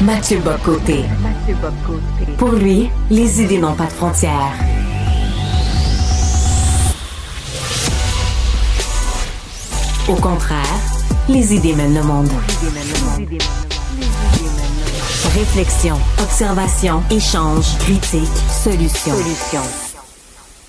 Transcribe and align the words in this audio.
Mathieu 0.00 0.38
Bocoté. 0.40 1.04
Pour 2.38 2.52
lui, 2.52 2.90
les 3.10 3.42
idées 3.42 3.58
n'ont 3.58 3.74
pas 3.74 3.86
de 3.86 3.92
frontières. 3.92 4.54
Au 10.08 10.14
contraire, 10.14 10.80
les 11.28 11.54
idées 11.54 11.74
mènent 11.74 11.94
le 11.94 12.02
monde. 12.02 12.28
Réflexion, 15.34 15.96
observation, 16.22 17.02
échange, 17.10 17.66
critique, 17.78 18.28
solution. 18.62 19.14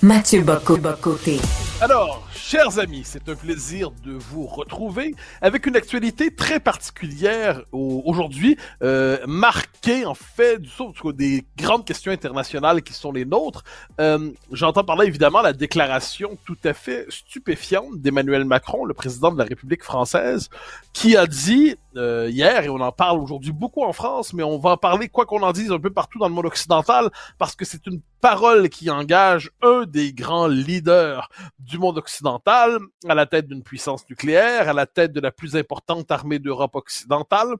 Mathieu 0.02 0.42
Bocoté. 0.42 1.40
Alors, 1.80 2.26
chers 2.34 2.78
amis, 2.78 3.02
c'est 3.04 3.30
un 3.30 3.34
plaisir 3.34 3.90
de 4.04 4.12
vous 4.12 4.46
retrouver 4.46 5.14
avec 5.40 5.66
une 5.66 5.74
actualité 5.74 6.34
très 6.34 6.60
particulière 6.60 7.62
aujourd'hui, 7.72 8.58
euh, 8.82 9.18
marquée 9.26 10.04
en 10.04 10.14
fait 10.14 10.58
du 10.60 10.70
des 11.14 11.44
grandes 11.56 11.86
questions 11.86 12.12
internationales 12.12 12.82
qui 12.82 12.92
sont 12.92 13.10
les 13.10 13.24
nôtres. 13.24 13.64
Euh, 13.98 14.30
J'entends 14.52 14.84
parler 14.84 15.06
évidemment 15.06 15.40
la 15.40 15.54
déclaration 15.54 16.36
tout 16.44 16.58
à 16.64 16.74
fait 16.74 17.06
stupéfiante 17.08 17.98
d'Emmanuel 17.98 18.44
Macron, 18.44 18.84
le 18.84 18.94
président 18.94 19.32
de 19.32 19.38
la 19.38 19.44
République 19.44 19.82
française, 19.82 20.50
qui 20.92 21.16
a 21.16 21.26
dit 21.26 21.76
euh, 21.96 22.28
hier, 22.30 22.64
et 22.64 22.68
on 22.68 22.80
en 22.80 22.92
parle 22.92 23.18
aujourd'hui 23.18 23.52
beaucoup 23.52 23.82
en 23.82 23.92
France, 23.92 24.34
mais 24.34 24.42
on 24.42 24.58
va 24.58 24.70
en 24.70 24.76
parler, 24.76 25.08
quoi 25.08 25.24
qu'on 25.24 25.42
en 25.42 25.52
dise, 25.52 25.72
un 25.72 25.78
peu 25.78 25.90
partout 25.90 26.18
dans 26.18 26.28
le 26.28 26.34
monde 26.34 26.46
occidental, 26.46 27.10
parce 27.38 27.54
que 27.54 27.64
c'est 27.64 27.86
une 27.86 28.00
parole 28.20 28.68
qui 28.68 28.90
engage 28.90 29.50
un 29.62 29.84
des 29.86 30.12
grands 30.12 30.48
leaders 30.48 31.28
du 31.58 31.78
monde 31.78 31.98
occidental, 31.98 32.78
à 33.08 33.14
la 33.14 33.26
tête 33.26 33.46
d'une 33.46 33.62
puissance 33.62 34.08
nucléaire, 34.08 34.68
à 34.68 34.72
la 34.72 34.86
tête 34.86 35.12
de 35.12 35.20
la 35.20 35.30
plus 35.30 35.56
importante 35.56 36.10
armée 36.10 36.38
d'Europe 36.38 36.74
occidentale, 36.76 37.54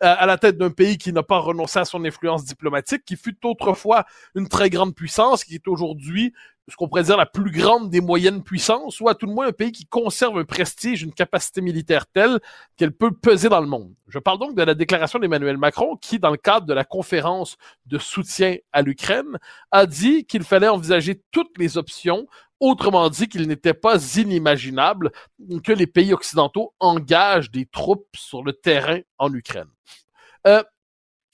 à 0.00 0.26
la 0.26 0.36
tête 0.38 0.58
d'un 0.58 0.70
pays 0.70 0.98
qui 0.98 1.12
n'a 1.12 1.22
pas 1.22 1.38
renoncé 1.38 1.78
à 1.78 1.84
son 1.84 2.04
influence 2.04 2.44
diplomatique, 2.44 3.04
qui 3.04 3.16
fut 3.16 3.36
autrefois 3.44 4.04
une 4.34 4.48
très 4.48 4.70
grande 4.70 4.94
puissance, 4.94 5.44
qui 5.44 5.54
est 5.54 5.68
aujourd'hui 5.68 6.32
ce 6.68 6.76
qu'on 6.76 6.88
pourrait 6.88 7.02
dire 7.02 7.16
la 7.16 7.26
plus 7.26 7.50
grande 7.50 7.90
des 7.90 8.00
moyennes 8.00 8.42
puissances, 8.42 9.00
ou 9.00 9.08
à 9.08 9.14
tout 9.14 9.26
le 9.26 9.32
moins 9.32 9.48
un 9.48 9.52
pays 9.52 9.72
qui 9.72 9.84
conserve 9.86 10.38
un 10.38 10.44
prestige, 10.44 11.02
une 11.02 11.12
capacité 11.12 11.60
militaire 11.60 12.06
telle 12.06 12.40
qu'elle 12.76 12.92
peut 12.92 13.10
peser 13.10 13.48
dans 13.48 13.60
le 13.60 13.66
monde. 13.66 13.92
Je 14.08 14.18
parle 14.18 14.38
donc 14.38 14.54
de 14.54 14.62
la 14.62 14.74
déclaration 14.74 15.18
d'Emmanuel 15.18 15.58
Macron 15.58 15.96
qui, 15.96 16.18
dans 16.18 16.30
le 16.30 16.36
cadre 16.36 16.66
de 16.66 16.74
la 16.74 16.84
conférence 16.84 17.56
de 17.86 17.98
soutien 17.98 18.56
à 18.72 18.82
l'Ukraine, 18.82 19.38
a 19.70 19.86
dit 19.86 20.24
qu'il 20.24 20.44
fallait 20.44 20.68
envisager 20.68 21.20
toutes 21.32 21.58
les 21.58 21.78
options 21.78 22.26
Autrement 22.64 23.10
dit, 23.10 23.28
qu'il 23.28 23.48
n'était 23.48 23.74
pas 23.74 24.16
inimaginable 24.18 25.10
que 25.64 25.72
les 25.72 25.88
pays 25.88 26.12
occidentaux 26.12 26.72
engagent 26.78 27.50
des 27.50 27.66
troupes 27.66 28.06
sur 28.14 28.44
le 28.44 28.52
terrain 28.52 29.00
en 29.18 29.34
Ukraine. 29.34 29.66
Euh, 30.46 30.62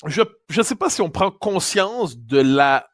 je 0.06 0.22
ne 0.22 0.62
sais 0.62 0.74
pas 0.74 0.88
si 0.88 1.02
on 1.02 1.10
prend 1.10 1.30
conscience 1.30 2.16
de 2.16 2.38
la 2.38 2.88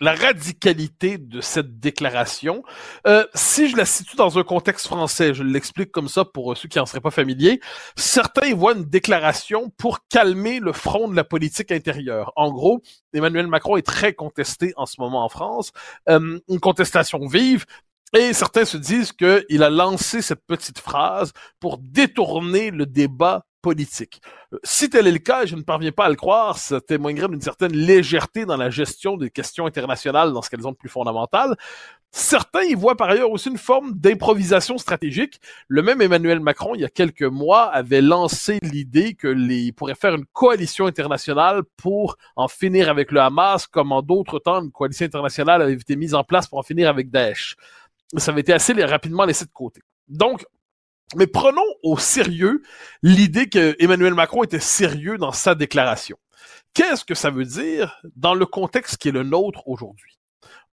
la 0.00 0.14
radicalité 0.14 1.18
de 1.18 1.40
cette 1.40 1.80
déclaration. 1.80 2.62
Euh, 3.06 3.24
si 3.34 3.68
je 3.68 3.76
la 3.76 3.84
situe 3.84 4.16
dans 4.16 4.38
un 4.38 4.44
contexte 4.44 4.86
français, 4.86 5.32
je 5.32 5.42
l'explique 5.42 5.90
comme 5.90 6.08
ça 6.08 6.24
pour 6.24 6.56
ceux 6.56 6.68
qui 6.68 6.78
en 6.78 6.86
seraient 6.86 7.00
pas 7.00 7.10
familiers, 7.10 7.60
certains 7.96 8.54
voient 8.54 8.74
une 8.74 8.84
déclaration 8.84 9.70
pour 9.78 10.06
calmer 10.08 10.60
le 10.60 10.72
front 10.72 11.08
de 11.08 11.16
la 11.16 11.24
politique 11.24 11.72
intérieure. 11.72 12.32
En 12.36 12.52
gros, 12.52 12.82
Emmanuel 13.14 13.46
Macron 13.46 13.76
est 13.76 13.86
très 13.86 14.12
contesté 14.12 14.72
en 14.76 14.86
ce 14.86 15.00
moment 15.00 15.24
en 15.24 15.28
France, 15.28 15.72
euh, 16.08 16.38
une 16.48 16.60
contestation 16.60 17.26
vive, 17.26 17.64
et 18.14 18.32
certains 18.32 18.64
se 18.64 18.76
disent 18.76 19.12
qu'il 19.12 19.62
a 19.62 19.70
lancé 19.70 20.22
cette 20.22 20.44
petite 20.46 20.78
phrase 20.78 21.32
pour 21.58 21.78
détourner 21.78 22.70
le 22.70 22.86
débat 22.86 23.45
politique. 23.62 24.20
Euh, 24.52 24.58
si 24.64 24.88
tel 24.88 25.06
est 25.06 25.12
le 25.12 25.18
cas, 25.18 25.46
je 25.46 25.56
ne 25.56 25.62
parviens 25.62 25.92
pas 25.92 26.06
à 26.06 26.08
le 26.08 26.14
croire, 26.14 26.58
ça 26.58 26.80
témoignerait 26.80 27.28
d'une 27.28 27.40
certaine 27.40 27.72
légèreté 27.72 28.44
dans 28.44 28.56
la 28.56 28.70
gestion 28.70 29.16
des 29.16 29.30
questions 29.30 29.66
internationales 29.66 30.32
dans 30.32 30.42
ce 30.42 30.50
qu'elles 30.50 30.66
ont 30.66 30.72
de 30.72 30.76
plus 30.76 30.88
fondamental. 30.88 31.56
Certains 32.12 32.62
y 32.62 32.74
voient 32.74 32.96
par 32.96 33.10
ailleurs 33.10 33.30
aussi 33.30 33.50
une 33.50 33.58
forme 33.58 33.92
d'improvisation 33.92 34.78
stratégique. 34.78 35.40
Le 35.68 35.82
même 35.82 36.00
Emmanuel 36.00 36.40
Macron, 36.40 36.74
il 36.74 36.80
y 36.80 36.84
a 36.84 36.88
quelques 36.88 37.22
mois, 37.22 37.64
avait 37.64 38.00
lancé 38.00 38.58
l'idée 38.62 39.14
que 39.14 39.28
les 39.28 39.72
pourrait 39.72 39.94
faire 39.94 40.14
une 40.14 40.24
coalition 40.26 40.86
internationale 40.86 41.62
pour 41.76 42.16
en 42.36 42.48
finir 42.48 42.88
avec 42.88 43.12
le 43.12 43.20
Hamas, 43.20 43.66
comme 43.66 43.92
en 43.92 44.00
d'autres 44.00 44.38
temps, 44.38 44.62
une 44.62 44.70
coalition 44.70 45.04
internationale 45.04 45.60
avait 45.60 45.74
été 45.74 45.96
mise 45.96 46.14
en 46.14 46.24
place 46.24 46.46
pour 46.46 46.58
en 46.58 46.62
finir 46.62 46.88
avec 46.88 47.10
Daesh. 47.10 47.56
Ça 48.16 48.30
avait 48.30 48.40
été 48.40 48.52
assez 48.52 48.72
rapidement 48.84 49.24
laissé 49.24 49.44
de 49.44 49.50
côté. 49.50 49.82
Donc, 50.08 50.46
mais 51.14 51.26
prenons 51.26 51.62
au 51.82 51.98
sérieux 51.98 52.62
l'idée 53.02 53.48
que 53.48 53.76
Emmanuel 53.78 54.14
Macron 54.14 54.42
était 54.42 54.60
sérieux 54.60 55.18
dans 55.18 55.32
sa 55.32 55.54
déclaration. 55.54 56.16
Qu'est-ce 56.74 57.04
que 57.04 57.14
ça 57.14 57.30
veut 57.30 57.44
dire 57.44 58.00
dans 58.16 58.34
le 58.34 58.44
contexte 58.44 58.98
qui 58.98 59.08
est 59.08 59.12
le 59.12 59.22
nôtre 59.22 59.66
aujourd'hui? 59.66 60.18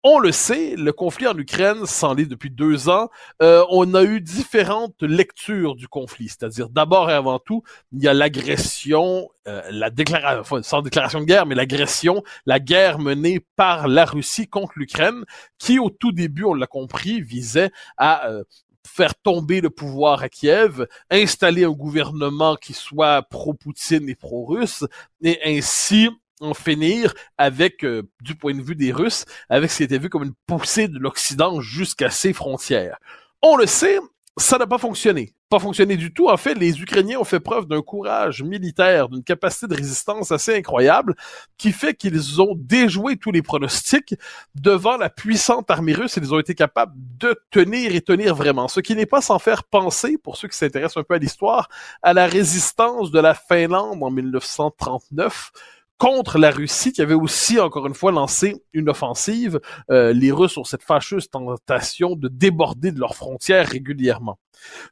On 0.01 0.17
le 0.17 0.31
sait, 0.31 0.75
le 0.77 0.93
conflit 0.93 1.27
en 1.27 1.37
Ukraine 1.37 1.85
s'en 1.85 2.15
est 2.15 2.25
depuis 2.25 2.49
deux 2.49 2.87
ans. 2.87 3.09
Euh, 3.41 3.65
on 3.69 3.93
a 3.93 4.03
eu 4.03 4.21
différentes 4.21 5.03
lectures 5.03 5.75
du 5.75 5.89
conflit, 5.89 6.29
c'est-à-dire 6.29 6.69
d'abord 6.69 7.11
et 7.11 7.13
avant 7.13 7.37
tout, 7.37 7.63
il 7.91 8.01
y 8.01 8.07
a 8.07 8.13
l'agression, 8.13 9.27
euh, 9.49 9.61
la 9.71 9.89
déclaration, 9.89 10.39
enfin, 10.39 10.63
sans 10.63 10.81
déclaration 10.81 11.19
de 11.19 11.25
guerre, 11.25 11.45
mais 11.45 11.53
l'agression, 11.53 12.23
la 12.45 12.61
guerre 12.61 12.97
menée 12.99 13.45
par 13.57 13.89
la 13.89 14.05
Russie 14.05 14.47
contre 14.47 14.71
l'Ukraine, 14.77 15.25
qui 15.57 15.79
au 15.79 15.89
tout 15.89 16.13
début, 16.13 16.45
on 16.45 16.53
l'a 16.53 16.67
compris, 16.67 17.19
visait 17.19 17.71
à 17.97 18.29
euh, 18.29 18.45
faire 18.87 19.15
tomber 19.15 19.61
le 19.61 19.69
pouvoir 19.69 20.21
à 20.21 20.29
Kiev, 20.29 20.87
installer 21.09 21.63
un 21.63 21.71
gouvernement 21.71 22.55
qui 22.55 22.73
soit 22.73 23.21
pro-Poutine 23.23 24.09
et 24.09 24.15
pro-russe, 24.15 24.85
et 25.21 25.39
ainsi 25.45 26.09
en 26.41 26.53
finir 26.53 27.13
avec, 27.37 27.83
euh, 27.83 28.03
du 28.21 28.35
point 28.35 28.53
de 28.53 28.61
vue 28.61 28.75
des 28.75 28.91
Russes, 28.91 29.25
avec 29.49 29.71
ce 29.71 29.77
qui 29.77 29.83
était 29.83 29.97
vu 29.97 30.09
comme 30.09 30.23
une 30.23 30.35
poussée 30.47 30.87
de 30.87 30.97
l'Occident 30.97 31.59
jusqu'à 31.61 32.09
ses 32.09 32.33
frontières. 32.33 32.97
On 33.41 33.55
le 33.55 33.65
sait, 33.65 33.99
ça 34.39 34.57
n'a 34.57 34.67
pas 34.67 34.77
fonctionné. 34.77 35.33
Pas 35.49 35.59
fonctionné 35.59 35.97
du 35.97 36.13
tout. 36.13 36.29
En 36.29 36.37
fait, 36.37 36.53
les 36.53 36.81
Ukrainiens 36.81 37.19
ont 37.19 37.23
fait 37.23 37.39
preuve 37.39 37.65
d'un 37.65 37.81
courage 37.81 38.43
militaire, 38.43 39.09
d'une 39.09 39.23
capacité 39.23 39.67
de 39.67 39.75
résistance 39.75 40.31
assez 40.31 40.55
incroyable, 40.55 41.15
qui 41.57 41.71
fait 41.71 41.93
qu'ils 41.93 42.41
ont 42.41 42.55
déjoué 42.55 43.17
tous 43.17 43.31
les 43.31 43.41
pronostics 43.41 44.15
devant 44.55 44.97
la 44.97 45.09
puissante 45.09 45.69
armée 45.69 45.93
russe 45.93 46.17
et 46.17 46.21
ils 46.21 46.33
ont 46.33 46.39
été 46.39 46.55
capables 46.55 46.93
de 46.95 47.35
tenir 47.51 47.93
et 47.93 48.01
tenir 48.01 48.35
vraiment. 48.35 48.67
Ce 48.67 48.79
qui 48.79 48.95
n'est 48.95 49.05
pas 49.05 49.21
sans 49.21 49.39
faire 49.39 49.63
penser, 49.63 50.17
pour 50.17 50.37
ceux 50.37 50.47
qui 50.47 50.57
s'intéressent 50.57 50.97
un 50.97 51.03
peu 51.03 51.15
à 51.15 51.19
l'histoire, 51.19 51.69
à 52.01 52.13
la 52.13 52.27
résistance 52.27 53.11
de 53.11 53.19
la 53.19 53.33
Finlande 53.33 54.01
en 54.01 54.11
1939 54.11 55.51
contre 55.99 56.39
la 56.39 56.49
Russie 56.49 56.93
qui 56.93 57.01
avait 57.01 57.13
aussi, 57.13 57.59
encore 57.59 57.85
une 57.85 57.93
fois, 57.93 58.11
lancé 58.11 58.63
une 58.73 58.89
offensive. 58.89 59.59
Euh, 59.91 60.13
les 60.13 60.31
Russes 60.31 60.57
ont 60.57 60.63
cette 60.63 60.81
fâcheuse 60.81 61.29
tentation 61.29 62.15
de 62.15 62.29
déborder 62.29 62.91
de 62.91 62.99
leurs 62.99 63.15
frontières 63.15 63.67
régulièrement. 63.67 64.39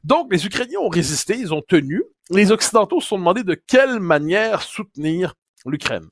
Donc, 0.04 0.30
les 0.30 0.46
Ukrainiens 0.46 0.80
ont 0.80 0.90
résisté, 0.90 1.36
ils 1.36 1.52
ont 1.52 1.62
tenu. 1.66 2.04
Les 2.30 2.52
Occidentaux 2.52 3.00
se 3.00 3.08
sont 3.08 3.18
demandé 3.18 3.42
de 3.42 3.54
quelle 3.54 4.00
manière 4.00 4.62
soutenir 4.62 5.34
l'Ukraine. 5.68 6.08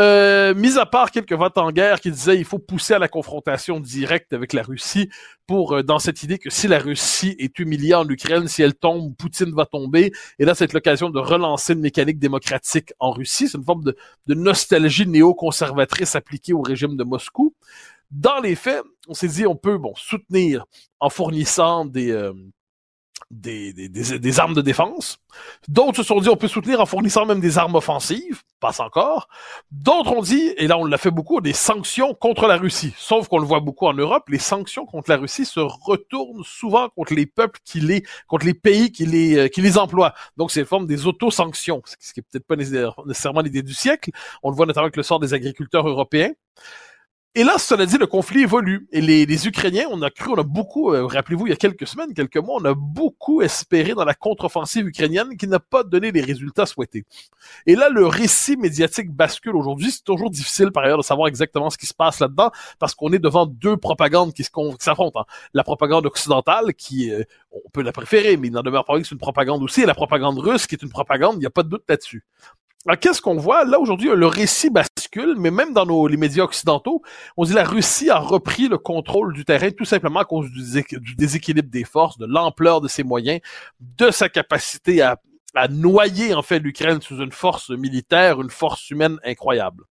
Euh, 0.00 0.54
mis 0.54 0.78
à 0.78 0.86
part 0.86 1.10
quelques 1.10 1.32
votes 1.32 1.58
en 1.58 1.70
guerre 1.70 2.00
qui 2.00 2.10
disaient 2.10 2.36
il 2.36 2.44
faut 2.44 2.58
pousser 2.58 2.94
à 2.94 2.98
la 2.98 3.08
confrontation 3.08 3.80
directe 3.80 4.32
avec 4.32 4.52
la 4.52 4.62
Russie 4.62 5.08
pour 5.46 5.72
euh, 5.72 5.82
dans 5.82 5.98
cette 5.98 6.22
idée 6.22 6.38
que 6.38 6.50
si 6.50 6.68
la 6.68 6.78
Russie 6.78 7.36
est 7.38 7.58
humiliée 7.58 7.94
en 7.94 8.08
Ukraine, 8.08 8.48
si 8.48 8.62
elle 8.62 8.74
tombe, 8.74 9.14
Poutine 9.16 9.54
va 9.54 9.66
tomber. 9.66 10.12
Et 10.38 10.44
là, 10.44 10.54
c'est 10.54 10.72
l'occasion 10.72 11.10
de 11.10 11.18
relancer 11.18 11.74
une 11.74 11.80
mécanique 11.80 12.18
démocratique 12.18 12.92
en 12.98 13.12
Russie. 13.12 13.48
C'est 13.48 13.58
une 13.58 13.64
forme 13.64 13.84
de, 13.84 13.94
nostalgie 14.34 15.06
néo-conservatrice 15.06 16.16
appliquée 16.16 16.52
au 16.52 16.62
régime 16.62 16.96
de 16.96 17.04
Moscou. 17.04 17.54
Dans 18.10 18.40
les 18.40 18.54
faits, 18.54 18.82
on 19.08 19.14
s'est 19.14 19.28
dit 19.28 19.46
on 19.46 19.56
peut 19.56 19.78
bon 19.78 19.94
soutenir 19.96 20.64
en 21.00 21.10
fournissant 21.10 21.84
des 21.84 22.10
euh, 22.10 22.32
des, 23.30 23.72
des, 23.72 23.88
des, 23.88 24.40
armes 24.40 24.54
de 24.54 24.60
défense. 24.60 25.18
D'autres 25.68 25.98
se 25.98 26.02
sont 26.02 26.20
dit 26.20 26.28
on 26.28 26.36
peut 26.36 26.48
soutenir 26.48 26.80
en 26.80 26.86
fournissant 26.86 27.26
même 27.26 27.40
des 27.40 27.58
armes 27.58 27.74
offensives, 27.74 28.42
passe 28.60 28.80
encore. 28.80 29.28
D'autres 29.70 30.12
ont 30.12 30.22
dit, 30.22 30.54
et 30.56 30.66
là 30.66 30.78
on 30.78 30.84
l'a 30.84 30.98
fait 30.98 31.10
beaucoup, 31.10 31.40
des 31.40 31.52
sanctions 31.52 32.14
contre 32.14 32.46
la 32.46 32.56
Russie. 32.56 32.94
Sauf 32.96 33.28
qu'on 33.28 33.38
le 33.38 33.46
voit 33.46 33.60
beaucoup 33.60 33.86
en 33.86 33.94
Europe, 33.94 34.28
les 34.28 34.38
sanctions 34.38 34.86
contre 34.86 35.10
la 35.10 35.16
Russie 35.16 35.44
se 35.44 35.60
retournent 35.60 36.44
souvent 36.44 36.88
contre 36.90 37.14
les 37.14 37.26
peuples 37.26 37.60
qui 37.64 37.80
les, 37.80 38.04
contre 38.28 38.46
les 38.46 38.54
pays 38.54 38.92
qui 38.92 39.06
les, 39.06 39.36
euh, 39.36 39.48
qui 39.48 39.60
les 39.60 39.78
emploient. 39.78 40.14
Donc 40.36 40.50
c'est 40.50 40.60
une 40.60 40.66
forme 40.66 40.86
des 40.86 41.06
auto-sanctions, 41.06 41.82
ce 41.98 42.12
qui 42.12 42.20
est 42.20 42.22
peut-être 42.22 42.46
pas 42.46 42.56
nécessairement 42.56 43.40
l'idée 43.40 43.62
du 43.62 43.74
siècle. 43.74 44.10
On 44.42 44.50
le 44.50 44.56
voit 44.56 44.66
notamment 44.66 44.84
avec 44.84 44.96
le 44.96 45.02
sort 45.02 45.20
des 45.20 45.34
agriculteurs 45.34 45.88
européens. 45.88 46.32
Et 47.36 47.42
là, 47.42 47.58
cela 47.58 47.84
dit, 47.84 47.98
le 47.98 48.06
conflit 48.06 48.42
évolue. 48.42 48.86
Et 48.92 49.00
les, 49.00 49.26
les 49.26 49.48
Ukrainiens, 49.48 49.86
on 49.90 50.00
a 50.02 50.10
cru, 50.10 50.30
on 50.30 50.36
a 50.36 50.44
beaucoup, 50.44 50.92
euh, 50.92 51.04
rappelez-vous, 51.04 51.48
il 51.48 51.50
y 51.50 51.52
a 51.52 51.56
quelques 51.56 51.84
semaines, 51.84 52.14
quelques 52.14 52.36
mois, 52.36 52.60
on 52.60 52.64
a 52.64 52.74
beaucoup 52.74 53.42
espéré 53.42 53.94
dans 53.94 54.04
la 54.04 54.14
contre-offensive 54.14 54.86
ukrainienne 54.86 55.36
qui 55.36 55.48
n'a 55.48 55.58
pas 55.58 55.82
donné 55.82 56.12
les 56.12 56.20
résultats 56.20 56.64
souhaités. 56.64 57.04
Et 57.66 57.74
là, 57.74 57.88
le 57.88 58.06
récit 58.06 58.56
médiatique 58.56 59.10
bascule 59.10 59.56
aujourd'hui. 59.56 59.90
C'est 59.90 60.04
toujours 60.04 60.30
difficile, 60.30 60.70
par 60.70 60.84
ailleurs, 60.84 60.98
de 60.98 61.02
savoir 61.02 61.26
exactement 61.26 61.70
ce 61.70 61.76
qui 61.76 61.86
se 61.86 61.94
passe 61.94 62.20
là-dedans, 62.20 62.52
parce 62.78 62.94
qu'on 62.94 63.12
est 63.12 63.18
devant 63.18 63.46
deux 63.46 63.76
propagandes 63.76 64.32
qui 64.32 64.44
s'affrontent. 64.78 65.18
Hein. 65.18 65.24
La 65.54 65.64
propagande 65.64 66.06
occidentale, 66.06 66.72
qui, 66.74 67.10
euh, 67.10 67.24
on 67.50 67.68
peut 67.70 67.82
la 67.82 67.90
préférer, 67.90 68.36
mais 68.36 68.46
il 68.46 68.52
n'en 68.52 68.62
demeure 68.62 68.84
pas 68.84 68.96
que 68.96 69.02
c'est 69.02 69.10
une 69.10 69.18
propagande 69.18 69.60
aussi, 69.64 69.80
et 69.80 69.86
la 69.86 69.94
propagande 69.94 70.38
russe, 70.38 70.68
qui 70.68 70.76
est 70.76 70.82
une 70.82 70.88
propagande, 70.88 71.34
il 71.34 71.40
n'y 71.40 71.46
a 71.46 71.50
pas 71.50 71.64
de 71.64 71.68
doute 71.68 71.84
là-dessus. 71.88 72.22
Alors, 72.86 73.00
qu'est-ce 73.00 73.22
qu'on 73.22 73.36
voit? 73.36 73.64
Là, 73.64 73.80
aujourd'hui, 73.80 74.10
le 74.14 74.26
récit 74.26 74.68
bascule, 74.68 74.93
mais 75.36 75.50
même 75.50 75.72
dans 75.72 75.86
nos, 75.86 76.06
les 76.06 76.16
médias 76.16 76.44
occidentaux, 76.44 77.02
on 77.36 77.44
dit 77.44 77.52
la 77.52 77.64
Russie 77.64 78.10
a 78.10 78.18
repris 78.18 78.68
le 78.68 78.78
contrôle 78.78 79.34
du 79.34 79.44
terrain 79.44 79.70
tout 79.70 79.84
simplement 79.84 80.20
à 80.20 80.24
cause 80.24 80.50
du, 80.50 81.14
déséquilibre 81.16 81.70
des 81.70 81.84
forces, 81.84 82.18
de 82.18 82.26
l'ampleur 82.26 82.80
de 82.80 82.88
ses 82.88 83.02
moyens, 83.02 83.40
de 83.80 84.10
sa 84.10 84.28
capacité 84.28 85.02
à, 85.02 85.18
noyer, 85.70 86.34
en 86.34 86.42
fait, 86.42 86.58
l'Ukraine 86.58 87.00
sous 87.00 87.18
une 87.18 87.30
force 87.30 87.70
militaire, 87.70 88.40
une 88.40 88.50
force 88.50 88.90
humaine 88.90 89.18
incroyable. 89.24 89.84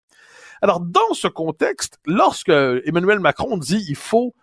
Alors, 0.62 0.82
dans 0.82 1.14
ce 1.14 1.28
contexte, 1.28 2.00
lorsque 2.06 2.50
Emmanuel 2.50 3.20
Macron 3.20 3.58
dit 3.58 3.86
il 3.88 3.96
faut 3.96 4.34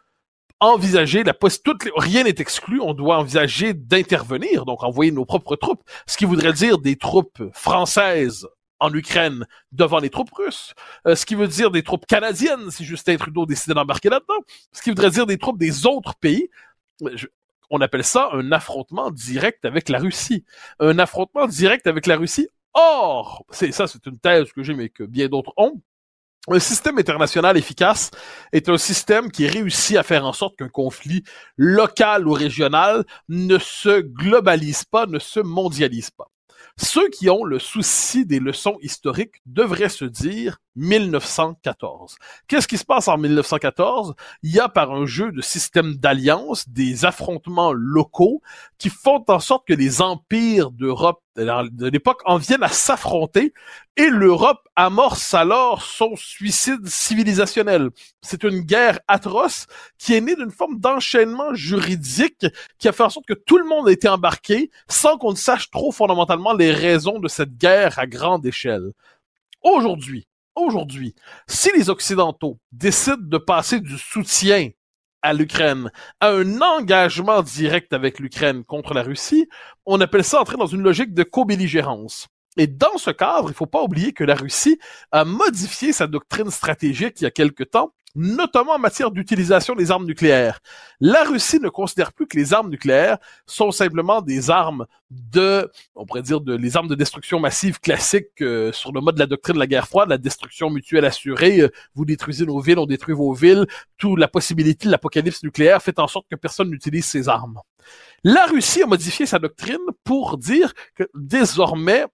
envisager 0.61 1.23
la 1.23 1.35
possibilité, 1.35 1.91
rien 1.97 2.25
n'est 2.25 2.35
exclu, 2.39 2.81
on 2.81 2.95
doit 2.95 3.19
envisager 3.19 3.75
d'intervenir, 3.75 4.65
donc 4.65 4.83
envoyer 4.83 5.13
nos 5.13 5.27
propres 5.27 5.57
troupes, 5.57 5.83
ce 6.07 6.17
qui 6.17 6.25
voudrait 6.25 6.53
dire 6.53 6.79
des 6.79 6.97
troupes 6.97 7.43
françaises 7.53 8.47
en 8.81 8.93
Ukraine 8.93 9.47
devant 9.73 9.99
les 9.99 10.11
troupes 10.11 10.33
russes, 10.33 10.75
euh, 11.07 11.15
ce 11.15 11.27
qui 11.27 11.35
veut 11.35 11.49
dire 11.49 11.71
des 11.71 11.83
troupes 11.83 12.07
canadiennes 12.07 12.71
si 12.71 12.85
Justin 12.85 13.17
Trudeau 13.17 13.47
décidait 13.47 13.75
d'embarquer 13.75 14.09
là-dedans, 14.09 14.43
ce 14.73 14.83
qui 14.83 14.91
voudrait 14.91 15.11
dire 15.11 15.27
des 15.27 15.39
troupes 15.39 15.59
des 15.59 15.87
autres 15.87 16.15
pays. 16.17 16.49
on 17.71 17.81
appelle 17.81 18.05
ça 18.05 18.31
un 18.33 18.51
affrontement 18.53 19.11
direct 19.11 19.65
avec 19.65 19.89
la 19.89 19.99
Russie. 19.99 20.45
Un 20.81 20.99
affrontement 20.99 21.47
direct 21.47 21.87
avec 21.87 22.07
la 22.07 22.17
Russie. 22.17 22.49
Or, 22.75 23.45
ça, 23.51 23.87
c'est 23.87 24.07
une 24.07 24.19
thèse 24.19 24.53
que 24.53 24.63
j'ai, 24.63 24.75
mais 24.75 24.89
que 24.89 25.05
bien 25.05 25.29
d'autres 25.29 25.53
ont. 25.57 25.81
Un 26.49 26.59
système 26.59 26.99
international 26.99 27.57
efficace 27.59 28.11
est 28.53 28.69
un 28.69 28.79
système 28.79 29.31
qui 29.31 29.47
réussit 29.47 29.97
à 29.97 30.03
faire 30.03 30.25
en 30.25 30.33
sorte 30.33 30.57
qu'un 30.57 30.69
conflit 30.71 31.23
local 31.57 32.27
ou 32.27 32.33
régional 32.33 33.05
ne 33.29 33.59
se 33.59 34.01
globalise 34.01 34.85
pas, 34.85 35.07
ne 35.07 35.19
se 35.19 35.41
mondialise 35.41 36.11
pas. 36.11 36.31
Ceux 36.77 37.09
qui 37.09 37.31
ont 37.31 37.45
le 37.45 37.59
souci 37.59 38.27
des 38.27 38.41
leçons 38.41 38.79
historiques 38.81 39.43
devraient 39.47 39.89
se 39.89 40.05
dire 40.05 40.59
1914. 40.81 42.17
Qu'est-ce 42.49 42.67
qui 42.67 42.79
se 42.79 42.85
passe 42.85 43.07
en 43.07 43.19
1914? 43.19 44.15
Il 44.43 44.53
y 44.53 44.61
a 44.61 44.69
par 44.69 44.91
un 44.93 45.07
jeu 45.07 45.31
de 45.31 45.43
système 45.43 45.95
d'alliance 45.95 46.69
des 46.69 47.05
affrontements 47.05 47.73
locaux 47.73 48.41
qui 48.79 48.89
font 48.89 49.23
en 49.29 49.39
sorte 49.39 49.69
que 49.69 49.75
les 49.75 50.01
empires 50.01 50.71
d'Europe 50.71 51.23
de 51.37 51.89
l'époque 51.89 52.21
en 52.25 52.39
viennent 52.39 52.63
à 52.63 52.69
s'affronter 52.69 53.53
et 53.97 54.09
l'Europe 54.09 54.61
amorce 54.77 55.33
alors 55.35 55.83
son 55.83 56.17
suicide 56.17 56.87
civilisationnel. 56.87 57.91
C'est 58.23 58.43
une 58.43 58.61
guerre 58.61 58.99
atroce 59.07 59.67
qui 59.99 60.15
est 60.15 60.21
née 60.21 60.35
d'une 60.35 60.51
forme 60.51 60.81
d'enchaînement 60.81 61.55
juridique 61.55 62.47
qui 62.79 62.89
a 62.89 62.93
fait 62.93 63.03
en 63.03 63.11
sorte 63.11 63.27
que 63.27 63.35
tout 63.35 63.59
le 63.59 63.65
monde 63.65 63.89
a 63.89 63.93
été 63.93 64.09
embarqué 64.09 64.71
sans 64.89 65.19
qu'on 65.19 65.33
ne 65.33 65.37
sache 65.37 65.71
trop 65.71 65.93
fondamentalement 65.93 66.53
les 66.53 66.73
raisons 66.73 67.19
de 67.19 67.29
cette 67.29 67.57
guerre 67.57 67.99
à 67.99 68.07
grande 68.07 68.45
échelle. 68.45 68.93
Aujourd'hui, 69.63 70.27
aujourd'hui, 70.55 71.15
si 71.47 71.71
les 71.77 71.91
Occidentaux 71.91 72.59
décident 72.73 73.17
de 73.19 73.39
passer 73.39 73.81
du 73.81 73.99
soutien 73.99 74.71
à 75.23 75.33
l'Ukraine, 75.33 75.91
à 76.21 76.31
un 76.31 76.61
engagement 76.61 77.43
direct 77.43 77.93
avec 77.93 78.19
l'Ukraine 78.19 78.65
contre 78.65 78.95
la 78.95 79.03
Russie, 79.03 79.49
on 79.87 80.01
appelle 80.01 80.25
ça 80.25 80.41
entrer 80.41 80.57
dans 80.57 80.67
une 80.67 80.83
logique 80.83 81.15
de 81.15 81.23
co-belligérance. 81.23 82.29
Et 82.57 82.67
dans 82.67 82.99
ce 82.99 83.11
cadre, 83.11 83.49
il 83.49 83.53
ne 83.53 83.55
faut 83.55 83.67
pas 83.67 83.83
oublier 83.83 84.13
que 84.13 84.25
la 84.25 84.35
Russie 84.35 84.79
a 85.13 85.25
modifié 85.25 85.93
sa 85.93 86.07
doctrine 86.07 86.51
stratégique 86.51 87.21
il 87.21 87.25
y 87.25 87.27
a 87.27 87.31
quelque 87.31 87.65
temps 87.65 87.93
notamment 88.15 88.73
en 88.73 88.79
matière 88.79 89.11
d'utilisation 89.11 89.75
des 89.75 89.91
armes 89.91 90.07
nucléaires. 90.07 90.61
La 91.01 91.25
Russie 91.25 91.61
ne 91.61 91.69
considère 91.69 92.13
plus 92.13 92.27
que 92.27 92.37
les 92.37 92.53
armes 92.53 92.71
nucléaires 92.71 93.19
sont 93.47 93.71
simplement 93.71 94.21
des 94.21 94.51
armes 94.51 94.87
de, 95.11 95.71
on 95.95 96.07
pourrait 96.07 96.23
dire, 96.23 96.41
de, 96.41 96.55
les 96.55 96.77
armes 96.77 96.89
de 96.89 96.95
destruction 96.95 97.41
massive 97.41 97.81
classiques 97.81 98.43
euh, 98.43 98.73
sur 98.73 98.93
le 98.93 99.01
mode 99.01 99.17
de 99.17 99.21
la 99.21 99.27
doctrine 99.27 99.55
de 99.55 99.61
la 99.61 99.67
guerre 99.67 99.89
froide, 99.89 100.09
la 100.09 100.19
destruction 100.19 100.71
mutuelle 100.71 101.05
assurée, 101.05 101.61
euh, 101.61 101.71
vous 101.95 102.05
détruisez 102.05 102.47
nos 102.47 102.61
villes, 102.61 102.79
on 102.79 102.87
détruit 102.87 103.15
vos 103.15 103.33
villes, 103.33 103.67
toute 103.97 104.19
la 104.19 104.29
possibilité 104.29 104.87
de 104.87 104.93
l'apocalypse 104.93 105.43
nucléaire 105.43 105.83
fait 105.83 105.99
en 105.99 106.09
sorte 106.09 106.27
que 106.29 106.37
personne 106.37 106.71
n'utilise 106.71 107.07
ces 107.07 107.29
armes. 107.29 107.61
La 108.23 108.47
Russie 108.47 108.83
a 108.83 108.87
modifié 108.87 109.27
sa 109.27 109.39
doctrine 109.39 109.79
pour 110.05 110.37
dire 110.37 110.75
que 110.95 111.05
désormais, 111.15 112.05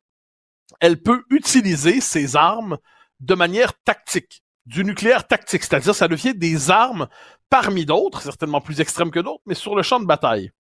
elle 0.81 1.03
peut 1.03 1.25
utiliser 1.31 2.01
ces 2.01 2.37
armes 2.37 2.79
de 3.21 3.35
manière 3.35 3.73
tactique 3.85 4.43
du 4.67 4.85
nucléaire 4.85 5.27
tactique, 5.27 5.63
c'est-à-dire 5.63 5.95
ça 5.95 6.09
devient 6.09 6.35
des 6.35 6.71
armes 6.71 7.07
parmi 7.49 7.87
d'autres, 7.87 8.21
certainement 8.23 8.61
plus 8.61 8.81
extrêmes 8.81 9.11
que 9.11 9.21
d'autres, 9.21 9.43
mais 9.47 9.55
sur 9.55 9.77
le 9.77 9.83
champ 9.83 10.01
de 10.01 10.07
bataille. 10.07 10.51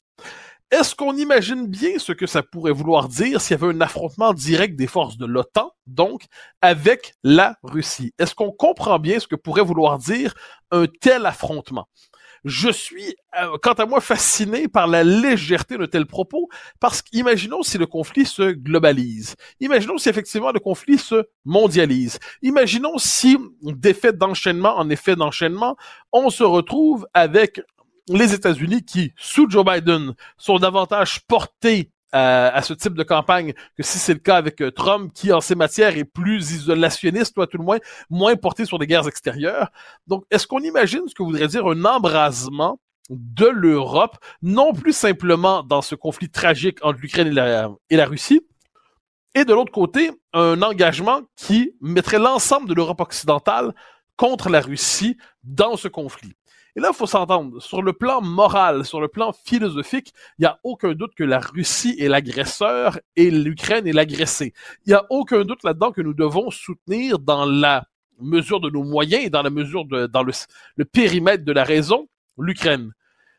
Est-ce 0.70 0.96
qu'on 0.96 1.16
imagine 1.16 1.68
bien 1.68 1.98
ce 1.98 2.12
que 2.12 2.26
ça 2.26 2.42
pourrait 2.42 2.72
vouloir 2.72 3.08
dire 3.08 3.40
s'il 3.40 3.56
y 3.56 3.62
avait 3.62 3.72
un 3.72 3.80
affrontement 3.80 4.32
direct 4.32 4.74
des 4.74 4.88
forces 4.88 5.16
de 5.16 5.24
l'OTAN, 5.24 5.70
donc, 5.86 6.24
avec 6.60 7.14
la 7.22 7.56
Russie? 7.62 8.12
Est-ce 8.18 8.34
qu'on 8.34 8.50
comprend 8.50 8.98
bien 8.98 9.20
ce 9.20 9.28
que 9.28 9.36
pourrait 9.36 9.62
vouloir 9.62 9.98
dire 9.98 10.34
un 10.72 10.86
tel 11.00 11.24
affrontement? 11.24 11.88
Je 12.46 12.70
suis, 12.70 13.16
euh, 13.40 13.58
quant 13.60 13.72
à 13.72 13.86
moi, 13.86 14.00
fasciné 14.00 14.68
par 14.68 14.86
la 14.86 15.02
légèreté 15.02 15.76
de 15.76 15.84
tels 15.84 16.06
propos, 16.06 16.48
parce 16.78 17.02
qu'imaginons 17.02 17.64
si 17.64 17.76
le 17.76 17.86
conflit 17.86 18.24
se 18.24 18.52
globalise. 18.52 19.34
Imaginons 19.58 19.98
si 19.98 20.08
effectivement 20.08 20.52
le 20.52 20.60
conflit 20.60 20.96
se 20.96 21.24
mondialise. 21.44 22.20
Imaginons 22.42 22.98
si, 22.98 23.36
d'effet 23.62 24.12
d'enchaînement 24.12 24.78
en 24.78 24.88
effet 24.90 25.16
d'enchaînement, 25.16 25.76
on 26.12 26.30
se 26.30 26.44
retrouve 26.44 27.08
avec 27.14 27.60
les 28.08 28.32
États-Unis 28.32 28.84
qui, 28.84 29.12
sous 29.16 29.50
Joe 29.50 29.64
Biden, 29.64 30.14
sont 30.38 30.58
davantage 30.58 31.26
portés 31.26 31.90
à, 32.12 32.62
ce 32.62 32.72
type 32.72 32.94
de 32.94 33.02
campagne 33.02 33.52
que 33.76 33.82
si 33.82 33.98
c'est 33.98 34.14
le 34.14 34.20
cas 34.20 34.36
avec 34.36 34.62
euh, 34.62 34.70
Trump, 34.70 35.12
qui 35.12 35.32
en 35.32 35.40
ces 35.40 35.54
matières 35.54 35.96
est 35.96 36.04
plus 36.04 36.52
isolationniste, 36.52 37.34
toi 37.34 37.46
tout 37.46 37.58
le 37.58 37.64
moins, 37.64 37.78
moins 38.10 38.36
porté 38.36 38.64
sur 38.64 38.78
des 38.78 38.86
guerres 38.86 39.08
extérieures. 39.08 39.70
Donc, 40.06 40.24
est-ce 40.30 40.46
qu'on 40.46 40.60
imagine 40.60 41.02
ce 41.08 41.14
que 41.14 41.22
voudrait 41.22 41.48
dire 41.48 41.66
un 41.66 41.84
embrasement 41.84 42.80
de 43.10 43.46
l'Europe, 43.46 44.16
non 44.42 44.72
plus 44.72 44.92
simplement 44.92 45.62
dans 45.62 45.82
ce 45.82 45.94
conflit 45.94 46.28
tragique 46.28 46.78
entre 46.82 47.00
l'Ukraine 47.00 47.28
et 47.28 47.32
la, 47.32 47.70
et 47.90 47.96
la 47.96 48.06
Russie, 48.06 48.40
et 49.34 49.44
de 49.44 49.52
l'autre 49.52 49.72
côté, 49.72 50.10
un 50.32 50.62
engagement 50.62 51.20
qui 51.36 51.74
mettrait 51.80 52.18
l'ensemble 52.18 52.68
de 52.68 52.74
l'Europe 52.74 53.00
occidentale 53.00 53.74
contre 54.16 54.48
la 54.48 54.60
Russie 54.60 55.18
dans 55.44 55.76
ce 55.76 55.88
conflit? 55.88 56.34
Et 56.76 56.80
là, 56.80 56.90
il 56.92 56.96
faut 56.96 57.06
s'entendre. 57.06 57.60
Sur 57.60 57.80
le 57.80 57.94
plan 57.94 58.20
moral, 58.20 58.84
sur 58.84 59.00
le 59.00 59.08
plan 59.08 59.32
philosophique, 59.32 60.12
il 60.38 60.42
n'y 60.42 60.46
a 60.46 60.60
aucun 60.62 60.92
doute 60.92 61.14
que 61.14 61.24
la 61.24 61.40
Russie 61.40 61.96
est 61.98 62.08
l'agresseur 62.08 63.00
et 63.16 63.30
l'Ukraine 63.30 63.86
est 63.86 63.94
l'agressée. 63.94 64.52
Il 64.84 64.90
n'y 64.90 64.94
a 64.94 65.06
aucun 65.08 65.44
doute 65.44 65.64
là-dedans 65.64 65.90
que 65.90 66.02
nous 66.02 66.12
devons 66.12 66.50
soutenir 66.50 67.18
dans 67.18 67.46
la 67.46 67.86
mesure 68.20 68.60
de 68.60 68.68
nos 68.68 68.84
moyens 68.84 69.24
et 69.24 69.30
dans 69.30 69.42
la 69.42 69.48
mesure 69.48 69.86
de, 69.86 70.06
dans 70.06 70.22
le, 70.22 70.84
périmètre 70.84 71.44
de 71.44 71.52
la 71.52 71.64
raison, 71.64 72.08
l'Ukraine. 72.38 72.92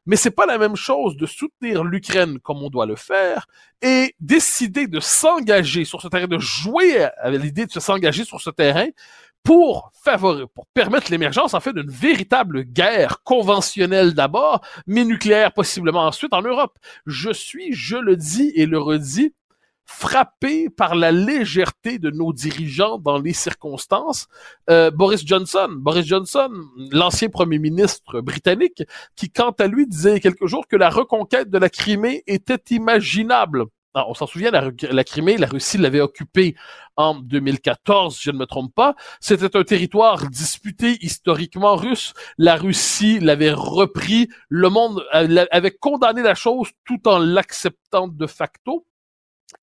Mais 0.07 0.15
c'est 0.15 0.31
pas 0.31 0.45
la 0.45 0.57
même 0.57 0.75
chose 0.75 1.15
de 1.15 1.25
soutenir 1.27 1.83
l'Ukraine 1.83 2.39
comme 2.39 2.63
on 2.63 2.69
doit 2.69 2.85
le 2.85 2.95
faire 2.95 3.45
et 3.83 4.15
décider 4.19 4.88
de 4.88 5.00
s'engager 5.00 5.85
sur 5.85 6.01
ce 6.01 6.07
terrain, 6.07 6.27
de 6.27 6.39
jouer 6.39 7.07
avec 7.17 7.41
l'idée 7.41 7.65
de 7.65 7.79
s'engager 7.79 8.23
sur 8.23 8.41
ce 8.41 8.50
terrain 8.50 8.88
pour 9.47 9.93
favoriser, 9.93 10.43
pour 10.53 10.67
permettre 10.73 11.09
l'émergence 11.09 11.53
en 11.53 11.61
fait 11.61 11.71
d'une 11.71 11.89
véritable 11.89 12.63
guerre 12.63 13.23
conventionnelle 13.23 14.13
d'abord, 14.13 14.59
mais 14.87 15.05
nucléaire 15.05 15.53
possiblement 15.53 16.05
ensuite 16.05 16.33
en 16.33 16.41
Europe. 16.41 16.77
Je 17.05 17.31
suis, 17.31 17.71
je 17.71 17.95
le 17.95 18.17
dis 18.17 18.51
et 18.55 18.65
le 18.65 18.77
redis, 18.77 19.33
frappé 19.85 20.69
par 20.69 20.95
la 20.95 21.13
légèreté 21.13 21.97
de 21.97 22.11
nos 22.11 22.33
dirigeants 22.33 22.97
dans 22.97 23.19
les 23.19 23.31
circonstances. 23.31 24.27
Euh, 24.69 24.91
Boris 24.91 25.25
Johnson, 25.25 25.69
Boris 25.71 26.05
Johnson, 26.05 26.49
l'ancien 26.91 27.29
premier 27.29 27.57
ministre 27.57 28.19
britannique, 28.19 28.83
qui 29.15 29.29
quant 29.29 29.51
à 29.51 29.67
lui 29.67 29.87
disait 29.87 30.19
quelques 30.19 30.45
jours 30.45 30.67
que 30.67 30.75
la 30.75 30.89
reconquête 30.89 31.49
de 31.49 31.57
la 31.57 31.69
Crimée 31.69 32.21
était 32.27 32.75
imaginable. 32.75 33.63
Ah, 33.99 34.05
on 34.07 34.13
s'en 34.13 34.27
souvient, 34.27 34.51
la, 34.51 35.03
Crimée, 35.03 35.37
la 35.37 35.47
Russie 35.47 35.79
l'avait 35.79 36.01
occupée 36.01 36.55
en 36.97 37.15
2014, 37.15 38.15
si 38.15 38.25
je 38.25 38.29
ne 38.29 38.37
me 38.37 38.45
trompe 38.45 38.71
pas. 38.75 38.93
C'était 39.19 39.57
un 39.57 39.63
territoire 39.63 40.29
disputé 40.29 40.99
historiquement 41.01 41.75
russe. 41.75 42.13
La 42.37 42.57
Russie 42.57 43.19
l'avait 43.19 43.53
repris. 43.53 44.29
Le 44.49 44.69
monde 44.69 45.03
euh, 45.15 45.45
avait 45.49 45.71
condamné 45.71 46.21
la 46.21 46.35
chose 46.35 46.69
tout 46.85 47.07
en 47.07 47.17
l'acceptant 47.17 48.07
de 48.07 48.27
facto. 48.27 48.85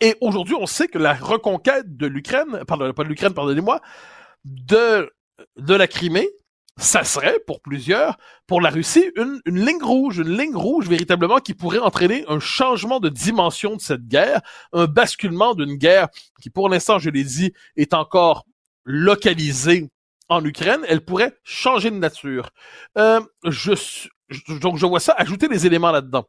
Et 0.00 0.16
aujourd'hui, 0.20 0.56
on 0.58 0.66
sait 0.66 0.88
que 0.88 0.98
la 0.98 1.14
reconquête 1.14 1.96
de 1.96 2.08
l'Ukraine, 2.08 2.64
pardon, 2.66 2.92
pas 2.92 3.04
de 3.04 3.08
l'Ukraine, 3.08 3.34
pardonnez-moi, 3.34 3.80
de, 4.44 5.12
de 5.58 5.74
la 5.76 5.86
Crimée 5.86 6.28
ça 6.76 7.04
serait, 7.04 7.38
pour 7.47 7.61
plusieurs, 7.61 8.16
pour 8.47 8.61
la 8.61 8.71
Russie, 8.71 9.11
une, 9.16 9.40
une, 9.47 9.64
ligne 9.64 9.83
rouge, 9.83 10.19
une 10.19 10.37
ligne 10.37 10.57
rouge 10.57 10.88
véritablement 10.88 11.38
qui 11.38 11.54
pourrait 11.54 11.78
entraîner 11.78 12.25
un 12.28 12.40
changement 12.40 12.99
de 12.99 13.09
dimension 13.09 13.76
de 13.76 13.81
cette 13.81 14.09
guerre, 14.09 14.40
un 14.73 14.87
basculement 14.87 15.54
d'une 15.54 15.76
guerre 15.76 16.09
qui, 16.43 16.50
pour 16.50 16.69
l'instant, 16.69 16.99
je 16.99 17.11
l'ai 17.11 17.25
dit, 17.25 17.52
est 17.76 17.95
encore 17.95 18.45
localisée 18.85 19.88
en 20.28 20.45
Ukraine. 20.45 20.81
Elle 20.88 21.04
pourrait 21.04 21.38
changer 21.45 21.90
de 21.90 21.97
nature. 21.97 22.50
Euh, 22.99 23.21
je, 23.45 23.73
donc, 24.61 24.76
je 24.76 24.87
vois 24.87 25.00
ça, 25.00 25.14
ajouter 25.16 25.49
des 25.49 25.66
éléments 25.66 25.93
là-dedans 25.93 26.26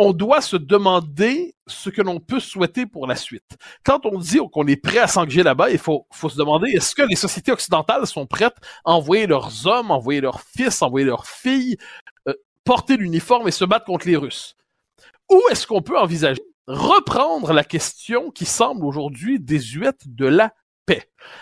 on 0.00 0.14
doit 0.14 0.40
se 0.40 0.56
demander 0.56 1.54
ce 1.66 1.90
que 1.90 2.00
l'on 2.00 2.20
peut 2.20 2.40
souhaiter 2.40 2.86
pour 2.86 3.06
la 3.06 3.16
suite. 3.16 3.58
Quand 3.84 4.06
on 4.06 4.18
dit 4.18 4.38
qu'on 4.50 4.66
est 4.66 4.76
prêt 4.76 4.98
à 4.98 5.06
s'engager 5.06 5.42
là-bas, 5.42 5.70
il 5.70 5.76
faut, 5.76 6.06
se 6.10 6.38
demander 6.38 6.70
est-ce 6.70 6.94
que 6.94 7.02
les 7.02 7.16
sociétés 7.16 7.52
occidentales 7.52 8.06
sont 8.06 8.26
prêtes 8.26 8.56
à 8.86 8.92
envoyer 8.92 9.26
leurs 9.26 9.66
hommes, 9.66 9.90
envoyer 9.90 10.22
leurs 10.22 10.40
fils, 10.40 10.80
envoyer 10.80 11.04
leurs 11.04 11.26
filles, 11.26 11.76
euh, 12.26 12.32
porter 12.64 12.96
l'uniforme 12.96 13.46
et 13.46 13.50
se 13.50 13.66
battre 13.66 13.84
contre 13.84 14.06
les 14.06 14.16
Russes? 14.16 14.56
Ou 15.30 15.38
est-ce 15.50 15.66
qu'on 15.66 15.82
peut 15.82 15.98
envisager 15.98 16.40
reprendre 16.66 17.52
la 17.52 17.64
question 17.64 18.30
qui 18.30 18.46
semble 18.46 18.86
aujourd'hui 18.86 19.38
désuète 19.38 20.00
de 20.06 20.26
la 20.26 20.54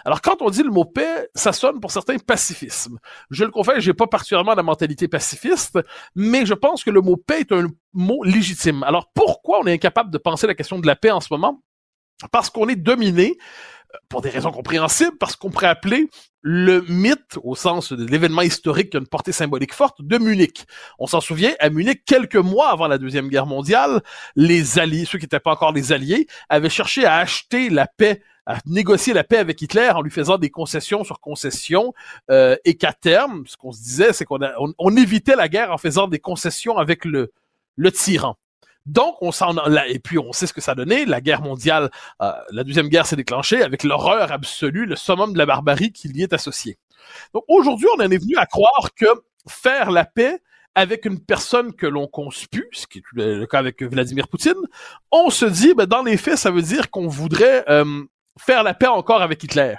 alors, 0.04 0.20
quand 0.20 0.42
on 0.42 0.50
dit 0.50 0.62
le 0.62 0.70
mot 0.70 0.84
paix, 0.84 1.28
ça 1.34 1.52
sonne 1.52 1.80
pour 1.80 1.90
certains 1.90 2.18
pacifisme. 2.18 2.98
Je 3.30 3.44
le 3.44 3.50
confesse, 3.50 3.80
j'ai 3.80 3.94
pas 3.94 4.06
particulièrement 4.06 4.54
la 4.54 4.62
mentalité 4.62 5.08
pacifiste, 5.08 5.78
mais 6.14 6.46
je 6.46 6.54
pense 6.54 6.84
que 6.84 6.90
le 6.90 7.00
mot 7.00 7.16
paix 7.16 7.40
est 7.40 7.52
un 7.52 7.66
mot 7.92 8.22
légitime. 8.24 8.82
Alors, 8.84 9.10
pourquoi 9.14 9.60
on 9.60 9.66
est 9.66 9.72
incapable 9.72 10.10
de 10.10 10.18
penser 10.18 10.46
la 10.46 10.54
question 10.54 10.78
de 10.78 10.86
la 10.86 10.96
paix 10.96 11.10
en 11.10 11.20
ce 11.20 11.28
moment? 11.30 11.62
Parce 12.32 12.50
qu'on 12.50 12.68
est 12.68 12.76
dominé 12.76 13.36
euh, 13.94 13.98
pour 14.08 14.22
des 14.22 14.30
raisons 14.30 14.50
compréhensibles, 14.50 15.16
parce 15.18 15.36
qu'on 15.36 15.50
pourrait 15.50 15.68
appeler 15.68 16.08
le 16.40 16.82
mythe, 16.88 17.38
au 17.42 17.54
sens 17.54 17.92
de 17.92 18.04
l'événement 18.04 18.42
historique 18.42 18.90
qui 18.90 18.96
a 18.96 19.00
une 19.00 19.06
portée 19.06 19.32
symbolique 19.32 19.74
forte, 19.74 20.00
de 20.00 20.18
Munich. 20.18 20.66
On 20.98 21.06
s'en 21.06 21.20
souvient, 21.20 21.52
à 21.60 21.68
Munich, 21.68 22.02
quelques 22.06 22.36
mois 22.36 22.70
avant 22.70 22.88
la 22.88 22.98
Deuxième 22.98 23.28
Guerre 23.28 23.46
mondiale, 23.46 24.02
les 24.34 24.78
alliés, 24.78 25.04
ceux 25.04 25.18
qui 25.18 25.24
n'étaient 25.24 25.40
pas 25.40 25.52
encore 25.52 25.72
les 25.72 25.92
alliés, 25.92 26.26
avaient 26.48 26.70
cherché 26.70 27.04
à 27.04 27.16
acheter 27.16 27.70
la 27.70 27.86
paix 27.86 28.22
à 28.48 28.56
négocier 28.64 29.12
la 29.12 29.24
paix 29.24 29.36
avec 29.36 29.60
Hitler 29.60 29.90
en 29.90 30.00
lui 30.00 30.10
faisant 30.10 30.38
des 30.38 30.48
concessions 30.48 31.04
sur 31.04 31.20
concessions 31.20 31.92
euh, 32.30 32.56
et 32.64 32.76
qu'à 32.76 32.94
terme, 32.94 33.44
ce 33.46 33.58
qu'on 33.58 33.72
se 33.72 33.82
disait, 33.82 34.14
c'est 34.14 34.24
qu'on 34.24 34.40
on, 34.78 34.96
évitait 34.96 35.36
la 35.36 35.48
guerre 35.48 35.70
en 35.70 35.76
faisant 35.76 36.08
des 36.08 36.18
concessions 36.18 36.78
avec 36.78 37.04
le, 37.04 37.30
le 37.76 37.92
tyran. 37.92 38.36
Donc, 38.86 39.16
on 39.20 39.32
s'en 39.32 39.54
et 39.86 39.98
puis 39.98 40.18
on 40.18 40.32
sait 40.32 40.46
ce 40.46 40.54
que 40.54 40.62
ça 40.62 40.74
donnait. 40.74 41.04
La 41.04 41.20
guerre 41.20 41.42
mondiale, 41.42 41.90
euh, 42.22 42.32
la 42.50 42.64
deuxième 42.64 42.88
guerre 42.88 43.04
s'est 43.04 43.16
déclenchée 43.16 43.62
avec 43.62 43.84
l'horreur 43.84 44.32
absolue, 44.32 44.86
le 44.86 44.96
summum 44.96 45.34
de 45.34 45.38
la 45.38 45.44
barbarie 45.44 45.92
qui 45.92 46.08
y 46.08 46.22
est 46.22 46.32
associé. 46.32 46.78
Donc 47.34 47.44
aujourd'hui, 47.48 47.86
on 47.98 48.02
en 48.02 48.10
est 48.10 48.16
venu 48.16 48.36
à 48.38 48.46
croire 48.46 48.94
que 48.96 49.06
faire 49.46 49.90
la 49.90 50.06
paix 50.06 50.40
avec 50.74 51.04
une 51.04 51.20
personne 51.20 51.74
que 51.74 51.86
l'on 51.86 52.06
conspue, 52.06 52.68
ce 52.72 52.86
qui 52.86 53.00
est 53.00 53.02
le 53.12 53.44
cas 53.46 53.58
avec 53.58 53.82
Vladimir 53.82 54.26
Poutine, 54.26 54.54
on 55.12 55.28
se 55.28 55.44
dit, 55.44 55.74
ben, 55.74 55.84
dans 55.84 56.02
les 56.02 56.16
faits, 56.16 56.38
ça 56.38 56.50
veut 56.50 56.62
dire 56.62 56.90
qu'on 56.90 57.08
voudrait 57.08 57.64
euh, 57.68 58.04
faire 58.38 58.62
la 58.62 58.74
paix 58.74 58.86
encore 58.86 59.22
avec 59.22 59.42
Hitler. 59.42 59.76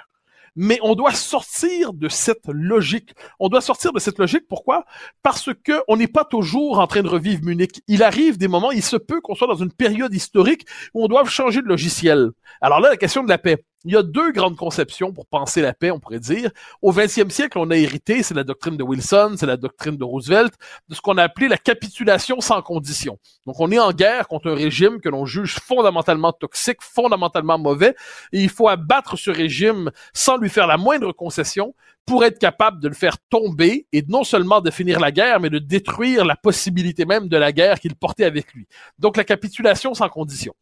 Mais 0.56 0.78
on 0.82 0.94
doit 0.94 1.12
sortir 1.12 1.92
de 1.92 2.08
cette 2.08 2.48
logique. 2.48 3.14
On 3.38 3.48
doit 3.48 3.60
sortir 3.60 3.92
de 3.92 4.00
cette 4.00 4.18
logique. 4.18 4.48
Pourquoi? 4.48 4.84
Parce 5.22 5.50
que 5.64 5.80
on 5.86 5.96
n'est 5.96 6.08
pas 6.08 6.24
toujours 6.24 6.80
en 6.80 6.86
train 6.86 7.02
de 7.02 7.08
revivre 7.08 7.44
Munich. 7.44 7.80
Il 7.86 8.02
arrive 8.02 8.36
des 8.36 8.48
moments, 8.48 8.72
il 8.72 8.82
se 8.82 8.96
peut 8.96 9.20
qu'on 9.20 9.34
soit 9.34 9.46
dans 9.46 9.54
une 9.54 9.72
période 9.72 10.12
historique 10.12 10.66
où 10.92 11.04
on 11.04 11.08
doit 11.08 11.24
changer 11.24 11.62
de 11.62 11.68
logiciel. 11.68 12.30
Alors 12.60 12.80
là, 12.80 12.90
la 12.90 12.96
question 12.96 13.22
de 13.22 13.28
la 13.28 13.38
paix. 13.38 13.64
Il 13.86 13.92
y 13.92 13.96
a 13.96 14.02
deux 14.02 14.30
grandes 14.32 14.58
conceptions 14.58 15.10
pour 15.10 15.26
penser 15.26 15.62
la 15.62 15.72
paix, 15.72 15.90
on 15.90 15.98
pourrait 15.98 16.20
dire. 16.20 16.50
Au 16.82 16.92
20e 16.92 17.30
siècle, 17.30 17.58
on 17.58 17.70
a 17.70 17.76
hérité, 17.76 18.22
c'est 18.22 18.34
la 18.34 18.44
doctrine 18.44 18.76
de 18.76 18.82
Wilson, 18.82 19.36
c'est 19.38 19.46
la 19.46 19.56
doctrine 19.56 19.96
de 19.96 20.04
Roosevelt, 20.04 20.52
de 20.90 20.94
ce 20.94 21.00
qu'on 21.00 21.16
a 21.16 21.22
appelé 21.22 21.48
la 21.48 21.56
capitulation 21.56 22.42
sans 22.42 22.60
condition. 22.60 23.18
Donc, 23.46 23.58
on 23.58 23.70
est 23.72 23.78
en 23.78 23.92
guerre 23.92 24.28
contre 24.28 24.50
un 24.50 24.54
régime 24.54 25.00
que 25.00 25.08
l'on 25.08 25.24
juge 25.24 25.54
fondamentalement 25.60 26.32
toxique, 26.32 26.82
fondamentalement 26.82 27.58
mauvais, 27.58 27.94
et 28.32 28.42
il 28.42 28.50
faut 28.50 28.68
abattre 28.68 29.16
ce 29.16 29.30
régime 29.30 29.90
sans 30.12 30.36
lui 30.36 30.50
faire 30.50 30.66
la 30.66 30.76
moindre 30.76 31.12
concession 31.12 31.74
pour 32.04 32.22
être 32.22 32.38
capable 32.38 32.80
de 32.82 32.88
le 32.88 32.94
faire 32.94 33.16
tomber 33.30 33.86
et 33.92 34.04
non 34.08 34.24
seulement 34.24 34.60
de 34.60 34.70
finir 34.70 35.00
la 35.00 35.10
guerre, 35.10 35.40
mais 35.40 35.48
de 35.48 35.58
détruire 35.58 36.26
la 36.26 36.36
possibilité 36.36 37.06
même 37.06 37.28
de 37.28 37.36
la 37.38 37.50
guerre 37.50 37.80
qu'il 37.80 37.94
portait 37.94 38.24
avec 38.24 38.52
lui. 38.52 38.66
Donc, 38.98 39.16
la 39.16 39.24
capitulation 39.24 39.94
sans 39.94 40.10
condition. 40.10 40.54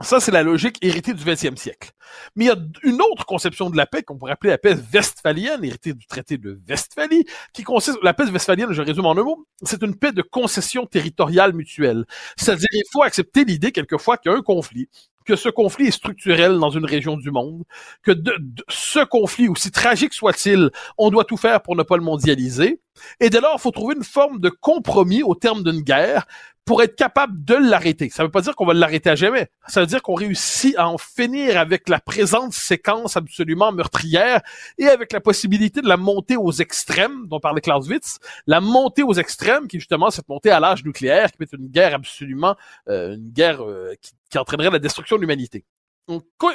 Ça, 0.00 0.20
c'est 0.20 0.30
la 0.30 0.42
logique 0.42 0.78
héritée 0.80 1.12
du 1.12 1.22
20e 1.22 1.56
siècle. 1.56 1.90
Mais 2.34 2.46
il 2.46 2.48
y 2.48 2.50
a 2.50 2.56
une 2.82 3.02
autre 3.02 3.26
conception 3.26 3.68
de 3.68 3.76
la 3.76 3.84
paix 3.84 4.02
qu'on 4.02 4.16
pourrait 4.16 4.32
appeler 4.32 4.50
la 4.50 4.56
paix 4.56 4.74
westphalienne, 4.92 5.62
héritée 5.62 5.92
du 5.92 6.06
traité 6.06 6.38
de 6.38 6.58
Westphalie, 6.66 7.26
qui 7.52 7.62
consiste, 7.62 7.98
la 8.02 8.14
paix 8.14 8.24
westphalienne, 8.24 8.72
je 8.72 8.80
résume 8.80 9.04
en 9.04 9.12
un 9.12 9.22
mot, 9.22 9.46
c'est 9.62 9.82
une 9.82 9.94
paix 9.94 10.12
de 10.12 10.22
concession 10.22 10.86
territoriale 10.86 11.52
mutuelle. 11.52 12.06
C'est-à-dire, 12.36 12.68
il 12.72 12.84
faut 12.90 13.02
accepter 13.02 13.44
l'idée, 13.44 13.70
quelquefois, 13.70 14.16
qu'il 14.16 14.32
y 14.32 14.34
a 14.34 14.38
un 14.38 14.42
conflit, 14.42 14.88
que 15.26 15.36
ce 15.36 15.50
conflit 15.50 15.88
est 15.88 15.92
structurel 15.92 16.58
dans 16.58 16.70
une 16.70 16.86
région 16.86 17.18
du 17.18 17.30
monde, 17.30 17.64
que 18.02 18.12
de, 18.12 18.34
ce 18.68 19.04
conflit, 19.04 19.48
aussi 19.48 19.70
tragique 19.70 20.14
soit-il, 20.14 20.70
on 20.96 21.10
doit 21.10 21.24
tout 21.24 21.36
faire 21.36 21.60
pour 21.60 21.76
ne 21.76 21.82
pas 21.82 21.96
le 21.96 22.02
mondialiser. 22.02 22.80
Et 23.20 23.30
dès 23.30 23.40
lors, 23.40 23.56
il 23.58 23.60
faut 23.60 23.70
trouver 23.70 23.94
une 23.96 24.04
forme 24.04 24.40
de 24.40 24.48
compromis 24.48 25.22
au 25.22 25.34
terme 25.34 25.62
d'une 25.62 25.80
guerre 25.80 26.26
pour 26.64 26.82
être 26.82 26.94
capable 26.94 27.44
de 27.44 27.54
l'arrêter. 27.54 28.08
Ça 28.08 28.22
ne 28.22 28.28
veut 28.28 28.30
pas 28.30 28.40
dire 28.40 28.54
qu'on 28.54 28.66
va 28.66 28.74
l'arrêter 28.74 29.10
à 29.10 29.14
jamais. 29.16 29.48
Ça 29.66 29.80
veut 29.80 29.86
dire 29.86 30.02
qu'on 30.02 30.14
réussit 30.14 30.76
à 30.76 30.88
en 30.88 30.98
finir 30.98 31.58
avec 31.58 31.88
la 31.88 32.00
présente 32.00 32.52
séquence 32.52 33.16
absolument 33.16 33.72
meurtrière 33.72 34.40
et 34.78 34.86
avec 34.86 35.12
la 35.12 35.20
possibilité 35.20 35.80
de 35.80 35.88
la 35.88 35.96
monter 35.96 36.36
aux 36.36 36.52
extrêmes, 36.52 37.26
dont 37.26 37.40
parlait 37.40 37.60
Clausewitz, 37.60 38.18
la 38.46 38.60
montée 38.60 39.02
aux 39.02 39.14
extrêmes, 39.14 39.66
qui 39.66 39.76
est 39.76 39.80
justement 39.80 40.10
cette 40.10 40.28
montée 40.28 40.50
à 40.50 40.60
l'âge 40.60 40.84
nucléaire, 40.84 41.32
qui 41.32 41.42
est 41.42 41.52
une 41.52 41.68
guerre 41.68 41.94
absolument, 41.94 42.56
euh, 42.88 43.14
une 43.14 43.30
guerre 43.30 43.62
euh, 43.64 43.94
qui, 44.00 44.12
qui 44.30 44.38
entraînerait 44.38 44.70
la 44.70 44.78
destruction 44.78 45.16
de 45.16 45.22
l'humanité. 45.22 45.64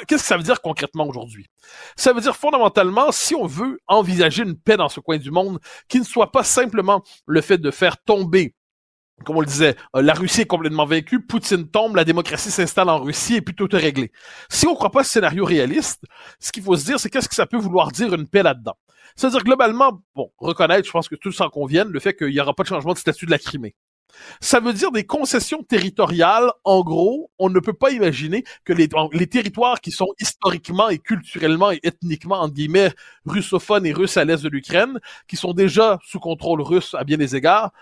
Qu'est-ce 0.06 0.22
que 0.22 0.28
ça 0.28 0.36
veut 0.36 0.42
dire 0.42 0.60
concrètement 0.60 1.06
aujourd'hui? 1.06 1.46
Ça 1.96 2.12
veut 2.12 2.20
dire 2.20 2.36
fondamentalement, 2.36 3.12
si 3.12 3.34
on 3.34 3.46
veut 3.46 3.78
envisager 3.86 4.42
une 4.42 4.56
paix 4.56 4.76
dans 4.76 4.88
ce 4.88 5.00
coin 5.00 5.16
du 5.16 5.30
monde, 5.30 5.58
qui 5.88 5.98
ne 5.98 6.04
soit 6.04 6.32
pas 6.32 6.44
simplement 6.44 7.02
le 7.26 7.40
fait 7.40 7.58
de 7.58 7.70
faire 7.70 7.96
tomber 7.98 8.54
comme 9.24 9.36
on 9.36 9.40
le 9.40 9.46
disait, 9.46 9.76
euh, 9.96 10.02
la 10.02 10.14
Russie 10.14 10.42
est 10.42 10.46
complètement 10.46 10.86
vaincue, 10.86 11.20
Poutine 11.20 11.68
tombe, 11.68 11.96
la 11.96 12.04
démocratie 12.04 12.50
s'installe 12.50 12.88
en 12.88 13.00
Russie 13.00 13.36
et 13.36 13.42
puis 13.42 13.54
tout 13.54 13.74
est 13.74 13.78
réglé. 13.78 14.12
Si 14.48 14.66
on 14.66 14.72
ne 14.72 14.76
croit 14.76 14.90
pas 14.90 15.04
ce 15.04 15.10
scénario 15.10 15.44
réaliste, 15.44 16.04
ce 16.40 16.52
qu'il 16.52 16.62
faut 16.62 16.76
se 16.76 16.84
dire, 16.84 17.00
c'est 17.00 17.10
qu'est-ce 17.10 17.28
que 17.28 17.34
ça 17.34 17.46
peut 17.46 17.56
vouloir 17.56 17.90
dire 17.90 18.14
une 18.14 18.28
paix 18.28 18.42
là-dedans? 18.42 18.76
C'est-à-dire 19.16 19.42
globalement, 19.42 20.00
bon, 20.14 20.30
reconnaître, 20.38 20.86
je 20.86 20.92
pense 20.92 21.08
que 21.08 21.16
tout 21.16 21.32
s'en 21.32 21.48
convienne, 21.48 21.88
le 21.88 22.00
fait 22.00 22.14
qu'il 22.14 22.28
n'y 22.28 22.40
aura 22.40 22.54
pas 22.54 22.62
de 22.62 22.68
changement 22.68 22.92
de 22.92 22.98
statut 22.98 23.26
de 23.26 23.30
la 23.30 23.38
Crimée. 23.38 23.74
Ça 24.40 24.60
veut 24.60 24.72
dire 24.72 24.90
des 24.90 25.04
concessions 25.04 25.62
territoriales. 25.62 26.50
En 26.64 26.82
gros, 26.82 27.30
on 27.38 27.50
ne 27.50 27.60
peut 27.60 27.72
pas 27.72 27.90
imaginer 27.90 28.44
que 28.64 28.72
les, 28.72 28.88
les 29.12 29.26
territoires 29.26 29.80
qui 29.80 29.90
sont 29.90 30.08
historiquement 30.20 30.88
et 30.88 30.98
culturellement 30.98 31.70
et 31.70 31.80
ethniquement, 31.82 32.40
en 32.40 32.48
guillemets, 32.48 32.92
russophones 33.26 33.86
et 33.86 33.92
russes 33.92 34.16
à 34.16 34.24
l'est 34.24 34.42
de 34.42 34.48
l'Ukraine, 34.48 34.98
qui 35.26 35.36
sont 35.36 35.52
déjà 35.52 35.98
sous 36.04 36.20
contrôle 36.20 36.62
russe 36.62 36.94
à 36.94 37.04
bien 37.04 37.16
des 37.16 37.36
égards, 37.36 37.72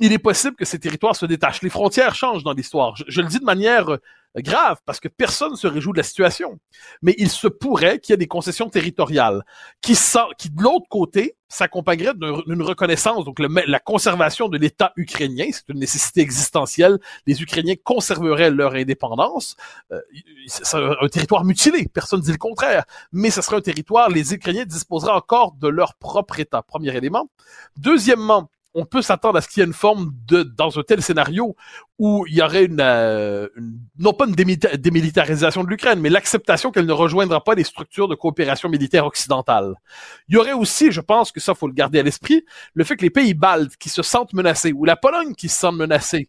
il 0.00 0.12
est 0.12 0.18
possible 0.18 0.56
que 0.56 0.64
ces 0.64 0.78
territoires 0.78 1.14
se 1.14 1.26
détachent. 1.26 1.62
Les 1.62 1.70
frontières 1.70 2.14
changent 2.14 2.42
dans 2.42 2.54
l'histoire. 2.54 2.94
Je, 2.96 3.20
le 3.20 3.28
dis 3.28 3.38
de 3.38 3.44
manière 3.44 3.90
euh, 3.90 3.98
grave 4.36 4.78
parce 4.86 4.98
que 4.98 5.08
personne 5.08 5.52
ne 5.52 5.56
se 5.56 5.66
réjouit 5.66 5.92
de 5.92 5.98
la 5.98 6.02
situation. 6.02 6.58
Mais 7.02 7.14
il 7.18 7.28
se 7.28 7.48
pourrait 7.48 7.98
qu'il 7.98 8.12
y 8.12 8.14
ait 8.14 8.16
des 8.16 8.26
concessions 8.26 8.70
territoriales 8.70 9.44
qui, 9.82 9.92
de 9.92 10.62
l'autre 10.62 10.86
côté, 10.88 11.36
s'accompagneraient 11.48 12.14
d'une 12.14 12.62
reconnaissance. 12.62 13.24
Donc, 13.26 13.38
la 13.40 13.80
conservation 13.80 14.48
de 14.48 14.56
l'État 14.56 14.92
ukrainien, 14.96 15.48
c'est 15.52 15.68
une 15.68 15.80
nécessité 15.80 16.22
existentielle. 16.22 16.98
Les 17.26 17.42
Ukrainiens 17.42 17.74
conserveraient 17.82 18.50
leur 18.50 18.74
indépendance. 18.74 19.56
Euh, 19.92 20.00
un 21.02 21.08
territoire 21.08 21.44
mutilé, 21.44 21.88
personne 21.92 22.20
ne 22.20 22.24
dit 22.24 22.32
le 22.32 22.38
contraire. 22.38 22.84
Mais 23.12 23.30
ce 23.30 23.42
serait 23.42 23.56
un 23.56 23.60
territoire, 23.60 24.08
les 24.08 24.32
Ukrainiens 24.32 24.64
disposeraient 24.64 25.12
encore 25.12 25.52
de 25.52 25.68
leur 25.68 25.94
propre 25.96 26.40
État. 26.40 26.62
Premier 26.62 26.96
élément. 26.96 27.28
Deuxièmement, 27.76 28.48
on 28.74 28.84
peut 28.84 29.02
s'attendre 29.02 29.36
à 29.36 29.40
ce 29.40 29.48
qu'il 29.48 29.60
y 29.60 29.64
ait 29.64 29.66
une 29.66 29.74
forme 29.74 30.12
de, 30.26 30.42
dans 30.42 30.78
un 30.78 30.82
tel 30.82 31.02
scénario 31.02 31.56
où 31.98 32.24
il 32.28 32.34
y 32.34 32.42
aurait 32.42 32.64
une, 32.64 32.80
euh, 32.80 33.48
non 33.98 34.12
pas 34.12 34.26
une 34.26 34.34
démilitarisation 34.34 35.64
de 35.64 35.68
l'Ukraine, 35.68 36.00
mais 36.00 36.08
l'acceptation 36.08 36.70
qu'elle 36.70 36.86
ne 36.86 36.92
rejoindra 36.92 37.42
pas 37.42 37.54
les 37.54 37.64
structures 37.64 38.08
de 38.08 38.14
coopération 38.14 38.68
militaire 38.68 39.06
occidentale. 39.06 39.74
Il 40.28 40.36
y 40.36 40.38
aurait 40.38 40.52
aussi, 40.52 40.92
je 40.92 41.00
pense 41.00 41.32
que 41.32 41.40
ça 41.40 41.54
faut 41.54 41.66
le 41.66 41.74
garder 41.74 41.98
à 41.98 42.02
l'esprit, 42.02 42.44
le 42.74 42.84
fait 42.84 42.96
que 42.96 43.02
les 43.02 43.10
pays 43.10 43.34
baltes 43.34 43.76
qui 43.76 43.88
se 43.88 44.02
sentent 44.02 44.32
menacés 44.32 44.72
ou 44.72 44.84
la 44.84 44.96
Pologne 44.96 45.34
qui 45.34 45.48
se 45.48 45.58
sent 45.58 45.72
menacée, 45.72 46.28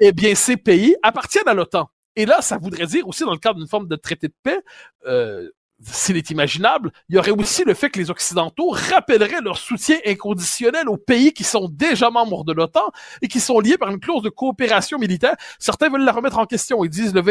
eh 0.00 0.12
bien 0.12 0.34
ces 0.34 0.56
pays 0.56 0.94
appartiennent 1.02 1.48
à 1.48 1.54
l'OTAN. 1.54 1.90
Et 2.16 2.26
là, 2.26 2.42
ça 2.42 2.58
voudrait 2.58 2.86
dire 2.86 3.06
aussi 3.06 3.22
dans 3.22 3.32
le 3.32 3.38
cadre 3.38 3.60
d'une 3.60 3.68
forme 3.68 3.86
de 3.86 3.94
traité 3.94 4.26
de 4.26 4.34
paix, 4.42 4.60
euh, 5.06 5.48
s'il 5.82 6.16
est 6.16 6.30
imaginable, 6.30 6.90
il 7.08 7.14
y 7.14 7.18
aurait 7.18 7.30
aussi 7.30 7.64
le 7.64 7.74
fait 7.74 7.90
que 7.90 7.98
les 7.98 8.10
Occidentaux 8.10 8.70
rappelleraient 8.70 9.40
leur 9.40 9.58
soutien 9.58 9.96
inconditionnel 10.04 10.88
aux 10.88 10.96
pays 10.96 11.32
qui 11.32 11.44
sont 11.44 11.68
déjà 11.68 12.10
membres 12.10 12.44
de 12.44 12.52
l'OTAN 12.52 12.90
et 13.22 13.28
qui 13.28 13.40
sont 13.40 13.60
liés 13.60 13.78
par 13.78 13.90
une 13.90 14.00
clause 14.00 14.22
de 14.22 14.28
coopération 14.28 14.98
militaire. 14.98 15.36
Certains 15.58 15.88
veulent 15.88 16.04
la 16.04 16.12
remettre 16.12 16.38
en 16.38 16.46
question. 16.46 16.84
Ils 16.84 16.90
disent 16.90 17.14
le 17.14 17.22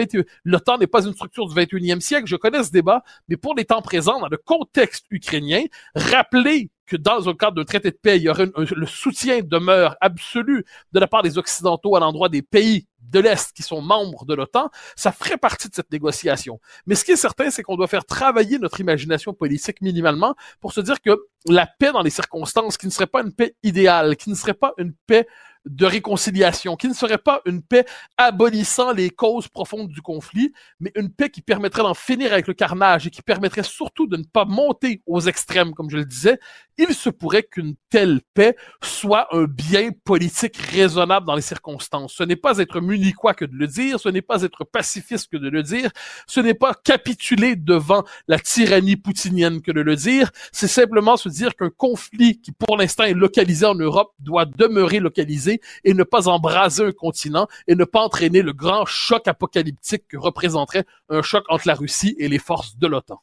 l'OTAN 0.46 0.78
n'est 0.78 0.88
pas 0.88 1.06
une 1.06 1.14
structure 1.14 1.48
du 1.48 1.56
21e 1.56 2.00
siècle. 2.00 2.28
Je 2.28 2.36
connais 2.36 2.64
ce 2.64 2.72
débat, 2.72 3.04
mais 3.28 3.36
pour 3.36 3.56
les 3.56 3.66
temps 3.66 3.82
présents, 3.82 4.20
dans 4.20 4.30
le 4.30 4.38
contexte 4.38 5.06
ukrainien, 5.10 5.64
rappeler 5.96 6.70
que 6.86 6.96
dans 6.96 7.28
un 7.28 7.34
cadre 7.34 7.58
d'un 7.58 7.66
traité 7.66 7.92
de 7.92 7.98
paix, 8.02 8.18
il 8.18 8.24
y 8.24 8.30
aurait 8.30 8.48
le 8.56 8.86
soutien 8.86 9.42
demeure 9.44 9.98
absolu 10.00 10.66
de 10.94 11.00
la 11.00 11.08
part 11.08 11.22
des 11.22 11.38
Occidentaux 11.38 11.96
à 11.96 12.00
l'endroit 12.00 12.30
des 12.30 12.42
pays 12.42 12.88
de 13.10 13.20
l'Est 13.20 13.52
qui 13.54 13.64
sont 13.64 13.82
membres 13.82 14.26
de 14.26 14.34
l'OTAN, 14.34 14.70
ça 14.96 15.12
ferait 15.12 15.38
partie 15.38 15.70
de 15.70 15.76
cette 15.76 15.92
négociation. 15.92 16.60
Mais 16.86 16.96
ce 16.96 17.06
qui 17.06 17.12
est 17.12 17.18
certain, 17.18 17.50
c'est 17.50 17.64
qu'on 17.64 17.76
doit 17.76 17.88
faire 17.88 18.06
travailler 18.06 18.60
notre 18.60 18.80
imagination 18.80 19.34
politique 19.34 19.82
minimalement 19.82 20.36
pour 20.60 20.74
se 20.74 20.82
dire 20.82 21.02
que 21.02 21.26
la 21.46 21.68
paix 21.68 21.92
dans 21.92 22.02
les 22.02 22.10
circonstances, 22.10 22.78
qui 22.78 22.88
ne 22.88 22.92
serait 22.92 23.08
pas 23.08 23.22
une 23.22 23.34
paix 23.34 23.56
idéale, 23.64 24.16
qui 24.16 24.30
ne 24.30 24.36
serait 24.36 24.54
pas 24.54 24.74
une 24.78 24.94
paix 25.08 25.28
de 25.68 25.86
réconciliation, 25.86 26.76
qui 26.76 26.88
ne 26.88 26.94
serait 26.94 27.18
pas 27.18 27.42
une 27.46 27.62
paix 27.62 27.86
abolissant 28.18 28.92
les 28.92 29.10
causes 29.10 29.48
profondes 29.48 29.90
du 29.90 30.02
conflit, 30.02 30.54
mais 30.80 30.92
une 30.96 31.12
paix 31.12 31.30
qui 31.30 31.42
permettrait 31.42 31.84
d'en 31.84 31.94
finir 31.94 32.32
avec 32.32 32.48
le 32.48 32.54
carnage 32.54 33.08
et 33.08 33.10
qui 33.10 33.22
permettrait 33.22 33.64
surtout 33.64 34.08
de 34.08 34.18
ne 34.18 34.24
pas 34.24 34.46
monter 34.46 35.02
aux 35.06 35.22
extrêmes, 35.22 35.74
comme 35.74 35.90
je 35.90 35.98
le 35.98 36.06
disais, 36.06 36.40
il 36.78 36.94
se 36.94 37.10
pourrait 37.10 37.44
qu'une 37.44 37.76
telle 37.90 38.22
paix 38.34 38.56
soit 38.82 39.28
un 39.36 39.46
bien 39.46 39.90
politique 40.04 40.58
raisonnable 40.58 41.26
dans 41.26 41.36
les 41.36 41.42
circonstances. 41.42 42.14
Ce 42.14 42.24
n'est 42.24 42.36
pas 42.36 42.60
être 42.60 42.80
munichois 42.80 43.34
que 43.34 43.46
de 43.46 43.56
le 43.56 43.68
dire, 43.68 44.00
ce 44.00 44.10
n'est 44.10 44.22
pas 44.22 44.44
être 44.44 44.64
pacifiste 44.64 45.32
que 45.32 45.38
de 45.38 45.50
le 45.50 45.64
dire, 45.64 45.92
ce 46.28 46.40
n'est 46.40 46.54
pas 46.54 46.74
capituler 46.74 47.56
devant 47.56 48.04
la 48.28 48.40
tyrannie 48.40 48.96
poutinienne 48.96 49.62
que 49.62 49.72
de 49.72 49.82
le 49.82 49.96
dire, 49.96 50.32
c'est 50.52 50.68
simplement 50.68 51.18
se 51.18 51.30
dire 51.30 51.56
qu'un 51.56 51.70
conflit 51.70 52.40
qui 52.42 52.52
pour 52.52 52.78
l'instant 52.78 53.04
est 53.04 53.14
localisé 53.14 53.66
en 53.66 53.76
Europe 53.76 54.14
doit 54.20 54.46
demeurer 54.46 55.00
localisé 55.00 55.62
et 55.84 55.94
ne 55.94 56.04
pas 56.04 56.28
embraser 56.28 56.86
un 56.86 56.92
continent 56.92 57.48
et 57.68 57.76
ne 57.76 57.86
pas 57.86 58.02
entraîner 58.02 58.42
le 58.42 58.54
grand 58.54 58.86
choc 58.86 59.28
apocalyptique 59.28 60.08
que 60.08 60.18
représenterait 60.18 60.86
un 61.10 61.22
choc 61.22 61.46
entre 61.50 61.68
la 61.68 61.76
Russie 61.76 62.16
et 62.20 62.28
les 62.28 62.40
forces 62.40 62.78
de 62.78 62.88
l'OTAN. 62.88 63.22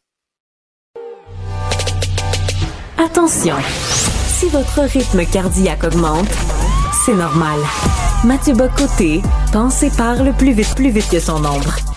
Attention, 3.04 3.56
si 4.28 4.48
votre 4.48 4.80
rythme 4.80 5.26
cardiaque 5.26 5.84
augmente, 5.84 6.30
c'est 7.04 7.14
normal. 7.14 7.58
Mathieu 8.24 8.54
Bocoté 8.54 9.20
pense 9.52 9.82
et 9.82 9.90
parle 9.90 10.32
plus 10.32 10.52
vite, 10.52 10.74
plus 10.74 10.88
vite 10.88 11.10
que 11.10 11.20
son 11.20 11.44
ombre. 11.44 11.93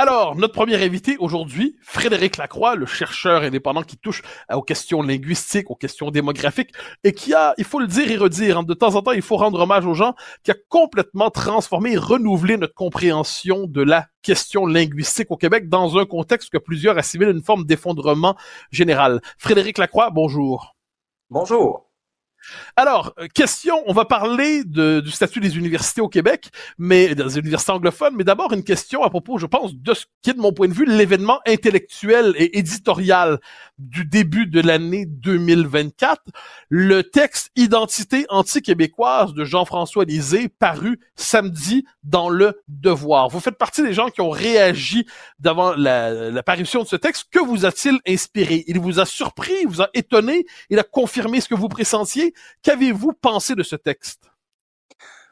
Alors, 0.00 0.36
notre 0.36 0.54
premier 0.54 0.80
invité 0.80 1.16
aujourd'hui, 1.18 1.76
Frédéric 1.82 2.36
Lacroix, 2.36 2.76
le 2.76 2.86
chercheur 2.86 3.42
indépendant 3.42 3.82
qui 3.82 3.96
touche 3.96 4.22
aux 4.48 4.62
questions 4.62 5.02
linguistiques, 5.02 5.72
aux 5.72 5.74
questions 5.74 6.12
démographiques, 6.12 6.70
et 7.02 7.12
qui 7.12 7.34
a, 7.34 7.52
il 7.58 7.64
faut 7.64 7.80
le 7.80 7.88
dire 7.88 8.08
et 8.08 8.16
redire, 8.16 8.58
hein, 8.58 8.62
de 8.62 8.74
temps 8.74 8.94
en 8.94 9.02
temps, 9.02 9.10
il 9.10 9.22
faut 9.22 9.36
rendre 9.36 9.58
hommage 9.58 9.86
aux 9.86 9.94
gens, 9.94 10.14
qui 10.44 10.52
a 10.52 10.54
complètement 10.68 11.30
transformé 11.30 11.94
et 11.94 11.96
renouvelé 11.96 12.56
notre 12.58 12.74
compréhension 12.74 13.66
de 13.66 13.82
la 13.82 14.06
question 14.22 14.66
linguistique 14.66 15.32
au 15.32 15.36
Québec 15.36 15.68
dans 15.68 15.98
un 15.98 16.06
contexte 16.06 16.50
que 16.50 16.58
plusieurs 16.58 16.96
assimilent 16.96 17.30
une 17.30 17.42
forme 17.42 17.64
d'effondrement 17.64 18.36
général. 18.70 19.20
Frédéric 19.36 19.78
Lacroix, 19.78 20.10
bonjour. 20.10 20.76
Bonjour. 21.28 21.87
Alors, 22.76 23.12
euh, 23.18 23.26
question, 23.32 23.82
on 23.86 23.92
va 23.92 24.04
parler 24.04 24.64
du 24.64 25.10
statut 25.10 25.40
des 25.40 25.56
universités 25.56 26.00
au 26.00 26.08
Québec, 26.08 26.50
mais 26.78 27.14
des 27.14 27.38
universités 27.38 27.72
anglophones, 27.72 28.14
mais 28.16 28.24
d'abord 28.24 28.52
une 28.52 28.64
question 28.64 29.02
à 29.02 29.10
propos, 29.10 29.38
je 29.38 29.46
pense, 29.46 29.74
de 29.74 29.94
ce 29.94 30.06
qui 30.22 30.30
est 30.30 30.34
de 30.34 30.40
mon 30.40 30.52
point 30.52 30.68
de 30.68 30.72
vue 30.72 30.86
l'événement 30.86 31.40
intellectuel 31.46 32.34
et 32.36 32.58
éditorial 32.58 33.38
du 33.78 34.04
début 34.04 34.46
de 34.46 34.60
l'année 34.60 35.06
2024, 35.06 36.22
le 36.68 37.02
texte 37.02 37.50
Identité 37.56 38.26
anti-québécoise 38.28 39.34
de 39.34 39.44
Jean-François 39.44 40.04
Lisée 40.04 40.48
paru 40.48 41.00
samedi 41.16 41.84
dans 42.02 42.28
le 42.28 42.60
Devoir. 42.68 43.28
Vous 43.28 43.40
faites 43.40 43.58
partie 43.58 43.82
des 43.82 43.92
gens 43.92 44.08
qui 44.08 44.20
ont 44.20 44.30
réagi 44.30 45.06
devant 45.38 45.74
la, 45.74 46.42
parution 46.42 46.82
de 46.82 46.88
ce 46.88 46.96
texte. 46.96 47.26
Que 47.30 47.38
vous 47.38 47.66
a-t-il 47.66 47.98
inspiré? 48.06 48.64
Il 48.66 48.78
vous 48.78 49.00
a 49.00 49.06
surpris, 49.06 49.54
il 49.62 49.68
vous 49.68 49.82
a 49.82 49.88
étonné, 49.94 50.46
il 50.70 50.78
a 50.78 50.82
confirmé 50.82 51.40
ce 51.40 51.48
que 51.48 51.54
vous 51.54 51.68
pressentiez? 51.68 52.34
Qu'avez-vous 52.62 53.12
pensé 53.12 53.54
de 53.54 53.62
ce 53.62 53.76
texte? 53.76 54.30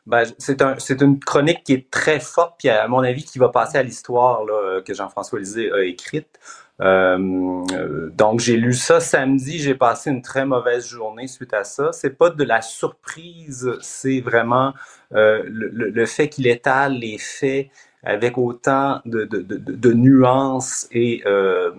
Ben, 0.07 0.25
c'est 0.39 0.63
un, 0.63 0.77
une 1.01 1.19
chronique 1.19 1.65
qui 1.65 1.73
est 1.73 1.91
très 1.91 2.21
forte, 2.21 2.55
puis 2.59 2.69
à 2.69 2.87
mon 2.87 3.01
avis, 3.01 3.25
qui 3.25 3.39
va 3.39 3.49
passer 3.49 3.77
à 3.77 3.83
l'histoire 3.83 4.43
que 4.85 4.95
Jean-François 4.95 5.41
Lisée 5.41 5.73
a 5.73 5.83
écrite. 5.83 6.39
Euh, 6.83 8.11
donc 8.11 8.41
j'ai 8.41 8.57
lu 8.59 8.75
ça 8.75 9.01
samedi, 9.01 9.59
j'ai 9.59 9.75
passé 9.75 10.11
une 10.11 10.21
très 10.21 10.45
mauvaise 10.45 10.87
journée 10.87 11.27
suite 11.27 11.55
à 11.55 11.65
ça. 11.65 11.91
C'est 11.93 12.11
pas 12.11 12.31
de 12.31 12.45
la 12.45 12.61
surprise, 12.61 13.73
c'est 13.81 14.21
vraiment 14.21 14.75
euh, 15.15 15.43
le, 15.47 15.69
le, 15.71 16.07
fait 16.07 16.29
qu'il 16.29 16.47
étale 16.47 16.95
les 16.95 17.17
faits 17.17 17.69
avec 18.07 18.39
autant 18.39 19.01
de, 19.05 19.25
de, 19.25 19.43
de, 19.43 19.59
de 19.59 19.93
nuances 19.93 20.87
et 20.93 21.23
euh, 21.27 21.73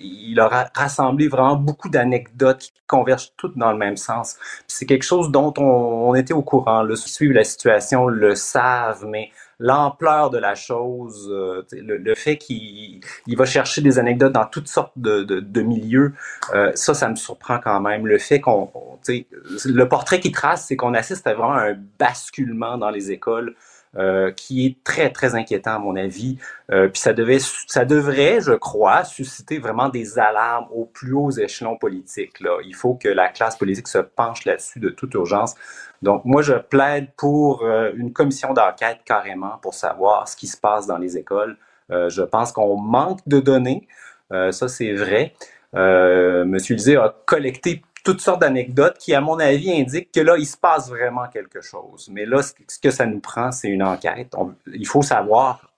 il 0.00 0.38
a 0.40 0.68
rassemblé 0.74 1.28
vraiment 1.28 1.54
beaucoup 1.54 1.88
d'anecdotes 1.88 2.58
qui 2.58 2.72
convergent 2.88 3.32
toutes 3.36 3.56
dans 3.56 3.70
le 3.70 3.78
même 3.78 3.96
sens. 3.96 4.36
C'est 4.66 4.84
quelque 4.84 5.04
chose 5.04 5.30
dont 5.30 5.54
on, 5.58 5.62
on, 5.62 6.14
était 6.16 6.34
au 6.34 6.42
courant. 6.42 6.82
Là, 6.82 6.96
suivre 6.96 7.34
la 7.34 7.44
situation 7.44 8.08
le 8.08 8.34
savent, 8.34 9.06
mais 9.06 9.30
l'ampleur 9.60 10.30
de 10.30 10.38
la 10.38 10.56
chose, 10.56 11.28
euh, 11.30 11.64
le, 11.72 12.14
fait 12.16 12.36
qu'il 12.36 13.00
il 13.28 13.36
va 13.36 13.44
chercher 13.44 13.80
des 13.80 14.00
anecdotes 14.00 14.32
dans 14.32 14.46
toutes 14.46 14.68
sortes 14.68 14.94
de, 14.96 15.22
de, 15.22 15.38
de 15.38 15.62
milieux, 15.62 16.14
euh, 16.52 16.72
ça, 16.74 16.94
ça 16.94 17.08
me 17.08 17.14
surprend 17.14 17.58
quand 17.58 17.80
même. 17.80 18.08
Le 18.08 18.18
fait 18.18 18.40
qu'on, 18.40 18.70
le 19.06 19.84
portrait 19.84 20.18
qu'il 20.18 20.32
trace, 20.32 20.66
c'est 20.66 20.76
qu'on 20.76 20.94
assiste 20.94 21.28
à 21.28 21.34
vraiment 21.34 21.54
un 21.54 21.76
basculement 21.98 22.76
dans 22.76 22.90
les 22.90 23.12
écoles. 23.12 23.54
Euh, 23.98 24.30
qui 24.30 24.66
est 24.66 24.84
très, 24.84 25.10
très 25.10 25.34
inquiétant 25.34 25.74
à 25.74 25.78
mon 25.80 25.96
avis. 25.96 26.38
Euh, 26.70 26.86
puis 26.86 27.00
ça, 27.00 27.12
devait, 27.12 27.40
ça 27.40 27.84
devrait, 27.84 28.40
je 28.40 28.52
crois, 28.52 29.02
susciter 29.02 29.58
vraiment 29.58 29.88
des 29.88 30.16
alarmes 30.16 30.68
aux 30.72 30.84
plus 30.84 31.12
hauts 31.12 31.32
échelons 31.32 31.76
politiques. 31.76 32.38
Là. 32.38 32.58
Il 32.64 32.76
faut 32.76 32.94
que 32.94 33.08
la 33.08 33.26
classe 33.26 33.56
politique 33.56 33.88
se 33.88 33.98
penche 33.98 34.44
là-dessus 34.44 34.78
de 34.78 34.90
toute 34.90 35.12
urgence. 35.14 35.56
Donc, 36.02 36.24
moi, 36.24 36.40
je 36.40 36.54
plaide 36.54 37.08
pour 37.16 37.64
euh, 37.64 37.90
une 37.96 38.12
commission 38.12 38.54
d'enquête 38.54 38.98
carrément 39.04 39.58
pour 39.60 39.74
savoir 39.74 40.28
ce 40.28 40.36
qui 40.36 40.46
se 40.46 40.56
passe 40.56 40.86
dans 40.86 40.98
les 40.98 41.18
écoles. 41.18 41.56
je 41.90 42.22
pense 42.22 42.52
qu'on 42.52 42.76
manque 42.76 43.18
de 43.26 43.40
données. 43.40 43.88
ça, 44.30 44.68
c'est 44.68 44.92
vrai. 44.92 45.34
Monsieur 45.72 46.76
Lisée 46.76 46.96
a 46.96 47.12
collecté 47.26 47.82
toutes 48.10 48.20
sortes 48.20 48.40
d'anecdotes 48.40 48.98
qui, 48.98 49.14
à 49.14 49.20
mon 49.20 49.38
avis, 49.38 49.70
indiquent 49.70 50.10
que 50.12 50.20
là, 50.20 50.36
il 50.36 50.46
se 50.46 50.56
passe 50.56 50.88
vraiment 50.88 51.28
quelque 51.28 51.60
chose. 51.60 52.08
Mais 52.10 52.26
là, 52.26 52.42
ce 52.42 52.78
que 52.82 52.90
ça 52.90 53.06
nous 53.06 53.20
prend, 53.20 53.52
c'est 53.52 53.68
une 53.68 53.82
enquête. 53.82 54.34
il 54.66 54.86
faut 54.86 55.02
savoir 55.02 55.72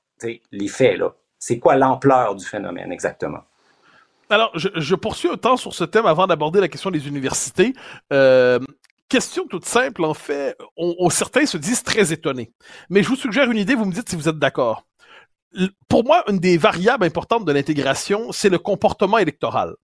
les 0.50 0.68
faits. 0.68 0.98
là. 0.98 1.12
C'est 1.38 1.58
quoi 1.58 1.76
l'ampleur 1.76 2.34
du 2.34 2.44
phénomène 2.44 2.90
exactement? 2.90 3.40
Alors, 4.30 4.50
je, 4.54 4.94
poursuis 4.94 5.28
un 5.28 5.36
temps 5.36 5.58
sur 5.58 5.74
ce 5.74 5.84
thème 5.84 6.06
avant 6.06 6.26
d'aborder 6.26 6.60
la 6.60 6.68
question 6.68 6.90
des 6.90 7.06
universités. 7.06 7.74
Euh, 8.14 8.58
question 9.10 9.46
toute 9.46 9.66
simple, 9.66 10.04
en 10.04 10.14
fait, 10.14 10.56
certains 11.10 11.44
se 11.44 11.58
disent 11.58 11.82
très 11.82 12.14
étonnés. 12.14 12.50
Mais 12.88 13.02
je 13.02 13.08
vous 13.08 13.16
suggère 13.16 13.50
une 13.50 13.58
idée, 13.58 13.74
vous 13.74 13.84
me 13.84 13.92
dites 13.92 14.08
si 14.08 14.16
vous 14.16 14.30
êtes 14.30 14.38
d'accord. 14.38 14.86
Pour 15.86 16.04
moi, 16.04 16.24
une 16.30 16.38
des 16.38 16.56
variables 16.56 17.04
importantes 17.04 17.44
de 17.44 17.52
l'intégration, 17.52 18.32
c'est 18.32 18.48
le 18.48 18.58
comportement 18.58 19.18
électoral. 19.18 19.74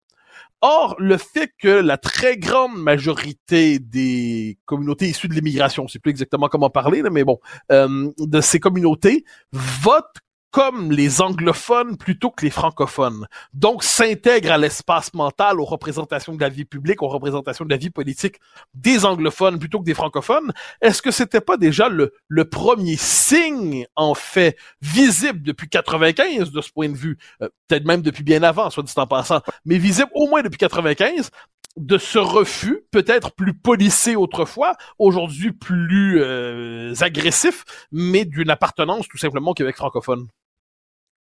Or, 0.61 0.97
le 0.99 1.17
fait 1.19 1.53
que 1.59 1.69
la 1.69 1.99
très 1.99 2.37
grande 2.37 2.77
majorité 2.77 3.79
des 3.79 4.59
communautés 4.65 5.09
issues 5.09 5.29
de 5.29 5.35
l'immigration, 5.35 5.87
je 5.87 5.93
sais 5.93 5.99
plus 6.01 6.11
exactement 6.11 6.49
comment 6.49 6.69
parler, 6.69 7.03
mais 7.03 7.23
bon, 7.23 7.39
euh, 7.71 8.11
de 8.19 8.41
ces 8.41 8.59
communautés 8.59 9.25
votent 9.53 10.19
comme 10.51 10.91
les 10.93 11.21
anglophones 11.21 11.97
plutôt 11.97 12.31
que 12.31 12.45
les 12.45 12.51
francophones. 12.51 13.27
Donc, 13.53 13.85
s'intègre 13.85 14.53
à 14.53 14.59
l'espace 14.59 15.13
mental, 15.15 15.61
aux 15.61 15.65
représentations 15.65 16.35
de 16.35 16.41
la 16.41 16.49
vie 16.49 16.65
publique, 16.65 17.03
aux 17.03 17.09
représentations 17.09 17.65
de 17.65 17.71
la 17.71 17.77
vie 17.77 17.91
politique 17.91 18.37
des 18.75 19.05
anglophones 19.05 19.59
plutôt 19.59 19.79
que 19.81 19.85
des 19.85 19.95
francophones. 19.95 20.53
Est-ce 20.81 21.03
que 21.03 21.11
c'était 21.11 21.41
pas 21.41 21.57
déjà 21.57 21.89
le, 21.89 22.13
le 22.29 22.45
premier 22.45 22.97
signe, 22.97 23.87
en 23.97 24.15
fait, 24.15 24.57
visible 24.81 25.43
depuis 25.43 25.69
95 25.69 26.51
de 26.51 26.61
ce 26.61 26.73
point 26.73 26.89
de 26.89 26.97
vue, 26.97 27.19
euh, 27.43 27.49
peut-être 27.69 27.85
même 27.85 28.03
depuis 28.03 28.25
bien 28.25 28.43
avant, 28.43 28.71
soit 28.71 28.83
dit 28.83 28.93
en 28.97 29.07
passant, 29.07 29.41
mais 29.65 29.79
visible 29.79 30.11
au 30.15 30.29
moins 30.29 30.43
depuis 30.43 30.59
95, 30.59 31.31
de 31.79 31.99
ce 31.99 32.19
refus, 32.19 32.85
peut-être 32.91 33.33
plus 33.33 33.55
policé 33.55 34.17
autrefois, 34.17 34.75
aujourd'hui 34.99 35.53
plus 35.53 36.21
euh, 36.21 36.95
agressif, 37.01 37.65
mais 37.93 38.25
d'une 38.25 38.51
appartenance 38.51 39.07
tout 39.09 39.19
simplement 39.19 39.53
au 39.53 39.55
Québec 39.55 39.77
francophone. 39.77 40.29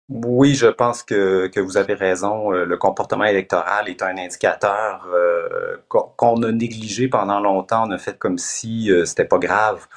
Oui, 0.09 0.53
je 0.53 0.67
pense 0.67 1.01
que, 1.01 1.47
que 1.47 1.59
vous 1.59 1.77
avez 1.77 1.95
raison. 1.95 2.53
Euh, 2.53 2.65
le 2.65 2.77
comportement 2.77 3.23
électoral 3.25 3.89
est 3.89 4.03
un 4.03 4.17
indicateur 4.17 5.07
euh, 5.11 5.77
qu'on 5.89 6.43
a 6.43 6.51
négligé 6.51 7.07
pendant 7.07 7.39
longtemps. 7.39 7.87
On 7.87 7.91
a 7.91 7.97
fait 7.97 8.17
comme 8.17 8.37
si 8.37 8.91
c'était 9.05 9.25
pas 9.25 9.39
grave, 9.39 9.87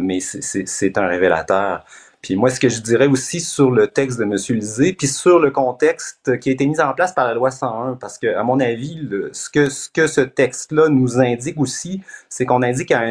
mais 0.00 0.20
c'est 0.20 0.96
un 0.98 1.06
révélateur. 1.08 1.84
Puis 2.22 2.36
moi, 2.36 2.50
ce 2.50 2.58
que 2.58 2.68
je 2.68 2.80
dirais 2.80 3.06
aussi 3.06 3.40
sur 3.40 3.70
le 3.70 3.88
texte 3.88 4.18
de 4.18 4.24
M. 4.24 4.34
Lisée, 4.50 4.92
puis 4.92 5.06
sur 5.06 5.38
le 5.38 5.50
contexte 5.50 6.38
qui 6.40 6.48
a 6.48 6.52
été 6.52 6.66
mis 6.66 6.80
en 6.80 6.92
place 6.92 7.12
par 7.12 7.26
la 7.26 7.34
loi 7.34 7.50
101, 7.50 7.94
parce 7.94 8.18
que, 8.18 8.34
à 8.34 8.42
mon 8.42 8.58
avis, 8.60 9.08
ce, 9.32 9.50
que, 9.50 10.06
ce 10.06 10.20
texte-là 10.20 10.88
nous 10.88 11.20
indique 11.20 11.58
aussi, 11.60 12.02
c'est 12.28 12.44
qu'on 12.44 12.62
indique 12.62 12.92
à 12.92 13.02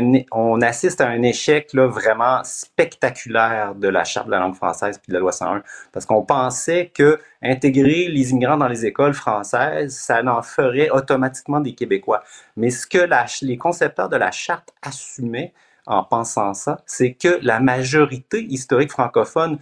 assiste 0.61 1.01
à 1.01 1.07
un 1.07 1.21
échec 1.21 1.73
là, 1.73 1.87
vraiment 1.87 2.43
spectaculaire 2.43 3.75
de 3.75 3.87
la 3.87 4.03
Charte 4.03 4.27
de 4.27 4.31
la 4.31 4.39
langue 4.39 4.55
française 4.55 4.97
puis 4.97 5.11
de 5.11 5.13
la 5.13 5.19
loi 5.19 5.31
101, 5.31 5.63
parce 5.91 6.05
qu'on 6.05 6.23
pensait 6.23 6.91
que 6.93 7.19
intégrer 7.41 8.07
les 8.07 8.31
immigrants 8.31 8.57
dans 8.57 8.67
les 8.67 8.85
écoles 8.85 9.13
françaises, 9.13 9.95
ça 9.95 10.21
en 10.25 10.41
ferait 10.41 10.89
automatiquement 10.89 11.59
des 11.59 11.73
Québécois. 11.73 12.23
Mais 12.57 12.69
ce 12.69 12.87
que 12.87 13.07
les 13.45 13.57
concepteurs 13.57 14.09
de 14.09 14.17
la 14.17 14.31
Charte 14.31 14.73
assumaient, 14.81 15.53
en 15.87 16.03
pensant 16.03 16.53
ça, 16.53 16.81
c'est 16.85 17.13
que 17.13 17.39
la 17.41 17.59
majorité 17.59 18.43
historique 18.43 18.91
francophone 18.91 19.59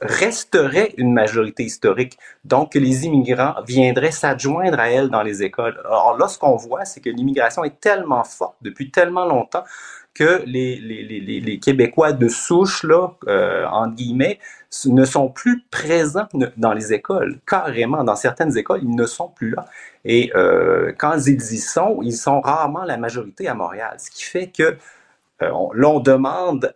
resterait 0.00 0.92
une 0.96 1.12
majorité 1.12 1.64
historique. 1.64 2.18
Donc, 2.44 2.74
les 2.74 3.06
immigrants 3.06 3.54
viendraient 3.66 4.10
s'adjoindre 4.10 4.78
à 4.78 4.90
elle 4.90 5.08
dans 5.08 5.22
les 5.22 5.42
écoles. 5.42 5.80
Alors 5.84 6.16
là, 6.18 6.28
ce 6.28 6.38
qu'on 6.38 6.56
voit, 6.56 6.84
c'est 6.84 7.00
que 7.00 7.10
l'immigration 7.10 7.64
est 7.64 7.80
tellement 7.80 8.24
forte 8.24 8.56
depuis 8.60 8.90
tellement 8.90 9.24
longtemps 9.24 9.64
que 10.16 10.42
les, 10.46 10.76
les, 10.76 11.02
les, 11.02 11.40
les 11.40 11.58
Québécois 11.58 12.12
de 12.12 12.28
souche, 12.28 12.82
là, 12.84 13.08
euh, 13.28 13.66
entre 13.66 13.96
guillemets, 13.96 14.38
ne 14.86 15.04
sont 15.04 15.28
plus 15.28 15.62
présents 15.70 16.26
dans 16.56 16.72
les 16.72 16.92
écoles. 16.92 17.38
Carrément, 17.46 18.02
dans 18.02 18.16
certaines 18.16 18.56
écoles, 18.56 18.80
ils 18.82 18.94
ne 18.94 19.06
sont 19.06 19.28
plus 19.28 19.50
là. 19.50 19.66
Et 20.04 20.32
euh, 20.34 20.92
quand 20.96 21.18
ils 21.26 21.52
y 21.52 21.58
sont, 21.58 22.00
ils 22.02 22.16
sont 22.16 22.40
rarement 22.40 22.84
la 22.84 22.96
majorité 22.96 23.46
à 23.48 23.54
Montréal. 23.54 23.96
Ce 23.98 24.10
qui 24.10 24.24
fait 24.24 24.48
que 24.48 24.76
euh, 25.42 25.50
là, 25.74 25.88
on 25.88 26.00
demande 26.00 26.74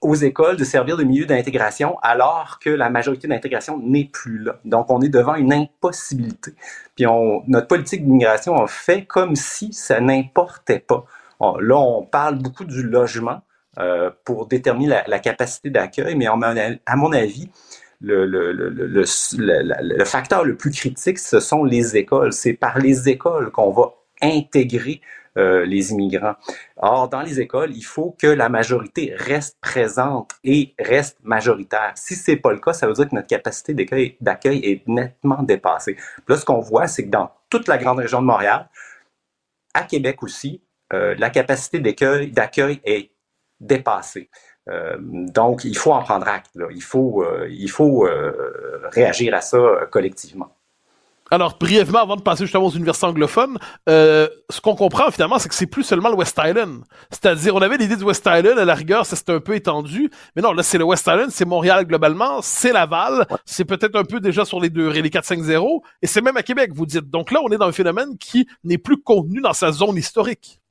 aux 0.00 0.14
écoles 0.14 0.56
de 0.56 0.64
servir 0.64 0.96
de 0.96 1.02
milieu 1.02 1.26
d'intégration 1.26 1.98
alors 2.02 2.60
que 2.60 2.70
la 2.70 2.88
majorité 2.88 3.26
d'intégration 3.26 3.78
n'est 3.78 4.04
plus 4.04 4.38
là. 4.38 4.60
Donc, 4.64 4.90
on 4.90 5.00
est 5.00 5.08
devant 5.08 5.34
une 5.34 5.52
impossibilité. 5.52 6.52
Puis, 6.94 7.06
on, 7.06 7.42
notre 7.48 7.66
politique 7.66 8.04
d'immigration 8.04 8.56
a 8.56 8.68
fait 8.68 9.04
comme 9.04 9.34
si 9.34 9.72
ça 9.72 10.00
n'importait 10.00 10.78
pas. 10.78 11.04
là, 11.40 11.76
on 11.76 12.04
parle 12.04 12.38
beaucoup 12.38 12.64
du 12.64 12.82
logement 12.82 13.42
euh, 13.78 14.10
pour 14.24 14.46
déterminer 14.46 15.02
la, 15.06 15.18
capacité 15.18 15.70
d'accueil, 15.70 16.14
mais 16.14 16.26
à 16.26 16.96
mon 16.96 17.12
avis, 17.12 17.50
le, 18.00 18.26
le, 18.26 20.04
facteur 20.04 20.44
le 20.44 20.56
plus 20.56 20.70
critique, 20.70 21.18
ce 21.18 21.40
sont 21.40 21.64
les 21.64 21.96
écoles. 21.96 22.32
C'est 22.32 22.54
par 22.54 22.78
les 22.78 23.08
écoles 23.08 23.50
qu'on 23.50 23.70
va 23.70 23.94
intégrer 24.22 25.00
euh, 25.38 25.64
les 25.64 25.92
immigrants. 25.92 26.34
Or, 26.76 27.08
dans 27.08 27.22
les 27.22 27.40
écoles, 27.40 27.70
il 27.76 27.82
faut 27.82 28.16
que 28.18 28.26
la 28.26 28.48
majorité 28.48 29.14
reste 29.16 29.56
présente 29.60 30.32
et 30.42 30.74
reste 30.78 31.18
majoritaire. 31.22 31.92
Si 31.94 32.16
c'est 32.16 32.36
pas 32.36 32.50
le 32.50 32.58
cas, 32.58 32.72
ça 32.72 32.88
veut 32.88 32.92
dire 32.92 33.08
que 33.08 33.14
notre 33.14 33.28
capacité 33.28 33.72
d'accueil 33.72 34.58
est 34.64 34.88
nettement 34.88 35.42
dépassée. 35.44 35.96
là, 36.26 36.36
ce 36.36 36.44
qu'on 36.44 36.58
voit, 36.58 36.88
c'est 36.88 37.04
que 37.04 37.10
dans 37.10 37.30
toute 37.50 37.68
la 37.68 37.78
grande 37.78 37.98
région 37.98 38.20
de 38.20 38.26
Montréal, 38.26 38.68
à 39.74 39.84
Québec 39.84 40.22
aussi, 40.24 40.60
euh, 40.92 41.14
la 41.18 41.30
capacité 41.30 41.78
d'accueil 41.78 42.80
est 42.84 43.10
dépassée. 43.60 44.30
Euh, 44.68 44.96
donc, 45.00 45.62
il 45.64 45.76
faut 45.76 45.92
en 45.92 46.02
prendre 46.02 46.26
acte. 46.26 46.50
Il 46.70 46.82
faut, 46.82 47.24
il 47.48 47.70
faut 47.70 48.08
réagir 48.90 49.34
à 49.34 49.40
ça 49.40 49.86
collectivement. 49.90 50.57
Alors, 51.30 51.58
brièvement, 51.58 51.98
avant 51.98 52.16
de 52.16 52.22
passer 52.22 52.44
justement 52.44 52.66
aux 52.66 52.70
universités 52.70 53.06
anglophones, 53.06 53.58
euh, 53.88 54.28
ce 54.48 54.60
qu'on 54.60 54.74
comprend 54.74 55.10
finalement, 55.10 55.38
c'est 55.38 55.48
que 55.48 55.54
c'est 55.54 55.66
plus 55.66 55.82
seulement 55.82 56.08
le 56.08 56.14
West 56.14 56.40
Island. 56.42 56.84
C'est-à-dire, 57.10 57.54
on 57.54 57.60
avait 57.60 57.76
l'idée 57.76 57.96
du 57.96 58.04
West 58.04 58.26
Island, 58.26 58.58
à 58.58 58.64
la 58.64 58.74
rigueur, 58.74 59.04
ça 59.04 59.14
c'était 59.14 59.32
un 59.32 59.40
peu 59.40 59.54
étendu, 59.54 60.10
mais 60.34 60.42
non, 60.42 60.52
là 60.52 60.62
c'est 60.62 60.78
le 60.78 60.84
West 60.84 61.06
Island, 61.06 61.30
c'est 61.30 61.44
Montréal 61.44 61.84
globalement, 61.86 62.40
c'est 62.40 62.72
Laval, 62.72 63.26
c'est 63.44 63.66
peut-être 63.66 63.96
un 63.96 64.04
peu 64.04 64.20
déjà 64.20 64.44
sur 64.46 64.58
les 64.58 64.70
deux, 64.70 64.88
les 64.90 65.10
4-5-0, 65.10 65.82
et 66.00 66.06
c'est 66.06 66.22
même 66.22 66.36
à 66.36 66.42
Québec, 66.42 66.70
vous 66.74 66.86
dites. 66.86 67.10
Donc 67.10 67.30
là, 67.30 67.40
on 67.44 67.50
est 67.50 67.58
dans 67.58 67.68
un 67.68 67.72
phénomène 67.72 68.16
qui 68.16 68.48
n'est 68.64 68.78
plus 68.78 68.96
contenu 69.02 69.40
dans 69.40 69.52
sa 69.52 69.70
zone 69.70 69.96
historique. 69.96 70.62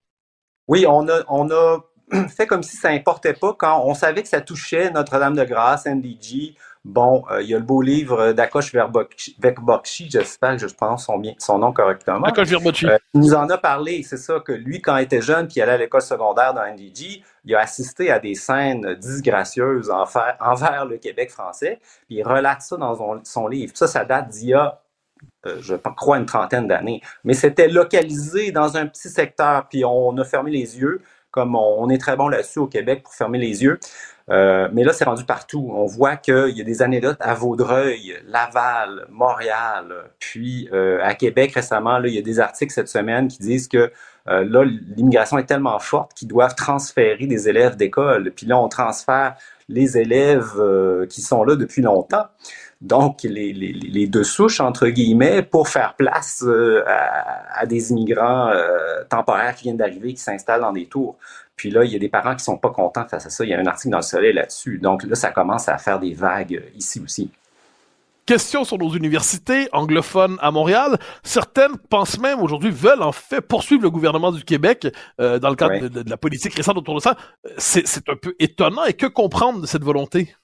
Oui, 0.68 0.86
on 0.88 1.08
a, 1.08 1.22
on 1.30 1.52
a 1.52 1.78
fait 2.30 2.48
comme 2.48 2.64
si 2.64 2.78
ça 2.78 2.90
importait 2.90 3.34
pas 3.34 3.54
quand 3.54 3.84
on 3.86 3.94
savait 3.94 4.24
que 4.24 4.30
ça 4.30 4.42
touchait 4.42 4.90
Notre-Dame-de-Grâce, 4.92 5.86
NDG, 5.86 6.56
Bon, 6.88 7.26
euh, 7.30 7.42
il 7.42 7.50
y 7.50 7.54
a 7.54 7.58
le 7.58 7.66
beau 7.66 7.82
livre 7.82 8.32
d'Akosh 8.32 8.74
Vekbokshi, 8.74 10.10
j'espère 10.10 10.56
que 10.56 10.66
je 10.70 10.74
prononce 10.74 11.04
son, 11.04 11.22
son 11.38 11.60
nom 11.60 11.74
correctement. 11.74 12.26
Akosh 12.26 12.48
Verbokshi. 12.48 12.86
Euh, 12.86 12.98
il 13.14 13.20
nous 13.20 13.34
en 13.34 13.50
a 13.50 13.58
parlé, 13.58 14.04
c'est 14.04 14.16
ça, 14.16 14.40
que 14.40 14.54
lui, 14.54 14.82
quand 14.82 14.96
il 14.96 15.04
était 15.04 15.20
jeune, 15.20 15.48
puis 15.48 15.58
il 15.58 15.64
allait 15.64 15.74
à 15.74 15.78
l'école 15.78 16.02
secondaire 16.02 16.54
dans 16.54 16.66
NDG, 16.66 17.24
il 17.44 17.56
a 17.56 17.60
assisté 17.60 18.10
à 18.10 18.20
des 18.20 18.36
scènes 18.36 18.96
disgracieuses 18.96 19.92
envers, 19.92 20.86
le 20.86 20.98
Québec 20.98 21.30
français, 21.30 21.80
puis 22.08 22.20
il 22.20 22.24
relate 22.24 22.62
ça 22.62 22.78
dans 22.78 23.22
son, 23.26 23.48
livre. 23.50 23.74
Ça, 23.76 23.88
ça 23.88 24.06
date 24.06 24.30
d'il 24.30 24.50
y 24.50 24.54
a, 24.54 24.82
euh, 25.46 25.58
je 25.60 25.76
crois, 25.76 26.18
une 26.20 26.26
trentaine 26.26 26.70
d'années. 26.70 27.02
Mais 27.26 27.34
c'était 27.34 27.68
localisé 27.68 28.54
dans 28.54 28.78
un 28.78 28.88
petit 28.88 29.10
secteur, 29.10 29.68
puis 29.68 29.84
on 29.84 30.18
a 30.18 30.24
fermé 30.24 30.52
les 30.52 30.80
yeux, 30.80 31.02
comme 31.38 31.56
on 31.56 31.88
est 31.92 32.00
très 32.00 32.16
bon 32.16 32.30
là-dessus 32.30 32.58
au 32.58 32.66
Québec 32.66 33.04
pour 33.04 33.14
fermer 33.14 33.38
les 33.38 33.62
yeux. 33.62 33.80
Euh, 34.32 34.70
mais 34.74 34.84
là, 34.84 34.92
c'est 34.92 35.04
rendu 35.04 35.24
partout. 35.24 35.70
On 35.72 35.86
voit 35.86 36.16
qu'il 36.16 36.58
y 36.58 36.62
a 36.62 36.64
des 36.64 36.82
anecdotes 36.82 37.20
à 37.20 37.36
Vaudreuil, 37.36 38.18
Laval, 38.26 39.06
Montréal, 39.12 40.10
puis 40.18 40.68
euh, 40.74 40.98
à 41.04 41.14
Québec 41.14 41.52
récemment, 41.54 42.00
il 42.04 42.16
y 42.16 42.18
a 42.18 42.24
des 42.24 42.40
articles 42.40 42.74
cette 42.74 42.88
semaine 42.88 43.28
qui 43.28 43.38
disent 43.38 43.68
que 43.68 43.92
euh, 44.30 44.44
là, 44.50 44.66
l'immigration 44.66 45.38
est 45.38 45.46
tellement 45.46 45.78
forte 45.78 46.16
qu'ils 46.16 46.28
doivent 46.28 46.56
transférer 46.56 47.28
des 47.28 47.48
élèves 47.48 47.76
d'école. 47.76 48.32
Puis 48.36 48.48
là, 48.48 48.58
on 48.58 48.68
transfère 48.68 49.36
les 49.70 50.00
élèves 50.00 50.60
qui 51.08 51.22
sont 51.22 51.44
là 51.44 51.56
depuis 51.56 51.84
longtemps. 51.84 52.26
Donc, 52.82 53.24
les, 53.24 53.54
les, 53.54 53.74
les, 53.74 54.08
deux 54.08 54.24
souches, 54.24 54.60
entre 54.60 54.88
guillemets, 54.88 55.42
pour 55.42 55.68
faire 55.68 55.96
place 55.96 56.46
à, 56.86 57.62
à, 57.62 57.66
des 57.66 57.92
immigrants 57.92 58.52
temporaires 59.10 59.56
qui 59.56 59.64
viennent 59.64 59.78
d'arriver, 59.78 60.14
qui 60.14 60.22
s'installent 60.22 60.62
dans 60.62 60.74
des 60.74 60.86
tours. 60.86 61.18
Puis 61.58 61.72
là, 61.72 61.84
il 61.84 61.92
y 61.92 61.96
a 61.96 62.00
des 62.00 62.08
parents 62.08 62.36
qui 62.36 62.44
sont 62.44 62.58
pas 62.58 62.70
contents 62.70 63.06
face 63.08 63.26
à 63.26 63.30
ça. 63.32 63.44
Il 63.44 63.50
y 63.50 63.54
a 63.54 63.60
un 63.60 63.66
article 63.66 63.90
dans 63.90 63.98
le 63.98 64.04
Soleil 64.04 64.32
là-dessus. 64.32 64.78
Donc 64.78 65.04
là, 65.04 65.16
ça 65.16 65.32
commence 65.32 65.68
à 65.68 65.78
faire 65.80 66.00
des 66.00 66.14
vagues 66.14 66.56
euh, 66.56 66.78
ici 66.78 67.02
aussi. 67.04 67.32
Question 68.28 68.64
sur 68.64 68.78
nos 68.78 68.90
universités 68.90 69.68
anglophones 69.72 70.38
à 70.40 70.52
Montréal. 70.52 71.00
Certaines 71.24 71.78
pensent 71.90 72.20
même 72.20 72.42
aujourd'hui, 72.42 72.70
veulent 72.70 73.02
en 73.02 73.14
fait 73.14 73.42
poursuivre 73.42 73.82
le 73.82 73.90
gouvernement 73.90 74.32
du 74.32 74.44
Québec 74.44 74.88
euh, 75.20 75.40
dans 75.40 75.50
le 75.50 75.56
cadre 75.56 75.88
de, 75.88 76.08
la 76.08 76.18
politique 76.18 76.54
récente 76.54 76.78
autour 76.78 76.96
de 76.96 77.00
ça. 77.00 77.16
C'est 77.58 78.10
un 78.10 78.18
peu 78.22 78.36
étonnant. 78.38 78.84
Et 78.84 78.94
que 78.94 79.08
comprendre 79.08 79.62
de 79.62 79.66
cette 79.66 79.84
volonté? 79.84 80.36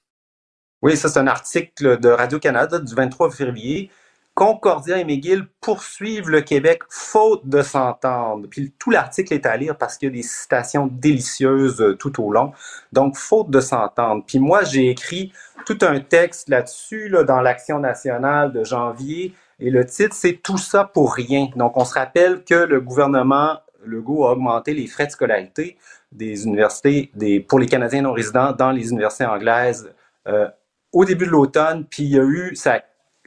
Oui, 0.84 0.98
ça 0.98 1.08
c'est 1.08 1.18
un 1.18 1.26
article 1.28 1.98
de 1.98 2.10
Radio-Canada 2.10 2.78
du 2.78 2.94
23 2.94 3.30
février. 3.30 3.90
Concordia 4.34 4.98
et 4.98 5.04
McGill 5.06 5.46
poursuivent 5.62 6.28
le 6.28 6.42
Québec 6.42 6.82
faute 6.90 7.48
de 7.48 7.62
s'entendre. 7.62 8.46
Puis 8.50 8.70
tout 8.78 8.90
l'article 8.90 9.32
est 9.32 9.46
à 9.46 9.56
lire 9.56 9.78
parce 9.78 9.96
qu'il 9.96 10.10
y 10.10 10.12
a 10.12 10.14
des 10.14 10.22
citations 10.22 10.86
délicieuses 10.92 11.80
euh, 11.80 11.96
tout 11.96 12.22
au 12.22 12.30
long. 12.30 12.52
Donc, 12.92 13.16
faute 13.16 13.48
de 13.48 13.60
s'entendre. 13.60 14.24
Puis 14.26 14.38
moi, 14.38 14.62
j'ai 14.62 14.90
écrit 14.90 15.32
tout 15.64 15.78
un 15.80 16.00
texte 16.00 16.50
là-dessus 16.50 17.08
là, 17.08 17.24
dans 17.24 17.40
l'Action 17.40 17.78
nationale 17.78 18.52
de 18.52 18.62
janvier. 18.62 19.34
Et 19.60 19.70
le 19.70 19.86
titre, 19.86 20.14
c'est 20.14 20.34
Tout 20.42 20.58
ça 20.58 20.84
pour 20.84 21.14
rien. 21.14 21.48
Donc, 21.56 21.78
on 21.78 21.86
se 21.86 21.94
rappelle 21.94 22.44
que 22.44 22.56
le 22.56 22.82
gouvernement 22.82 23.58
Legault 23.86 24.26
a 24.26 24.32
augmenté 24.32 24.74
les 24.74 24.86
frais 24.86 25.06
de 25.06 25.12
scolarité 25.12 25.78
des 26.12 26.44
universités 26.44 27.10
pour 27.48 27.58
les 27.58 27.68
Canadiens 27.68 28.02
non 28.02 28.12
résidents 28.12 28.52
dans 28.52 28.70
les 28.70 28.90
universités 28.90 29.24
anglaises 29.24 29.90
euh, 30.26 30.46
au 30.94 31.04
début 31.04 31.26
de 31.26 31.30
l'automne. 31.30 31.84
Puis 31.84 32.04
il 32.04 32.10
y 32.10 32.18
a 32.18 32.24
eu, 32.24 32.56
ça 32.56 32.80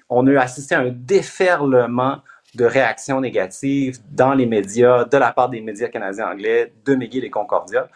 on 0.10 0.26
a 0.28 0.40
assisté 0.40 0.76
à 0.76 0.80
un 0.80 0.90
déferlement 0.90 2.22
de 2.56 2.66
réactions 2.66 3.22
négatives 3.22 4.00
dans 4.12 4.34
les 4.34 4.46
médias, 4.46 5.06
de 5.06 5.18
la 5.18 5.32
part 5.32 5.50
des 5.50 5.62
médias 5.62 5.90
canadiens 5.90 6.32
anglais, 6.32 6.74
de 6.86 6.96
McGill 6.96 7.26
et 7.26 7.30
Concordia. 7.30 7.88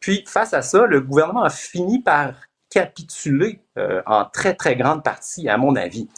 Puis, 0.00 0.24
face 0.26 0.52
à 0.52 0.62
ça, 0.62 0.86
le 0.86 1.00
gouvernement 1.00 1.44
a 1.44 1.50
fini 1.50 2.02
par 2.02 2.32
capituler 2.70 3.60
euh, 3.78 4.02
en 4.06 4.24
très, 4.24 4.54
très 4.54 4.76
grande 4.76 5.02
partie, 5.02 5.48
à 5.48 5.56
mon 5.56 5.76
avis. 5.76 6.08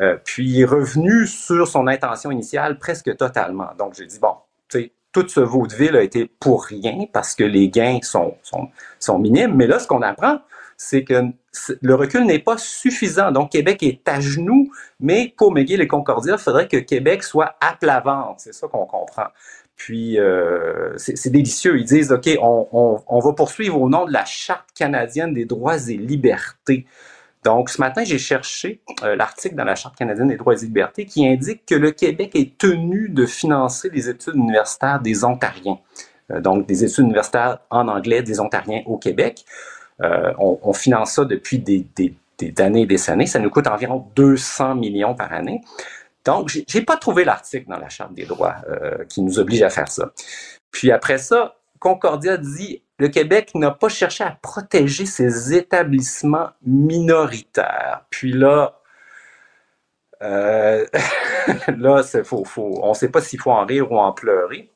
Euh, 0.00 0.16
puis, 0.24 0.60
est 0.60 0.64
revenu 0.64 1.26
sur 1.26 1.68
son 1.68 1.86
intention 1.86 2.30
initiale 2.30 2.78
presque 2.78 3.16
totalement. 3.16 3.70
Donc, 3.78 3.94
j'ai 3.94 4.06
dit, 4.06 4.18
bon, 4.18 4.34
tu 4.68 4.80
sais, 4.80 4.92
tout 5.12 5.28
ce 5.28 5.40
vaudeville 5.40 5.96
a 5.96 6.02
été 6.02 6.30
pour 6.40 6.64
rien 6.64 7.06
parce 7.12 7.34
que 7.34 7.44
les 7.44 7.68
gains 7.68 7.98
sont, 8.02 8.34
sont, 8.42 8.70
sont 8.98 9.18
minimes. 9.18 9.54
Mais 9.54 9.66
là, 9.66 9.78
ce 9.78 9.86
qu'on 9.86 10.02
apprend, 10.02 10.40
c'est 10.82 11.04
que 11.04 11.22
le 11.80 11.94
recul 11.94 12.24
n'est 12.24 12.40
pas 12.40 12.58
suffisant. 12.58 13.30
Donc, 13.30 13.52
Québec 13.52 13.82
est 13.82 14.06
à 14.08 14.20
genoux, 14.20 14.72
mais 14.98 15.32
pour 15.36 15.52
McGill 15.52 15.80
et 15.80 15.86
Concordia, 15.86 16.34
il 16.34 16.42
faudrait 16.42 16.66
que 16.66 16.76
Québec 16.76 17.22
soit 17.22 17.54
à 17.60 17.74
plat 17.74 18.00
ventre. 18.00 18.40
C'est 18.40 18.52
ça 18.52 18.66
qu'on 18.66 18.84
comprend. 18.84 19.26
Puis, 19.76 20.18
euh, 20.18 20.92
c'est 20.96 21.30
délicieux. 21.30 21.78
Ils 21.78 21.84
disent, 21.84 22.10
OK, 22.10 22.28
on, 22.40 23.20
va 23.20 23.32
poursuivre 23.32 23.80
au 23.80 23.88
nom 23.88 24.06
de 24.06 24.12
la 24.12 24.24
Charte 24.24 24.68
canadienne 24.74 25.32
des 25.34 25.44
droits 25.44 25.88
et 25.88 25.96
libertés. 25.96 26.84
Donc, 27.44 27.70
ce 27.70 27.80
matin, 27.80 28.02
j'ai 28.04 28.18
cherché 28.18 28.80
euh, 29.04 29.14
l'article 29.14 29.54
dans 29.54 29.64
la 29.64 29.76
Charte 29.76 29.96
canadienne 29.96 30.28
des 30.28 30.36
droits 30.36 30.54
et 30.54 30.64
libertés 30.64 31.06
qui 31.06 31.26
indique 31.26 31.64
que 31.64 31.74
le 31.74 31.92
Québec 31.92 32.32
est 32.34 32.58
tenu 32.58 33.08
de 33.08 33.24
financer 33.24 33.88
les 33.92 34.08
études 34.08 34.34
universitaires 34.34 35.00
des 35.00 35.24
Ontariens. 35.24 35.78
Euh, 36.32 36.40
donc, 36.40 36.66
des 36.66 36.84
études 36.84 37.04
universitaires 37.04 37.58
en 37.70 37.88
anglais 37.88 38.22
des 38.22 38.40
Ontariens 38.40 38.82
au 38.86 38.98
Québec. 38.98 39.44
On, 40.38 40.58
on, 40.62 40.72
finance 40.72 41.12
ça 41.12 41.24
depuis 41.24 41.58
des, 41.58 41.86
années 42.58 42.82
et 42.82 42.86
des 42.86 43.10
années. 43.10 43.26
Ça 43.26 43.38
nous 43.38 43.50
coûte 43.50 43.66
environ 43.66 44.06
200 44.16 44.74
millions 44.76 45.14
par 45.14 45.32
année. 45.32 45.60
Donc, 46.24 46.56
j'ai 46.68 46.82
pas 46.82 46.96
trouvé 46.96 47.24
l'article 47.24 47.68
dans 47.68 47.78
la 47.78 47.88
Charte 47.88 48.14
des 48.14 48.24
droits 48.24 48.56
euh, 48.68 49.04
qui 49.08 49.22
nous 49.22 49.38
oblige 49.38 49.62
à 49.62 49.70
faire 49.70 49.88
ça. 49.88 50.12
Puis 50.70 50.92
après 50.92 51.18
ça, 51.18 51.56
Concordia 51.80 52.36
dit 52.36 52.82
le 52.98 53.08
Québec 53.08 53.50
n'a 53.56 53.72
pas 53.72 53.88
cherché 53.88 54.22
à 54.22 54.30
protéger 54.30 55.06
ses 55.06 55.54
établissements 55.54 56.50
minoritaires. 56.64 58.04
Puis 58.10 58.32
là, 58.32 58.80
euh, 60.22 60.86
là, 61.76 62.02
c'est 62.04 62.24
faut, 62.24 62.44
faut, 62.44 62.78
on 62.82 62.90
ne 62.90 62.94
sait 62.94 63.08
pas 63.08 63.20
s'il 63.20 63.40
faut 63.40 63.50
en 63.50 63.66
rire 63.66 63.90
ou 63.90 63.98
en 63.98 64.12
pleurer. 64.12 64.71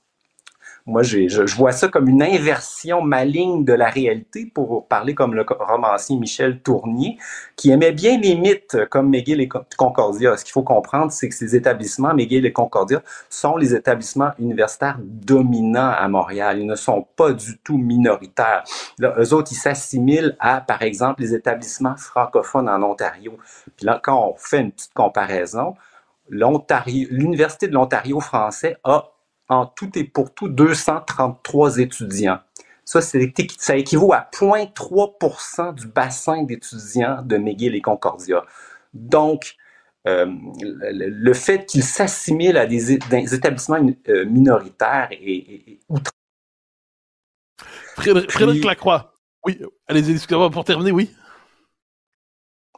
Moi, 0.89 1.03
je, 1.03 1.27
je, 1.27 1.57
vois 1.57 1.73
ça 1.73 1.89
comme 1.89 2.09
une 2.09 2.23
inversion 2.23 3.03
maligne 3.03 3.65
de 3.65 3.73
la 3.73 3.91
réalité, 3.91 4.47
pour 4.55 4.87
parler 4.87 5.17
comme 5.17 5.35
le 5.35 5.45
romancier 5.59 6.17
Michel 6.17 6.61
Tournier, 6.61 7.19
qui 7.57 7.73
aimait 7.73 7.91
bien 7.91 8.21
les 8.21 8.37
mythes 8.37 8.77
comme 8.89 9.11
McGill 9.11 9.41
et 9.41 9.49
Concordia. 9.77 10.37
Ce 10.37 10.45
qu'il 10.45 10.53
faut 10.53 10.63
comprendre, 10.63 11.11
c'est 11.11 11.29
que 11.29 11.35
ces 11.35 11.57
établissements, 11.57 12.15
McGill 12.15 12.47
et 12.47 12.53
Concordia, 12.53 13.03
sont 13.29 13.57
les 13.57 13.75
établissements 13.75 14.31
universitaires 14.39 14.99
dominants 15.03 15.91
à 15.91 16.07
Montréal. 16.07 16.61
Ils 16.61 16.67
ne 16.67 16.77
sont 16.77 17.05
pas 17.17 17.33
du 17.33 17.59
tout 17.59 17.79
minoritaires. 17.79 18.63
Là, 19.01 19.17
eux 19.19 19.35
autres, 19.35 19.51
ils 19.51 19.57
s'assimilent 19.57 20.37
à, 20.39 20.61
par 20.61 20.83
exemple, 20.83 21.21
les 21.21 21.35
établissements 21.35 21.97
francophones 21.97 22.69
en 22.69 22.81
Ontario. 22.85 23.37
Puis 23.77 23.87
là, 23.87 23.99
quand 24.01 24.25
on 24.25 24.35
fait 24.37 24.61
une 24.61 24.71
petite 24.71 24.95
comparaison, 24.95 25.75
l'Université 26.29 27.67
de 27.67 27.75
l'Ontario 27.75 28.21
français 28.21 28.77
a 28.85 29.11
en 29.49 29.67
tout 29.67 29.97
et 29.99 30.05
pour 30.05 30.35
tout 30.35 30.49
233 30.49 31.79
étudiants. 31.79 32.41
Ça, 32.85 33.01
ça 33.01 33.77
équivaut 33.77 34.13
à 34.13 34.29
0,3% 34.33 35.75
du 35.75 35.89
bassin 35.89 36.45
d'étudiants 36.45 37.21
de 37.23 37.37
McGill 37.37 37.75
et 37.75 37.81
Concordia. 37.81 38.45
Donc, 38.95 39.57
euh, 40.07 40.27
le, 40.63 41.33
fait 41.33 41.67
qu'ils 41.67 41.83
s'assimilent 41.83 42.59
à 42.59 42.67
des, 42.67 42.93
établissements 42.93 43.85
euh, 44.09 44.25
minoritaires 44.25 45.09
et, 45.11 45.81
outre. 45.89 46.13
Frédéric, 47.97 48.65
Lacroix. 48.65 49.15
Oui, 49.45 49.61
allez-y, 49.89 50.13
excusez-moi, 50.13 50.51
pour 50.51 50.65
terminer, 50.65 50.93
oui. 50.93 51.11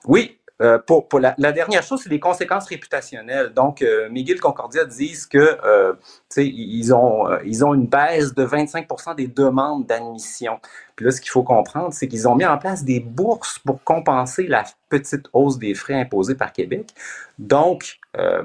Oui, 0.06 0.37
euh, 0.60 0.78
pour, 0.78 1.06
la, 1.20 1.52
dernière 1.52 1.82
chose, 1.82 2.00
c'est 2.02 2.10
les 2.10 2.20
conséquences 2.20 2.66
réputationnelles. 2.66 3.52
Donc, 3.54 3.82
euh, 3.82 4.08
Miguel 4.10 4.40
Concordia 4.40 4.84
disent 4.84 5.26
que 5.26 5.58
euh, 5.64 5.94
ils 6.36 6.92
ont 6.92 7.28
euh, 7.28 7.38
ils 7.44 7.64
ont 7.64 7.74
une 7.74 7.86
baisse 7.86 8.34
de 8.34 8.44
25% 8.44 9.14
des 9.16 9.26
demandes 9.26 9.86
d'admission. 9.86 10.58
Puis 10.96 11.04
là, 11.04 11.12
ce 11.12 11.20
qu'il 11.20 11.30
faut 11.30 11.44
comprendre, 11.44 11.92
c'est 11.92 12.08
qu'ils 12.08 12.26
ont 12.26 12.34
mis 12.34 12.44
en 12.44 12.58
place 12.58 12.84
des 12.84 12.98
bourses 12.98 13.58
pour 13.60 13.82
compenser 13.84 14.46
la 14.48 14.64
petite 14.88 15.26
hausse 15.32 15.58
des 15.58 15.74
frais 15.74 15.94
imposés 15.94 16.34
par 16.34 16.52
Québec. 16.52 16.92
Donc, 17.38 17.98
euh, 18.16 18.42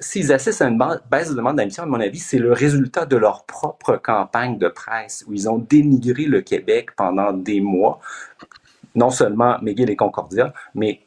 s'ils 0.00 0.32
assistent 0.32 0.62
à 0.62 0.68
une 0.68 0.78
baisse 1.10 1.30
de 1.30 1.34
demande 1.34 1.56
d'admission, 1.56 1.82
à 1.82 1.86
mon 1.86 2.00
avis, 2.00 2.18
c'est 2.18 2.38
le 2.38 2.52
résultat 2.52 3.04
de 3.04 3.16
leur 3.16 3.44
propre 3.44 3.96
campagne 3.96 4.56
de 4.56 4.68
presse 4.68 5.24
où 5.28 5.34
ils 5.34 5.48
ont 5.48 5.58
dénigré 5.58 6.24
le 6.24 6.40
Québec 6.40 6.96
pendant 6.96 7.32
des 7.32 7.60
mois. 7.60 8.00
Non 8.94 9.10
seulement 9.10 9.58
McGill 9.62 9.90
et 9.90 9.96
Concordia, 9.96 10.52
mais 10.74 11.02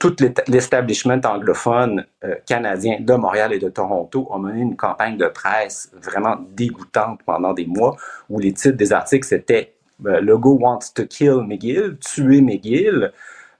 tout 0.00 0.16
l'establishment 0.48 1.20
anglophone 1.24 2.04
euh, 2.24 2.34
canadien 2.46 2.96
de 3.00 3.14
Montréal 3.14 3.52
et 3.52 3.60
de 3.60 3.68
Toronto 3.68 4.28
a 4.32 4.38
mené 4.38 4.62
une 4.62 4.76
campagne 4.76 5.16
de 5.16 5.26
presse 5.26 5.92
vraiment 6.02 6.38
dégoûtante 6.56 7.20
pendant 7.24 7.52
des 7.52 7.66
mois 7.66 7.96
où 8.28 8.40
les 8.40 8.52
titres 8.52 8.78
des 8.78 8.92
articles 8.92 9.28
c'était 9.28 9.74
euh, 10.06 10.36
wants 10.36 10.92
to 10.94 11.06
kill 11.06 11.42
McGill, 11.46 11.98
tuer 11.98 12.40
McGill. 12.40 13.12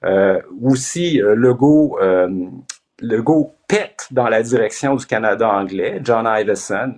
Euh, 0.05 0.41
aussi, 0.63 1.21
euh, 1.21 1.35
Legault, 1.35 1.99
Legault 3.01 3.55
pète 3.69 4.09
dans 4.11 4.29
la 4.29 4.43
direction 4.43 4.95
du 4.95 5.07
Canada 5.07 5.49
anglais, 5.49 6.01
John 6.03 6.27
Iveson. 6.27 6.95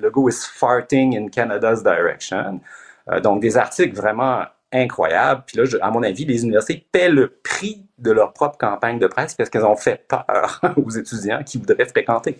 Legault 0.00 0.28
is 0.28 0.46
farting 0.52 1.16
in 1.16 1.28
Canada's 1.28 1.82
direction. 1.82 2.60
donc, 3.22 3.40
des 3.40 3.56
articles 3.56 3.96
vraiment 3.96 4.44
incroyable. 4.72 5.44
Puis 5.46 5.56
là, 5.56 5.64
à 5.82 5.90
mon 5.90 6.02
avis, 6.02 6.24
les 6.24 6.42
universités 6.42 6.86
paient 6.92 7.08
le 7.08 7.38
prix 7.42 7.86
de 7.98 8.10
leur 8.10 8.32
propre 8.32 8.56
campagne 8.58 8.98
de 8.98 9.06
presse 9.06 9.34
parce 9.34 9.50
qu'elles 9.50 9.64
ont 9.64 9.76
fait 9.76 10.06
peur 10.08 10.60
aux 10.76 10.90
étudiants 10.90 11.42
qui 11.44 11.58
voudraient 11.58 11.86
fréquenter. 11.86 12.38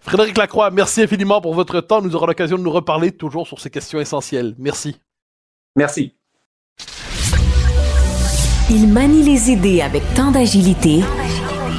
Frédéric 0.00 0.36
Lacroix, 0.36 0.70
merci 0.70 1.02
infiniment 1.02 1.40
pour 1.40 1.54
votre 1.54 1.80
temps. 1.80 2.02
Nous 2.02 2.14
aurons 2.16 2.26
l'occasion 2.26 2.58
de 2.58 2.62
nous 2.62 2.70
reparler 2.70 3.12
toujours 3.12 3.46
sur 3.46 3.60
ces 3.60 3.70
questions 3.70 4.00
essentielles. 4.00 4.54
Merci. 4.58 5.00
Merci. 5.76 6.14
Il 8.70 8.88
manie 8.88 9.22
les 9.22 9.50
idées 9.50 9.80
avec 9.80 10.02
tant 10.14 10.30
d'agilité, 10.30 11.00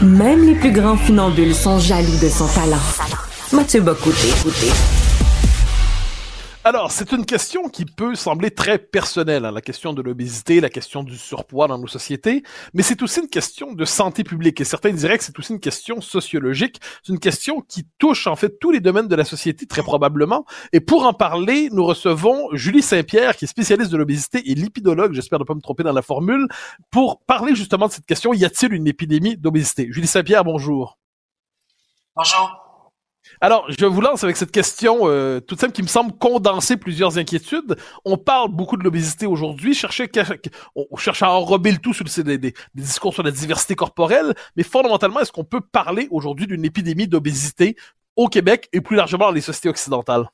même 0.02 0.46
les 0.46 0.56
plus 0.56 0.72
grands 0.72 0.98
funambules 0.98 1.54
sont 1.54 1.80
jaloux 1.80 2.18
de 2.22 2.30
son 2.30 2.48
talent. 2.48 2.82
Mathieu 3.54 3.82
Bocoté, 3.82 4.30
écoutez. 4.30 4.99
Alors, 6.66 6.92
c'est 6.92 7.14
une 7.14 7.26
question 7.26 7.70
qui 7.70 7.86
peut 7.86 8.16
sembler 8.16 8.52
très 8.52 8.78
personnelle, 8.78 9.46
hein, 9.46 9.52
la 9.52 9.62
question 9.62 9.94
de 9.94 10.02
l'obésité, 10.02 10.60
la 10.60 10.70
question 10.70 11.04
du 11.04 11.18
surpoids 11.18 11.70
dans 11.70 11.78
nos 11.78 11.88
sociétés, 11.88 12.44
mais 12.74 12.84
c'est 12.84 13.02
aussi 13.02 13.22
une 13.22 13.30
question 13.30 13.72
de 13.72 13.86
santé 13.86 14.26
publique, 14.26 14.60
et 14.60 14.66
certains 14.66 14.92
diraient 14.92 15.18
que 15.18 15.24
c'est 15.24 15.40
aussi 15.40 15.54
une 15.54 15.62
question 15.62 16.02
sociologique, 16.02 16.82
c'est 17.02 17.14
une 17.14 17.20
question 17.20 17.62
qui 17.62 17.88
touche 17.98 18.28
en 18.28 18.36
fait 18.36 18.60
tous 18.60 18.72
les 18.72 18.82
domaines 18.82 19.08
de 19.08 19.16
la 19.16 19.24
société 19.24 19.68
très 19.68 19.84
probablement, 19.84 20.46
et 20.74 20.82
pour 20.82 21.06
en 21.06 21.14
parler, 21.14 21.70
nous 21.72 21.86
recevons 21.86 22.50
Julie 22.52 22.82
Saint-Pierre, 22.82 23.38
qui 23.38 23.46
est 23.46 23.48
spécialiste 23.48 23.90
de 23.90 23.98
l'obésité 23.98 24.52
et 24.52 24.54
lipidologue, 24.54 25.14
j'espère 25.14 25.40
ne 25.40 25.46
pas 25.46 25.56
me 25.56 25.62
tromper 25.62 25.84
dans 25.84 25.94
la 25.94 26.02
formule, 26.02 26.46
pour 26.92 27.22
parler 27.22 27.56
justement 27.56 27.88
de 27.88 27.94
cette 27.94 28.06
question, 28.06 28.34
y 28.34 28.44
a-t-il 28.44 28.74
une 28.74 28.86
épidémie 28.86 29.38
d'obésité? 29.38 29.88
Julie 29.92 30.08
Saint-Pierre, 30.08 30.44
bonjour. 30.44 31.00
Bonjour. 32.18 32.59
Alors, 33.42 33.66
je 33.70 33.86
vous 33.86 34.02
lance 34.02 34.24
avec 34.24 34.38
cette 34.38 34.52
question 34.52 35.02
euh, 35.04 35.40
toute 35.40 35.60
simple 35.60 35.74
qui 35.74 35.82
me 35.82 35.88
semble 35.88 36.12
condenser 36.14 36.78
plusieurs 36.78 37.18
inquiétudes. 37.18 37.78
On 38.06 38.18
parle 38.18 38.50
beaucoup 38.50 38.78
de 38.78 38.84
l'obésité 38.84 39.26
aujourd'hui, 39.26 39.80
on 40.76 40.98
cherche 40.98 41.24
à 41.24 41.32
enrober 41.32 41.72
le 41.72 41.78
tout 41.78 41.94
sur 41.94 42.06
des, 42.06 42.54
discours 42.76 43.14
sur 43.14 43.24
la 43.24 43.32
diversité 43.32 43.76
corporelle, 43.76 44.34
mais 44.56 44.64
fondamentalement, 44.64 45.20
est-ce 45.20 45.32
qu'on 45.32 45.44
peut 45.44 45.62
parler 45.62 46.08
aujourd'hui 46.12 46.48
d'une 46.48 46.66
épidémie 46.66 47.08
d'obésité 47.08 47.76
au 48.16 48.28
Québec 48.28 48.68
et 48.74 48.82
plus 48.82 48.96
largement 48.96 49.28
dans 49.28 49.32
les 49.32 49.42
sociétés 49.42 49.70
occidentales? 49.70 50.30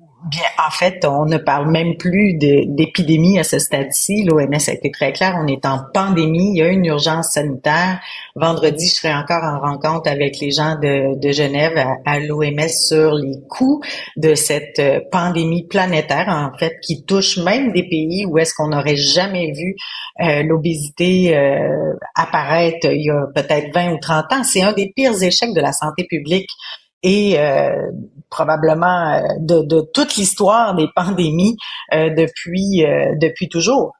Bien, 0.00 0.42
en 0.64 0.70
fait, 0.70 1.04
on 1.04 1.26
ne 1.26 1.38
parle 1.38 1.70
même 1.70 1.96
plus 1.96 2.34
d'épidémie 2.34 3.38
à 3.38 3.42
ce 3.42 3.58
stade-ci. 3.58 4.22
L'OMS 4.22 4.54
a 4.68 4.72
été 4.72 4.92
très 4.92 5.12
clair, 5.12 5.36
on 5.42 5.46
est 5.48 5.66
en 5.66 5.80
pandémie, 5.92 6.50
il 6.52 6.58
y 6.58 6.62
a 6.62 6.68
une 6.68 6.84
urgence 6.84 7.30
sanitaire. 7.30 8.00
Vendredi, 8.36 8.88
je 8.88 8.94
serai 8.94 9.12
encore 9.12 9.42
en 9.42 9.58
rencontre 9.58 10.08
avec 10.08 10.38
les 10.38 10.52
gens 10.52 10.76
de, 10.76 11.18
de 11.18 11.32
Genève 11.32 11.76
à, 12.04 12.20
l'OMS 12.20 12.68
sur 12.68 13.14
les 13.14 13.40
coûts 13.48 13.80
de 14.16 14.36
cette 14.36 14.78
euh, 14.78 15.00
pandémie 15.10 15.66
planétaire, 15.66 16.28
en 16.28 16.56
fait, 16.58 16.78
qui 16.80 17.04
touche 17.04 17.38
même 17.38 17.72
des 17.72 17.88
pays 17.88 18.24
où 18.24 18.38
est-ce 18.38 18.54
qu'on 18.54 18.68
n'aurait 18.68 18.96
jamais 18.96 19.50
vu 19.50 19.74
euh, 20.20 20.44
l'obésité 20.44 21.36
euh, 21.36 21.94
apparaître 22.14 22.86
il 22.86 23.04
y 23.04 23.10
a 23.10 23.26
peut-être 23.34 23.74
20 23.74 23.94
ou 23.94 23.98
30 23.98 24.32
ans. 24.32 24.44
C'est 24.44 24.62
un 24.62 24.72
des 24.72 24.92
pires 24.94 25.20
échecs 25.20 25.54
de 25.54 25.60
la 25.60 25.72
santé 25.72 26.06
publique 26.08 26.48
et 27.02 27.38
euh, 27.38 27.90
probablement 28.30 29.14
euh, 29.14 29.20
de, 29.40 29.62
de 29.62 29.80
toute 29.94 30.16
l'histoire 30.16 30.74
des 30.74 30.88
pandémies 30.94 31.56
euh, 31.92 32.10
depuis 32.10 32.84
depuis 33.20 33.48
toujours. 33.48 33.92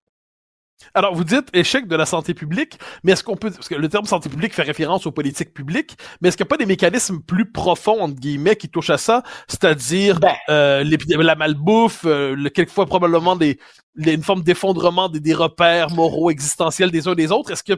Alors, 0.95 1.15
vous 1.15 1.25
dites 1.25 1.49
échec 1.53 1.87
de 1.87 1.97
la 1.97 2.07
santé 2.07 2.35
publique, 2.35 2.79
mais 3.03 3.13
est-ce 3.13 3.25
qu'on 3.25 3.37
peut, 3.37 3.51
parce 3.51 3.69
que 3.69 3.75
le 3.75 3.89
terme 3.89 4.05
santé 4.05 4.29
publique 4.29 4.55
fait 4.55 4.63
référence 4.63 5.07
aux 5.07 5.13
politiques 5.13 5.53
publiques, 5.53 5.97
mais 6.21 6.29
est-ce 6.29 6.37
qu'il 6.37 6.45
n'y 6.45 6.49
a 6.49 6.51
pas 6.51 6.57
des 6.57 6.67
mécanismes 6.67 7.21
plus 7.21 7.51
profonds, 7.51 8.01
entre 8.01 8.15
guillemets, 8.15 8.57
qui 8.57 8.69
touchent 8.69 8.91
à 8.91 8.99
ça, 8.99 9.23
c'est-à-dire 9.49 10.21
ben, 10.21 10.35
euh, 10.49 10.85
la 11.07 11.35
malbouffe, 11.35 12.05
euh, 12.05 12.49
quelquefois 12.55 12.87
probablement 12.87 13.37
des, 13.37 13.59
une 13.97 14.23
forme 14.23 14.43
d'effondrement 14.43 15.09
des, 15.09 15.21
des, 15.21 15.35
repères 15.35 15.91
moraux 15.91 16.31
existentiels 16.31 16.91
des 16.91 17.09
uns 17.09 17.15
des 17.15 17.33
autres. 17.33 17.51
Est-ce 17.51 17.65
que, 17.65 17.75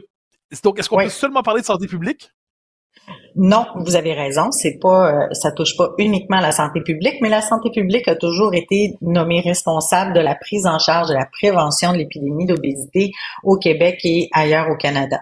donc, 0.63 0.79
est-ce 0.79 0.89
qu'on 0.89 0.97
peut 0.97 1.09
seulement 1.09 1.43
parler 1.43 1.61
de 1.61 1.65
santé 1.65 1.87
publique? 1.87 2.31
Non, 3.35 3.65
vous 3.75 3.95
avez 3.95 4.13
raison. 4.13 4.51
C'est 4.51 4.77
pas, 4.79 5.13
euh, 5.13 5.33
ça 5.33 5.51
touche 5.51 5.77
pas 5.77 5.91
uniquement 5.97 6.39
la 6.39 6.51
santé 6.51 6.81
publique, 6.81 7.15
mais 7.21 7.29
la 7.29 7.41
santé 7.41 7.69
publique 7.71 8.07
a 8.07 8.15
toujours 8.15 8.53
été 8.53 8.95
nommée 9.01 9.39
responsable 9.41 10.13
de 10.13 10.19
la 10.19 10.35
prise 10.35 10.65
en 10.65 10.79
charge 10.79 11.09
de 11.09 11.13
la 11.13 11.25
prévention 11.25 11.93
de 11.93 11.97
l'épidémie 11.97 12.45
d'obésité 12.45 13.11
au 13.43 13.57
Québec 13.57 13.99
et 14.03 14.29
ailleurs 14.33 14.69
au 14.69 14.75
Canada. 14.75 15.19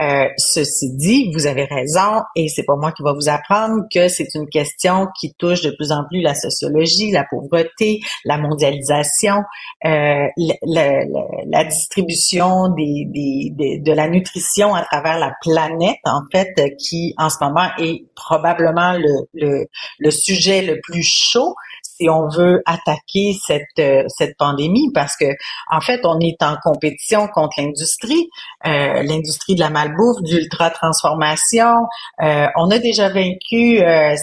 Euh, 0.00 0.28
ceci 0.36 0.94
dit, 0.94 1.32
vous 1.34 1.46
avez 1.46 1.64
raison, 1.64 2.22
et 2.36 2.48
c'est 2.48 2.62
pas 2.62 2.76
moi 2.76 2.92
qui 2.92 3.02
va 3.02 3.12
vous 3.12 3.28
apprendre 3.28 3.82
que 3.92 4.08
c'est 4.08 4.28
une 4.34 4.48
question 4.48 5.08
qui 5.18 5.34
touche 5.34 5.62
de 5.62 5.70
plus 5.70 5.90
en 5.90 6.04
plus 6.08 6.20
la 6.20 6.34
sociologie, 6.34 7.10
la 7.10 7.24
pauvreté, 7.28 8.00
la 8.24 8.38
mondialisation, 8.38 9.42
euh, 9.84 10.26
la, 10.66 11.04
la, 11.46 11.64
distribution 11.64 12.68
des, 12.68 13.06
des, 13.08 13.80
de 13.80 13.92
la 13.92 14.08
nutrition 14.08 14.74
à 14.74 14.82
travers 14.82 15.18
la 15.18 15.32
planète, 15.42 15.98
en 16.04 16.22
fait, 16.30 16.54
qui 16.78 17.14
en 17.18 17.28
ce 17.28 17.36
moment 17.42 17.68
est 17.78 18.04
probablement 18.14 18.92
le, 18.92 19.26
le, 19.34 19.66
le 19.98 20.10
sujet 20.10 20.62
le 20.62 20.80
plus 20.80 21.02
chaud 21.02 21.54
si 21.98 22.08
on 22.08 22.28
veut 22.28 22.62
attaquer 22.66 23.36
cette 23.44 23.64
euh, 23.78 24.04
cette 24.08 24.36
pandémie 24.36 24.90
parce 24.92 25.16
que 25.16 25.26
en 25.70 25.80
fait 25.80 26.00
on 26.04 26.18
est 26.20 26.42
en 26.42 26.56
compétition 26.62 27.28
contre 27.28 27.60
l'industrie, 27.60 28.28
euh, 28.66 29.02
l'industrie 29.02 29.54
de 29.54 29.60
la 29.60 29.70
malbouffe, 29.70 30.22
d'ultra 30.22 30.70
transformation. 30.70 31.86
Euh, 32.22 32.46
on 32.56 32.70
a 32.70 32.78
déjà 32.78 33.08
vaincu 33.08 33.78
le, 33.78 34.14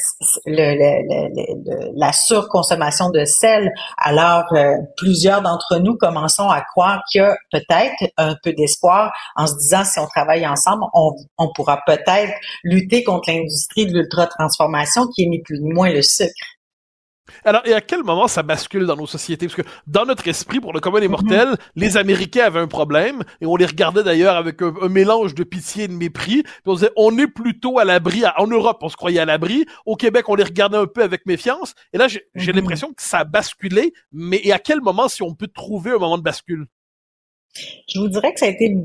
le, 0.45 1.91
la 1.95 2.13
surconsommation 2.13 3.09
de 3.09 3.25
sel. 3.25 3.71
Alors 3.97 4.45
plusieurs 4.97 5.41
d'entre 5.41 5.77
nous 5.79 5.95
commençons 5.97 6.49
à 6.49 6.61
croire 6.61 7.01
qu'il 7.11 7.21
y 7.21 7.23
a 7.23 7.35
peut-être 7.51 8.11
un 8.17 8.35
peu 8.43 8.53
d'espoir 8.53 9.11
en 9.35 9.47
se 9.47 9.55
disant 9.55 9.83
si 9.83 9.99
on 9.99 10.07
travaille 10.07 10.47
ensemble, 10.47 10.83
on, 10.93 11.11
on 11.37 11.51
pourra 11.53 11.81
peut-être 11.85 12.33
lutter 12.63 13.03
contre 13.03 13.31
l'industrie 13.31 13.85
de 13.85 13.93
l'ultra 13.93 14.27
transformation 14.27 15.07
qui 15.07 15.23
est 15.23 15.27
ni 15.27 15.41
plus 15.41 15.59
ni 15.59 15.71
moins 15.71 15.91
le 15.91 16.01
sucre. 16.01 16.54
Alors, 17.43 17.61
et 17.65 17.73
à 17.73 17.81
quel 17.81 18.03
moment 18.03 18.27
ça 18.27 18.43
bascule 18.43 18.85
dans 18.85 18.95
nos 18.95 19.07
sociétés? 19.07 19.47
Parce 19.47 19.55
que 19.55 19.67
dans 19.87 20.05
notre 20.05 20.27
esprit, 20.27 20.59
pour 20.59 20.73
le 20.73 20.79
commun 20.79 20.99
des 20.99 21.07
mortels, 21.07 21.49
mhm. 21.49 21.57
les 21.75 21.97
Américains 21.97 22.45
avaient 22.45 22.59
un 22.59 22.67
problème, 22.67 23.23
et 23.41 23.45
on 23.45 23.55
les 23.55 23.65
regardait 23.65 24.03
d'ailleurs 24.03 24.35
avec 24.35 24.61
un, 24.61 24.73
mélange 24.89 25.35
de 25.35 25.43
pitié 25.43 25.85
et 25.85 25.87
de 25.87 25.93
mépris. 25.93 26.43
Puis 26.43 26.61
on 26.65 26.73
disait, 26.75 26.91
on 26.95 27.17
est 27.17 27.27
plutôt 27.27 27.79
à 27.79 27.85
l'abri. 27.85 28.23
En 28.37 28.47
Europe, 28.47 28.77
on 28.81 28.89
se 28.89 28.95
croyait 28.95 29.19
à 29.19 29.25
l'abri. 29.25 29.65
Au 29.85 29.95
Québec, 29.95 30.29
on 30.29 30.35
les 30.35 30.43
regardait 30.43 30.77
un 30.77 30.87
peu 30.87 31.03
avec 31.03 31.25
méfiance. 31.25 31.73
Et 31.93 31.97
là, 31.97 32.07
j'ai 32.07 32.21
mhm. 32.35 32.59
l'impression 32.59 32.89
que 32.89 33.01
ça 33.01 33.19
a 33.19 33.23
basculé. 33.23 33.93
Mais 34.11 34.39
et 34.43 34.51
à 34.51 34.59
quel 34.59 34.81
moment, 34.81 35.07
si 35.07 35.23
on 35.23 35.33
peut 35.33 35.47
trouver 35.47 35.91
un 35.91 35.97
moment 35.97 36.17
de 36.17 36.23
bascule? 36.23 36.67
Je 37.87 37.99
vous 37.99 38.09
dirais 38.09 38.33
que 38.33 38.39
ça 38.39 38.47
a 38.47 38.49
été 38.49 38.75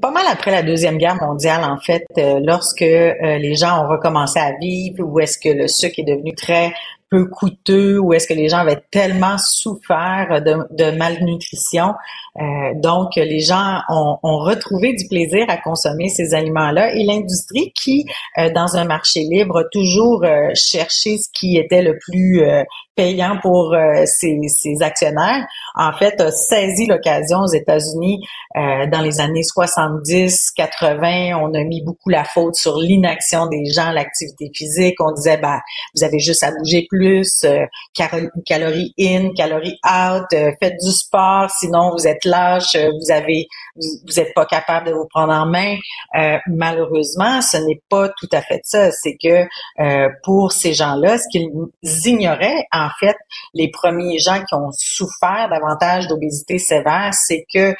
pas 0.00 0.12
mal 0.12 0.24
après 0.30 0.52
la 0.52 0.62
Deuxième 0.62 0.98
Guerre 0.98 1.16
mondiale, 1.16 1.64
en 1.64 1.78
fait, 1.78 2.06
euh, 2.18 2.38
lorsque 2.42 2.82
euh, 2.82 3.38
les 3.38 3.56
gens 3.56 3.84
ont 3.84 3.88
recommencé 3.88 4.38
à 4.38 4.52
vivre, 4.60 5.04
où 5.04 5.18
est-ce 5.18 5.36
que 5.38 5.48
le 5.48 5.66
sucre 5.66 5.98
est 5.98 6.04
devenu 6.04 6.34
très 6.34 6.72
peu 7.10 7.26
coûteux 7.26 7.98
ou 7.98 8.12
est-ce 8.12 8.26
que 8.26 8.34
les 8.34 8.48
gens 8.48 8.58
avaient 8.58 8.82
tellement 8.90 9.36
souffert 9.36 10.40
de, 10.42 10.96
malnutrition. 10.96 11.94
Euh, 12.40 12.42
donc, 12.76 13.16
les 13.16 13.40
gens 13.40 13.80
ont, 13.88 14.18
retrouvé 14.22 14.94
du 14.94 15.06
plaisir 15.08 15.44
à 15.48 15.56
consommer 15.56 16.08
ces 16.08 16.34
aliments-là 16.34 16.94
et 16.94 17.02
l'industrie 17.02 17.72
qui, 17.72 18.06
euh, 18.38 18.50
dans 18.50 18.76
un 18.76 18.84
marché 18.84 19.20
libre, 19.20 19.58
a 19.58 19.64
toujours 19.70 20.24
euh, 20.24 20.50
cherché 20.54 21.18
ce 21.18 21.28
qui 21.32 21.56
était 21.56 21.82
le 21.82 21.98
plus 21.98 22.42
payant 22.96 23.38
pour 23.40 23.74
ses, 24.04 24.38
ses, 24.48 24.82
actionnaires, 24.82 25.46
en 25.74 25.92
fait, 25.92 26.20
a 26.20 26.30
saisi 26.30 26.86
l'occasion 26.86 27.40
aux 27.40 27.52
États-Unis 27.52 28.20
dans 28.54 29.00
les 29.02 29.20
années 29.20 29.42
70, 29.42 30.50
80. 30.54 31.38
On 31.40 31.54
a 31.54 31.64
mis 31.64 31.82
beaucoup 31.82 32.10
la 32.10 32.24
faute 32.24 32.56
sur 32.56 32.76
l'inaction 32.76 33.46
des 33.46 33.64
gens, 33.66 33.90
l'activité 33.90 34.50
physique. 34.54 34.96
On 35.00 35.12
disait, 35.12 35.38
bah, 35.38 35.60
vous 35.94 36.04
avez 36.04 36.18
juste 36.18 36.42
à 36.42 36.50
bouger 36.50 36.86
plus 36.90 36.99
plus, 37.00 37.44
euh, 37.44 37.64
calories 38.44 38.92
in, 39.00 39.30
calories 39.34 39.78
out, 39.86 40.26
euh, 40.34 40.52
faites 40.60 40.76
du 40.84 40.90
sport, 40.90 41.48
sinon 41.48 41.92
vous 41.92 42.06
êtes 42.06 42.26
lâche, 42.26 42.74
euh, 42.76 42.90
vous 42.90 43.10
avez, 43.10 43.46
vous 43.74 44.14
n'êtes 44.14 44.34
pas 44.34 44.44
capable 44.44 44.88
de 44.88 44.92
vous 44.92 45.06
prendre 45.08 45.32
en 45.32 45.46
main. 45.46 45.76
malheureusement, 46.46 47.40
ce 47.40 47.56
n'est 47.56 47.80
pas 47.88 48.08
tout 48.08 48.28
à 48.32 48.42
fait 48.42 48.60
ça. 48.64 48.90
C'est 48.90 49.16
que 49.22 49.46
pour 50.24 50.52
ces 50.52 50.74
gens-là, 50.74 51.16
ce 51.18 51.24
qu'ils 51.30 51.48
ignoraient, 52.04 52.66
en 52.72 52.88
fait, 52.98 53.16
les 53.54 53.70
premiers 53.70 54.18
gens 54.18 54.42
qui 54.46 54.54
ont 54.54 54.70
souffert 54.72 55.48
davantage 55.50 56.08
d'obésité 56.08 56.58
sévère, 56.58 57.10
c'est 57.14 57.46
que 57.54 57.74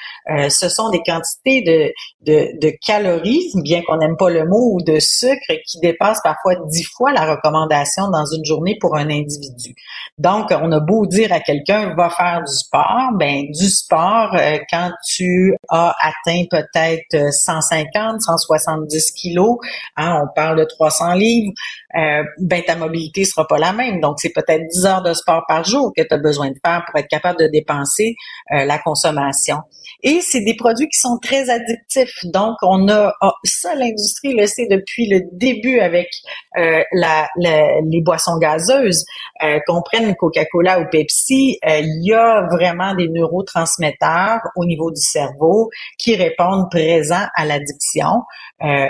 ce 0.49 0.69
sont 0.69 0.91
des 0.91 1.03
quantités 1.05 1.63
de, 1.63 1.93
de, 2.25 2.59
de 2.61 2.73
calories, 2.87 3.51
bien 3.57 3.83
qu'on 3.83 3.97
n'aime 3.97 4.17
pas 4.17 4.31
le 4.31 4.47
mot, 4.47 4.75
ou 4.75 4.83
de 4.83 4.99
sucre 5.01 5.53
qui 5.67 5.81
dépassent 5.81 6.23
parfois 6.23 6.55
dix 6.69 6.85
fois 6.85 7.13
la 7.13 7.27
recommandation 7.27 8.09
dans 8.09 8.25
une 8.25 8.45
journée 8.45 8.79
pour 8.81 8.97
un 8.97 9.10
individu. 9.11 9.75
Donc, 10.19 10.51
on 10.51 10.71
a 10.73 10.81
beau 10.81 11.07
dire 11.07 11.33
à 11.33 11.41
quelqu'un 11.41 11.95
va 11.95 12.11
faire 12.11 12.43
du 12.47 12.53
sport, 12.53 13.11
ben 13.15 13.47
du 13.51 13.69
sport 13.69 14.35
euh, 14.35 14.59
quand 14.71 14.91
tu 15.07 15.55
as 15.69 15.95
atteint 16.01 16.45
peut-être 16.51 17.33
150, 17.33 18.21
170 18.21 19.13
kilos, 19.13 19.59
hein, 19.97 20.23
on 20.23 20.35
parle 20.35 20.59
de 20.59 20.65
300 20.65 21.15
livres, 21.15 21.53
euh, 21.97 22.23
ben 22.39 22.63
ta 22.63 22.77
mobilité 22.77 23.25
sera 23.25 23.47
pas 23.47 23.59
la 23.59 23.73
même. 23.73 24.01
Donc, 24.01 24.21
c'est 24.21 24.33
peut-être 24.33 24.67
10 24.69 24.87
heures 24.87 25.03
de 25.03 25.13
sport 25.13 25.43
par 25.49 25.65
jour 25.65 25.93
que 25.97 26.03
tu 26.03 26.21
besoin 26.21 26.51
de 26.51 26.57
faire 26.65 26.85
pour 26.87 26.99
être 26.99 27.09
capable 27.09 27.39
de 27.41 27.49
dépenser 27.49 28.15
euh, 28.53 28.65
la 28.65 28.79
consommation. 28.79 29.59
Et 30.03 30.21
c'est 30.21 30.43
des 30.43 30.55
produits 30.55 30.89
qui 30.89 30.99
sont 30.99 31.19
très 31.21 31.51
addictifs. 31.51 32.25
Donc, 32.25 32.55
on 32.63 32.89
a 32.89 33.13
oh, 33.23 33.33
ça, 33.45 33.75
l'industrie 33.75 34.35
le 34.35 34.47
sait 34.47 34.67
depuis 34.71 35.09
le 35.09 35.23
début 35.33 35.81
avec 35.81 36.09
euh, 36.59 36.83
la, 36.93 37.29
les 37.37 38.01
boissons 38.03 38.39
gazeuses. 38.39 39.05
Euh, 39.43 39.59
qu'on 39.67 39.83
prenne 39.83 40.15
Coca-Cola 40.15 40.81
ou 40.81 40.85
Pepsi, 40.91 41.59
il 41.67 42.07
y 42.07 42.13
a 42.13 42.47
vraiment 42.51 42.95
des 42.95 43.09
neurotransmetteurs 43.09 44.41
au 44.55 44.65
niveau 44.65 44.91
du 44.91 45.01
cerveau 45.01 45.71
qui 45.99 46.15
répondent 46.15 46.71
présents 46.71 47.27
à 47.35 47.47
l'addiction. 47.47 48.23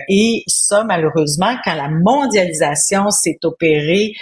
Et 0.09 0.43
ça, 0.49 0.83
malheureusement, 0.83 1.55
quand 1.65 1.75
la 1.75 1.89
mondialisation 1.89 2.90
s'est 3.11 3.39
opérée 3.45 4.13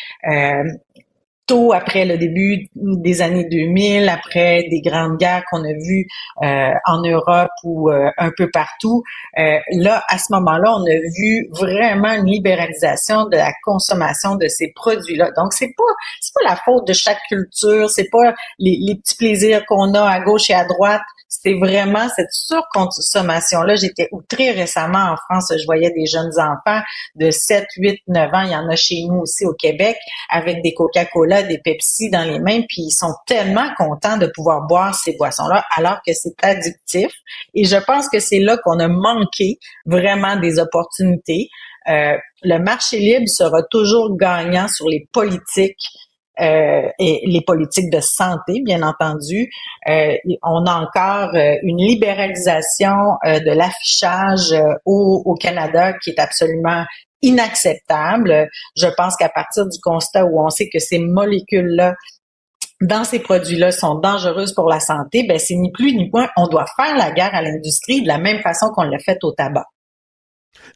tôt 1.49 1.73
après 1.73 2.05
le 2.05 2.17
début 2.19 2.69
des 2.77 3.23
années 3.23 3.49
2000, 3.51 4.09
après 4.09 4.67
des 4.71 4.81
grandes 4.81 5.17
guerres 5.17 5.43
qu'on 5.51 5.65
a 5.65 5.73
vues 5.73 6.07
euh, 6.43 6.71
en 6.87 7.01
Europe 7.03 7.51
ou 7.65 7.91
euh, 7.91 8.11
un 8.19 8.31
peu 8.37 8.49
partout, 8.53 9.03
euh, 9.39 9.59
là, 9.73 10.05
à 10.09 10.19
ce 10.19 10.33
moment-là, 10.35 10.77
on 10.77 10.85
a 10.85 10.99
vu 11.19 11.49
vraiment 11.51 12.13
une 12.13 12.27
libéralisation 12.27 13.25
de 13.25 13.37
la 13.37 13.53
consommation 13.65 14.37
de 14.37 14.47
ces 14.47 14.73
produits-là. 14.77 15.31
Donc, 15.37 15.55
c'est 15.55 15.73
pas 15.77 15.95
c'est 16.21 16.35
pas 16.35 16.51
la 16.51 16.57
faute 16.57 16.87
de 16.87 16.93
chaque 16.93 17.21
culture, 17.29 17.91
c'est 17.91 18.11
pas 18.11 18.35
les, 18.59 18.79
les 18.81 18.95
petits 18.97 19.17
plaisirs 19.17 19.65
qu'on 19.67 19.95
a 19.95 20.03
à 20.03 20.21
gauche 20.21 20.51
et 20.51 20.55
à 20.55 20.67
droite 20.67 21.03
c'est 21.29 21.55
vraiment 21.55 22.09
cette 22.17 22.33
surconsommation-là. 22.33 23.77
J'étais 23.77 24.09
très 24.29 24.51
récemment 24.51 25.13
en 25.13 25.17
France, 25.17 25.53
je 25.57 25.65
voyais 25.67 25.91
des 25.91 26.07
jeunes 26.07 26.33
enfants 26.39 26.81
de 27.17 27.31
7, 27.31 27.67
8, 27.77 28.01
9 28.09 28.35
ans, 28.35 28.43
il 28.43 28.51
y 28.51 28.57
en 28.57 28.69
a 28.69 28.77
chez 28.77 29.05
nous 29.07 29.21
aussi 29.21 29.45
au 29.45 29.53
Québec, 29.53 29.97
avec 30.31 30.63
des 30.63 30.75
Coca-Cola, 30.75 31.43
des 31.43 31.59
Pepsi 31.59 32.11
dans 32.11 32.25
les 32.25 32.39
mains, 32.39 32.63
puis 32.69 32.83
ils 32.83 32.97
sont 32.97 33.15
tellement 33.27 33.69
contents 33.77 34.17
de 34.17 34.27
pouvoir 34.35 34.67
boire 34.67 34.95
ces 34.95 35.17
boissons-là, 35.17 35.65
alors 35.77 35.99
que 36.07 36.13
c'est 36.15 36.35
addictif. 36.43 37.13
Et 37.55 37.65
je 37.65 37.77
pense 37.77 38.09
que 38.09 38.21
c'est 38.21 38.41
là 38.41 38.57
qu'on 38.57 38.79
a 38.81 38.89
manqué 38.89 39.59
vraiment 39.87 40.37
des 40.37 40.59
opportunités. 40.59 41.49
Euh, 41.89 42.17
le 42.43 42.59
marché 42.59 42.99
libre 42.99 43.29
sera 43.29 43.63
toujours 43.63 44.17
gagnant 44.17 44.69
sur 44.69 44.89
les 44.89 45.09
politiques 45.13 45.89
euh, 46.41 46.89
et 46.99 47.23
les 47.27 47.41
politiques 47.41 47.91
de 47.91 48.01
santé, 48.01 48.63
bien 48.65 48.83
entendu. 48.83 49.51
Euh, 49.89 50.17
on 50.43 50.65
a 50.67 50.75
encore 50.75 51.35
euh, 51.35 51.57
une 51.63 51.79
libéralisation 51.79 53.17
de 53.25 53.51
l'affichage 53.51 54.55
au, 54.85 55.23
au, 55.25 55.35
Canada 55.35 55.93
qui 55.95 56.11
est 56.11 56.21
absolument 56.21 56.85
inacceptable. 57.23 58.49
Je 58.77 58.87
pense 58.97 59.17
qu'à 59.17 59.29
partir 59.29 59.67
du 59.67 59.79
constat 59.81 60.25
où 60.25 60.41
on 60.41 60.51
sait 60.51 60.69
que 60.73 60.79
ces 60.79 60.99
molécules-là 60.99 61.95
dans 62.81 63.03
ces 63.03 63.19
produits-là 63.19 63.73
sont 63.73 63.97
dangereuses 63.97 64.55
pour 64.55 64.69
la 64.69 64.79
santé, 64.79 65.25
ben 65.27 65.39
c'est 65.39 65.57
ni 65.57 65.73
plus 65.73 65.97
ni 65.97 66.09
moins, 66.13 66.29
on 66.37 66.47
doit 66.47 66.67
faire 66.77 66.97
la 66.97 67.11
guerre 67.11 67.35
à 67.35 67.43
l'industrie 67.43 68.03
de 68.03 68.09
la 68.09 68.19
même 68.19 68.41
façon 68.41 68.69
qu'on 68.71 68.85
l'a 68.85 69.01
fait 69.01 69.19
au 69.25 69.33
tabac. 69.33 69.67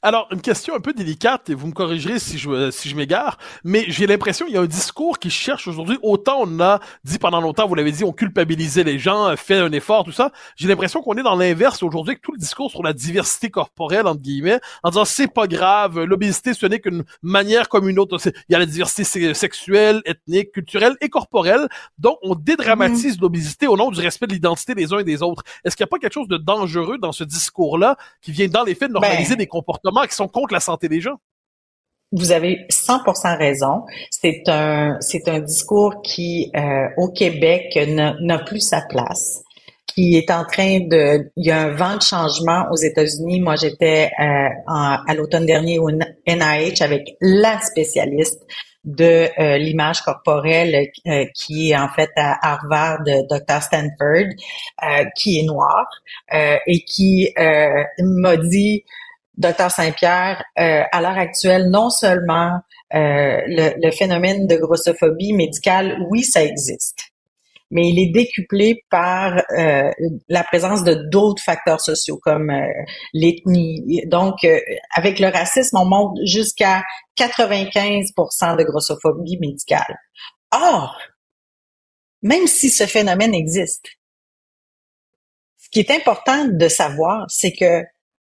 Alors, 0.03 0.29
une 0.31 0.41
question 0.41 0.75
un 0.75 0.81
peu 0.81 0.93
délicate, 0.93 1.51
et 1.51 1.55
vous 1.55 1.67
me 1.67 1.73
corrigerez 1.73 2.19
si 2.19 2.39
je, 2.39 2.71
si 2.71 2.89
je 2.89 2.97
m'égare, 2.97 3.39
mais 3.65 3.85
j'ai 3.89 4.07
l'impression 4.07 4.47
qu'il 4.47 4.55
y 4.55 4.59
a 4.59 4.61
un 4.61 4.67
discours 4.67 5.19
qui 5.19 5.31
cherche 5.31 5.69
aujourd'hui, 5.69 5.99
autant 6.03 6.39
on 6.41 6.61
a 6.61 6.81
dit 7.05 7.19
pendant 7.19 7.41
longtemps, 7.41 7.67
vous 7.67 7.75
l'avez 7.75 7.93
dit, 7.93 8.05
on 8.05 8.13
culpabilisait 8.13 8.85
les 8.85 8.99
gens, 8.99 9.35
fait 9.37 9.59
un 9.59 9.73
effort, 9.73 10.05
tout 10.05 10.13
ça. 10.13 10.33
J'ai 10.57 10.69
l'impression 10.69 11.03
qu'on 11.03 11.15
est 11.15 11.23
dans 11.23 11.37
l'inverse 11.37 11.83
aujourd'hui, 11.83 12.13
avec 12.13 12.23
tout 12.23 12.33
le 12.33 12.39
discours 12.39 12.71
sur 12.71 12.83
la 12.83 12.93
diversité 12.93 13.51
corporelle, 13.51 14.07
entre 14.07 14.21
guillemets, 14.21 14.61
en 14.83 14.91
disant 14.91 15.05
c'est 15.05 15.33
pas 15.33 15.47
grave, 15.47 16.01
l'obésité 16.03 16.55
ce 16.55 16.67
n'est 16.67 16.81
qu'une 16.81 17.05
manière 17.23 17.69
comme 17.69 17.89
une 17.89 17.99
autre. 17.99 18.19
Il 18.49 18.53
y 18.53 18.55
a 18.55 18.59
la 18.59 18.67
diversité 18.67 19.35
sexuelle, 19.35 20.03
ethnique, 20.05 20.53
culturelle 20.53 20.97
et 21.01 21.09
corporelle. 21.09 21.69
Donc, 21.99 22.19
on 22.23 22.35
dédramatise 22.35 23.19
mmh. 23.19 23.23
l'obésité 23.23 23.67
au 23.67 23.77
nom 23.77 23.91
du 23.91 24.01
respect 24.01 24.27
de 24.27 24.33
l'identité 24.33 24.75
des 24.75 24.93
uns 24.93 24.99
et 24.99 25.05
des 25.05 25.23
autres. 25.23 25.43
Est-ce 25.65 25.77
qu'il 25.77 25.85
n'y 25.85 25.89
a 25.89 25.91
pas 25.91 25.99
quelque 25.99 26.13
chose 26.13 26.29
de 26.29 26.37
dangereux 26.37 26.99
dans 26.99 27.13
ce 27.13 27.25
discours-là 27.25 27.97
qui 28.21 28.33
vient 28.33 28.49
dans 28.49 28.65
les 28.65 28.75
faits 28.75 28.89
de 28.89 28.95
normaliser 28.95 29.35
ben, 29.35 29.39
des 29.39 29.47
comportements 29.47 29.72
qui 30.09 30.15
sont 30.15 30.29
contre 30.29 30.53
la 30.55 30.61
santé 30.61 30.89
des 30.89 31.01
gens. 31.01 31.19
Vous 32.13 32.31
avez 32.31 32.67
100% 32.69 33.39
raison. 33.39 33.85
C'est 34.11 34.43
un 34.49 34.99
c'est 35.01 35.29
un 35.29 35.41
discours 35.41 36.03
qui 36.03 36.51
euh, 36.55 36.89
au 36.99 37.09
Québec 37.09 37.79
n'a 37.89 38.39
plus 38.39 38.61
sa 38.61 38.83
place 38.83 39.43
qui 39.87 40.17
est 40.17 40.31
en 40.31 40.45
train 40.47 40.81
de, 40.81 41.31
il 41.37 41.47
y 41.47 41.51
a 41.51 41.61
un 41.61 41.73
vent 41.73 41.97
de 41.97 42.03
changement 42.03 42.65
aux 42.71 42.77
États-Unis. 42.77 43.41
Moi, 43.41 43.57
j'étais 43.57 44.11
euh, 44.19 44.49
à 44.67 45.15
l'automne 45.15 45.45
dernier 45.45 45.79
au 45.79 45.91
NIH 45.91 46.81
avec 46.81 47.15
la 47.21 47.61
spécialiste 47.61 48.41
de 48.85 49.29
euh, 49.39 49.59
l'image 49.59 50.01
corporelle 50.01 50.89
qui 51.35 51.73
est 51.73 51.77
en 51.77 51.91
fait 51.91 52.09
à 52.17 52.39
Harvard 52.53 53.01
Dr. 53.05 53.61
Stanford, 53.61 54.33
qui 55.15 55.41
est 55.41 55.45
noire 55.45 55.89
et 56.33 56.85
qui 56.85 57.29
m'a 57.99 58.37
dit 58.39 58.85
docteur 59.37 59.71
Saint-Pierre, 59.71 60.45
euh, 60.59 60.83
à 60.91 61.01
l'heure 61.01 61.19
actuelle, 61.19 61.71
non 61.71 61.91
seulement 61.91 62.61
euh, 62.95 63.41
le, 63.47 63.73
le, 63.83 63.91
phénomène 63.91 64.47
de 64.47 64.57
grossophobie 64.57 65.33
médicale, 65.33 65.99
oui, 66.11 66.23
ça 66.23 66.45
existe, 66.45 67.13
mais 67.73 67.89
il 67.89 67.99
est 67.99 68.13
décuplé 68.13 68.85
par 68.91 69.43
euh, 69.59 69.91
la 70.29 70.45
présence 70.45 70.85
de 70.85 70.95
d'autres 71.11 71.43
facteurs 71.43 71.81
sociaux 71.81 72.19
comme 72.23 72.51
euh, 72.51 72.69
l'ethnie. 73.15 74.03
Donc, 74.07 74.45
euh, 74.45 74.61
avec 74.95 75.19
le 75.19 75.29
racisme, 75.29 75.79
on 75.79 75.87
monte 75.87 76.19
jusqu'à 76.27 76.83
95% 77.19 78.59
de 78.59 78.65
grossophobie 78.65 79.39
médicale. 79.41 79.99
Or, 80.53 80.99
même 82.21 82.47
si 82.47 82.69
ce 82.69 82.85
phénomène 82.85 83.35
existe, 83.35 83.87
ce 85.57 85.71
qui 85.71 85.81
est 85.81 85.91
important 85.91 86.45
de 86.45 86.69
savoir, 86.69 87.25
c'est 87.29 87.53
que 87.53 87.83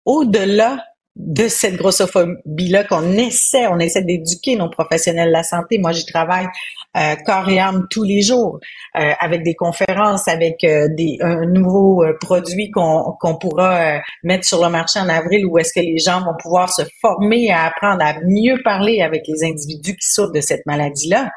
au-delà 0.04 0.84
de 1.16 1.46
cette 1.46 1.76
grossophobie-là 1.76 2.84
qu'on 2.84 3.12
essaie, 3.12 3.68
on 3.68 3.78
essaie 3.78 4.02
d'éduquer 4.02 4.56
nos 4.56 4.68
professionnels 4.68 5.28
de 5.28 5.32
la 5.32 5.44
santé. 5.44 5.78
Moi, 5.78 5.92
j'y 5.92 6.04
travaille 6.06 6.48
euh, 6.96 7.14
corps 7.24 7.48
et 7.48 7.60
âme 7.60 7.86
tous 7.88 8.02
les 8.02 8.20
jours 8.22 8.58
euh, 8.96 9.12
avec 9.20 9.44
des 9.44 9.54
conférences, 9.54 10.26
avec 10.26 10.64
euh, 10.64 10.88
des, 10.90 11.18
un 11.20 11.46
nouveau 11.46 12.02
euh, 12.02 12.14
produit 12.20 12.70
qu'on 12.70 13.36
pourra 13.40 14.00
mettre 14.24 14.44
sur 14.44 14.62
le 14.62 14.70
marché 14.70 14.98
en 14.98 15.08
avril 15.08 15.46
où 15.46 15.58
est-ce 15.58 15.72
que 15.72 15.84
les 15.84 15.98
gens 15.98 16.20
vont 16.20 16.36
pouvoir 16.40 16.72
se 16.72 16.82
former 17.00 17.50
à 17.52 17.66
apprendre 17.66 18.04
à 18.04 18.14
mieux 18.26 18.60
parler 18.64 19.00
avec 19.00 19.22
les 19.28 19.44
individus 19.44 19.96
qui 19.96 20.06
souffrent 20.08 20.32
de 20.32 20.40
cette 20.40 20.66
maladie-là. 20.66 21.30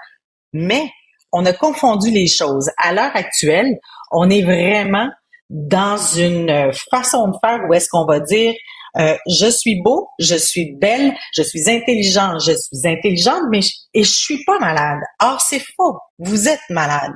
Mais 0.53 0.89
on 1.31 1.45
a 1.45 1.53
confondu 1.53 2.09
les 2.09 2.27
choses. 2.27 2.71
À 2.77 2.93
l'heure 2.93 3.15
actuelle, 3.15 3.77
on 4.11 4.29
est 4.29 4.41
vraiment 4.41 5.09
dans 5.49 5.97
une 5.97 6.71
façon 6.91 7.29
de 7.29 7.35
faire 7.43 7.61
où 7.67 7.73
est-ce 7.73 7.87
qu'on 7.89 8.05
va 8.05 8.19
dire 8.19 8.53
euh, 8.97 9.15
je 9.27 9.47
suis 9.47 9.81
beau, 9.81 10.09
je 10.17 10.35
suis 10.35 10.73
belle, 10.75 11.13
je 11.33 11.43
suis 11.43 11.69
intelligent, 11.69 12.39
je 12.39 12.53
suis 12.53 12.87
intelligente, 12.87 13.43
mais 13.51 13.61
je, 13.61 13.71
et 13.93 14.03
je 14.03 14.11
suis 14.11 14.43
pas 14.43 14.57
malade. 14.59 14.99
Or, 15.21 15.39
c'est 15.39 15.61
faux. 15.75 15.99
Vous 16.17 16.47
êtes 16.47 16.67
malade. 16.69 17.13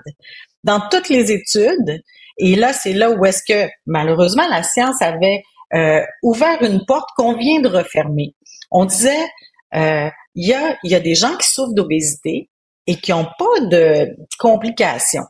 Dans 0.64 0.80
toutes 0.92 1.10
les 1.10 1.32
études, 1.32 2.02
et 2.38 2.56
là, 2.56 2.74
c'est 2.74 2.94
là 2.94 3.10
où 3.10 3.26
est-ce 3.26 3.42
que, 3.44 3.70
malheureusement, 3.88 4.48
la 4.48 4.62
science 4.62 5.02
avait 5.02 5.44
euh, 5.74 6.02
ouvert 6.22 6.62
une 6.62 6.86
porte 6.86 7.10
qu'on 7.16 7.36
vient 7.36 7.62
de 7.62 7.68
refermer. 7.68 8.36
On 8.70 8.86
disait, 8.86 9.28
euh, 9.74 10.10
il 10.36 10.48
y, 10.48 10.54
a, 10.54 10.78
y 10.84 10.96
a 10.96 11.00
des 11.00 11.16
gens 11.16 11.36
qui 11.36 11.48
souffrent 11.48 11.74
d'obésité 11.74 12.50
et 12.86 12.96
qui 12.96 13.12
n'ont 13.12 13.28
pas 13.40 13.60
de 13.62 14.16
complications. 14.38 15.26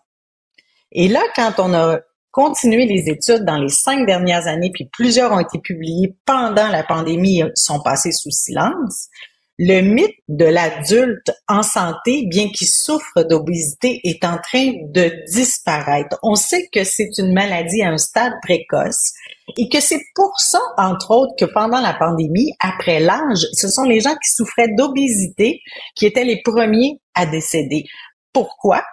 Et 0.91 1.07
là, 1.07 1.21
quand 1.35 1.53
on 1.59 1.73
a 1.73 1.99
continuer 2.31 2.85
les 2.85 3.09
études 3.09 3.45
dans 3.45 3.57
les 3.57 3.69
cinq 3.69 4.05
dernières 4.05 4.47
années, 4.47 4.71
puis 4.73 4.89
plusieurs 4.91 5.31
ont 5.31 5.39
été 5.39 5.59
publiées 5.59 6.15
pendant 6.25 6.67
la 6.67 6.83
pandémie, 6.83 7.43
sont 7.55 7.81
passées 7.81 8.11
sous 8.11 8.31
silence. 8.31 9.07
Le 9.63 9.81
mythe 9.81 10.15
de 10.27 10.45
l'adulte 10.45 11.31
en 11.47 11.61
santé, 11.61 12.25
bien 12.25 12.49
qu'il 12.49 12.67
souffre 12.67 13.21
d'obésité, 13.21 13.99
est 14.03 14.25
en 14.25 14.37
train 14.39 14.71
de 14.89 15.11
disparaître. 15.31 16.17
On 16.23 16.33
sait 16.33 16.67
que 16.73 16.83
c'est 16.83 17.09
une 17.19 17.31
maladie 17.31 17.83
à 17.83 17.89
un 17.89 17.97
stade 17.97 18.33
précoce 18.41 19.11
et 19.57 19.69
que 19.69 19.79
c'est 19.79 20.01
pour 20.15 20.31
ça, 20.39 20.59
entre 20.77 21.11
autres, 21.11 21.35
que 21.37 21.45
pendant 21.45 21.79
la 21.79 21.93
pandémie, 21.93 22.53
après 22.59 22.99
l'âge, 22.99 23.45
ce 23.53 23.67
sont 23.67 23.83
les 23.83 23.99
gens 23.99 24.15
qui 24.15 24.31
souffraient 24.31 24.73
d'obésité 24.75 25.61
qui 25.95 26.07
étaient 26.07 26.23
les 26.23 26.41
premiers 26.41 26.99
à 27.13 27.27
décéder. 27.27 27.83
Pourquoi? 28.33 28.83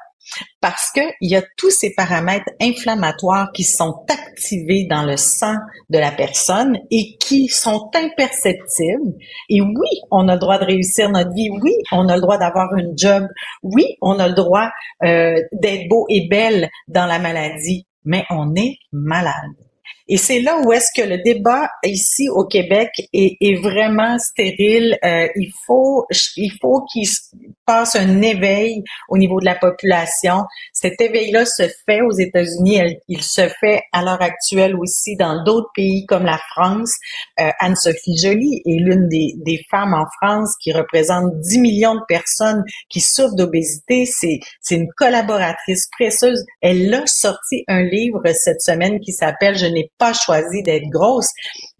Parce 0.60 0.90
qu'il 0.90 1.12
y 1.20 1.36
a 1.36 1.42
tous 1.56 1.70
ces 1.70 1.94
paramètres 1.94 2.50
inflammatoires 2.60 3.50
qui 3.52 3.64
sont 3.64 4.04
activés 4.08 4.86
dans 4.88 5.04
le 5.04 5.16
sang 5.16 5.54
de 5.90 5.98
la 5.98 6.10
personne 6.10 6.78
et 6.90 7.16
qui 7.18 7.48
sont 7.48 7.90
imperceptibles. 7.94 9.14
Et 9.48 9.60
oui, 9.60 10.00
on 10.10 10.28
a 10.28 10.34
le 10.34 10.40
droit 10.40 10.58
de 10.58 10.64
réussir 10.64 11.10
notre 11.10 11.32
vie. 11.32 11.50
Oui, 11.50 11.72
on 11.92 12.08
a 12.08 12.16
le 12.16 12.22
droit 12.22 12.38
d'avoir 12.38 12.74
une 12.76 12.96
job. 12.96 13.26
Oui, 13.62 13.96
on 14.02 14.18
a 14.18 14.28
le 14.28 14.34
droit 14.34 14.70
euh, 15.04 15.40
d'être 15.52 15.88
beau 15.88 16.06
et 16.08 16.28
belle 16.28 16.68
dans 16.88 17.06
la 17.06 17.18
maladie, 17.18 17.86
mais 18.04 18.24
on 18.30 18.54
est 18.54 18.78
malade. 18.92 19.34
Et 20.08 20.16
c'est 20.16 20.40
là 20.40 20.58
où 20.64 20.72
est-ce 20.72 20.88
que 20.96 21.06
le 21.06 21.18
débat 21.22 21.68
ici 21.84 22.28
au 22.30 22.46
Québec 22.46 22.90
est, 23.12 23.54
vraiment 23.62 24.18
stérile. 24.18 24.96
Euh, 25.04 25.28
il 25.36 25.52
faut, 25.66 26.06
il 26.36 26.52
faut 26.60 26.84
qu'il 26.90 27.06
passe 27.66 27.96
un 27.96 28.22
éveil 28.22 28.82
au 29.10 29.18
niveau 29.18 29.40
de 29.40 29.44
la 29.44 29.54
population. 29.54 30.44
Cet 30.72 31.00
éveil-là 31.00 31.44
se 31.44 31.64
fait 31.86 32.00
aux 32.00 32.12
États-Unis, 32.12 32.80
il 33.08 33.22
se 33.22 33.48
fait 33.60 33.82
à 33.92 34.02
l'heure 34.02 34.22
actuelle 34.22 34.74
aussi 34.76 35.16
dans 35.16 35.44
d'autres 35.44 35.70
pays 35.74 36.06
comme 36.06 36.24
la 36.24 36.38
France. 36.52 36.94
Euh, 37.40 37.50
Anne-Sophie 37.60 38.16
Joly 38.16 38.62
est 38.64 38.80
l'une 38.80 39.08
des, 39.08 39.34
des 39.44 39.60
femmes 39.70 39.92
en 39.92 40.06
France 40.22 40.54
qui 40.62 40.72
représente 40.72 41.38
10 41.40 41.58
millions 41.58 41.96
de 41.96 42.04
personnes 42.08 42.64
qui 42.88 43.00
souffrent 43.00 43.36
d'obésité. 43.36 44.06
C'est, 44.06 44.40
c'est 44.62 44.76
une 44.76 44.88
collaboratrice 44.96 45.88
précieuse. 45.92 46.44
Elle 46.62 46.92
a 46.94 47.06
sorti 47.06 47.64
un 47.68 47.82
livre 47.82 48.22
cette 48.32 48.62
semaine 48.62 49.00
qui 49.00 49.12
s'appelle 49.12 49.58
Je 49.58 49.66
n'ai 49.66 49.90
pas 49.98 50.12
choisi 50.12 50.62
d'être 50.62 50.88
grosse, 50.90 51.30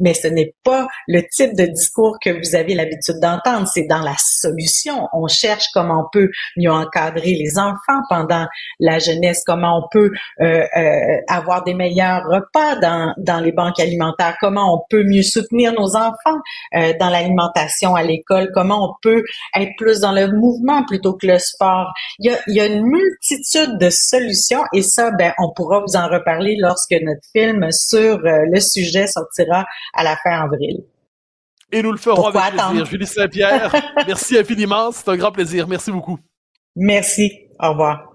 mais 0.01 0.15
ce 0.15 0.29
n'est 0.29 0.55
pas 0.65 0.87
le 1.07 1.23
type 1.31 1.55
de 1.57 1.67
discours 1.67 2.19
que 2.23 2.31
vous 2.31 2.57
avez 2.57 2.75
l'habitude 2.75 3.21
d'entendre. 3.21 3.69
C'est 3.73 3.87
dans 3.87 4.03
la 4.03 4.15
solution. 4.19 5.09
On 5.13 5.27
cherche 5.27 5.67
comment 5.73 6.05
on 6.07 6.09
peut 6.13 6.31
mieux 6.57 6.71
encadrer 6.71 7.35
les 7.35 7.59
enfants 7.59 8.03
pendant 8.09 8.47
la 8.81 8.99
jeunesse, 8.99 9.43
comment 9.47 9.79
on 9.79 9.89
peut 9.91 10.11
euh, 10.41 10.65
euh, 10.77 11.17
avoir 11.29 11.65
des 11.65 11.75
meilleurs 11.75 12.25
repas 12.25 12.77
dans, 12.77 13.13
dans 13.19 13.41
les 13.41 13.53
banques 13.53 13.81
alimentaires, 13.81 14.37
comment 14.41 14.75
on 14.75 14.83
peut 14.89 15.05
mieux 15.05 15.23
soutenir 15.23 15.73
nos 15.73 15.97
enfants 15.97 16.39
euh, 16.75 16.93
dans 16.99 17.09
l'alimentation 17.09 17.95
à 17.95 18.03
l'école, 18.03 18.51
comment 18.55 18.91
on 18.91 18.95
peut 19.03 19.25
être 19.57 19.73
plus 19.77 20.01
dans 20.01 20.13
le 20.13 20.29
mouvement 20.29 20.85
plutôt 20.85 21.15
que 21.15 21.27
le 21.27 21.39
sport. 21.39 21.93
Il 22.19 22.31
y 22.31 22.35
a, 22.35 22.39
il 22.47 22.55
y 22.55 22.61
a 22.61 22.67
une 22.67 22.85
multitude 22.85 23.79
de 23.79 23.91
solutions 23.91 24.63
et 24.73 24.83
ça, 24.83 25.11
ben, 25.13 25.33
on 25.39 25.53
pourra 25.55 25.81
vous 25.81 25.97
en 25.97 26.09
reparler 26.09 26.57
lorsque 26.59 26.95
notre 27.03 27.27
film 27.33 27.67
sur 27.71 28.08
euh, 28.09 28.45
le 28.51 28.61
sujet 28.61 29.07
sortira 29.07 29.65
à 29.95 30.05
la 30.05 30.17
fin 30.17 30.43
avril. 30.43 30.85
Et 31.71 31.83
nous 31.83 31.93
le 31.93 31.99
ferons 31.99 32.27
avec 32.27 32.55
plaisir. 32.55 32.87
Julie 32.87 33.07
Saint-Pierre, 33.07 33.75
merci 34.07 34.39
infiniment. 34.39 34.91
C'est 34.91 35.09
un 35.09 35.17
grand 35.17 35.33
plaisir. 35.33 35.69
Merci 35.69 35.91
beaucoup. 35.91 36.19
Merci. 36.77 37.31
Au 37.61 37.71
revoir. 37.71 38.13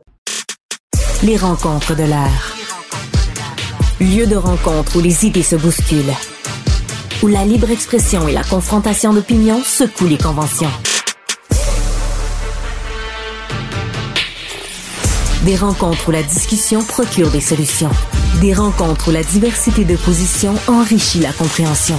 Les 1.23 1.37
rencontres 1.37 1.95
de 1.95 2.03
l'air. 2.03 2.55
Lieu 3.99 4.25
de 4.25 4.35
rencontre 4.35 4.97
où 4.97 5.01
les 5.01 5.25
idées 5.25 5.43
se 5.43 5.55
bousculent. 5.55 6.13
Où 7.21 7.27
la 7.27 7.45
libre 7.45 7.69
expression 7.69 8.27
et 8.27 8.33
la 8.33 8.43
confrontation 8.43 9.13
d'opinions 9.13 9.61
secouent 9.61 10.07
les 10.07 10.17
conventions. 10.17 10.71
Des 15.45 15.55
rencontres 15.55 16.09
où 16.09 16.11
la 16.11 16.23
discussion 16.23 16.83
procure 16.83 17.29
des 17.29 17.41
solutions. 17.41 17.91
Des 18.41 18.53
rencontres 18.53 19.09
où 19.09 19.11
la 19.11 19.23
diversité 19.23 19.85
de 19.85 19.95
positions 19.95 20.55
enrichit 20.67 21.19
la 21.19 21.31
compréhension. 21.31 21.95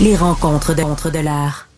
Les 0.00 0.16
rencontres 0.16 0.74
de, 0.74 1.10
de 1.10 1.18
l'art. 1.18 1.68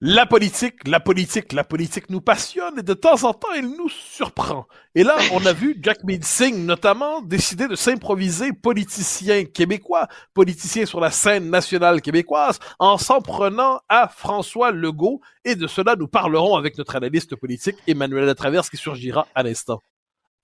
La 0.00 0.26
politique, 0.26 0.86
la 0.86 1.00
politique, 1.00 1.52
la 1.52 1.64
politique 1.64 2.10
nous 2.10 2.20
passionne 2.20 2.78
et 2.78 2.82
de 2.82 2.94
temps 2.94 3.24
en 3.24 3.32
temps, 3.32 3.48
elle 3.56 3.68
nous 3.68 3.88
surprend. 3.88 4.66
Et 4.94 5.04
là, 5.04 5.16
on 5.32 5.46
a 5.46 5.52
vu 5.52 5.78
Jack 5.80 5.98
Singh 6.22 6.66
notamment 6.66 7.22
décider 7.22 7.68
de 7.68 7.76
s'improviser 7.76 8.52
politicien 8.52 9.44
québécois, 9.44 10.08
politicien 10.34 10.86
sur 10.86 11.00
la 11.00 11.10
scène 11.10 11.48
nationale 11.48 12.02
québécoise, 12.02 12.58
en 12.78 12.98
s'en 12.98 13.20
prenant 13.20 13.80
à 13.88 14.08
François 14.08 14.72
Legault. 14.72 15.20
Et 15.44 15.54
de 15.54 15.66
cela, 15.66 15.96
nous 15.96 16.08
parlerons 16.08 16.56
avec 16.56 16.76
notre 16.76 16.96
analyste 16.96 17.36
politique 17.36 17.76
Emmanuel 17.86 18.24
Latraverse 18.24 18.68
qui 18.68 18.76
surgira 18.76 19.26
à 19.34 19.42
l'instant. 19.42 19.80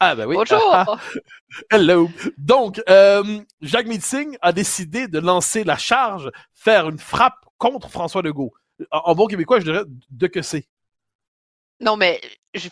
Ah 0.03 0.15
ben 0.15 0.25
oui. 0.25 0.35
Bonjour. 0.35 0.99
Hello. 1.71 2.09
Donc, 2.39 2.81
euh, 2.89 3.41
Jacques 3.61 3.93
Singh 4.01 4.39
a 4.41 4.51
décidé 4.51 5.09
de 5.09 5.19
lancer 5.19 5.63
la 5.63 5.77
charge, 5.77 6.31
faire 6.55 6.89
une 6.89 6.99
frappe 6.99 7.45
contre 7.59 7.91
François 7.91 8.23
Legault. 8.23 8.55
En, 8.91 9.15
bon 9.15 9.27
québécois, 9.27 9.61
je 9.61 9.65
dirais 9.65 9.83
de 10.09 10.27
que 10.27 10.41
c'est. 10.41 10.67
Non, 11.81 11.99
mais 11.99 12.19
je, 12.55 12.71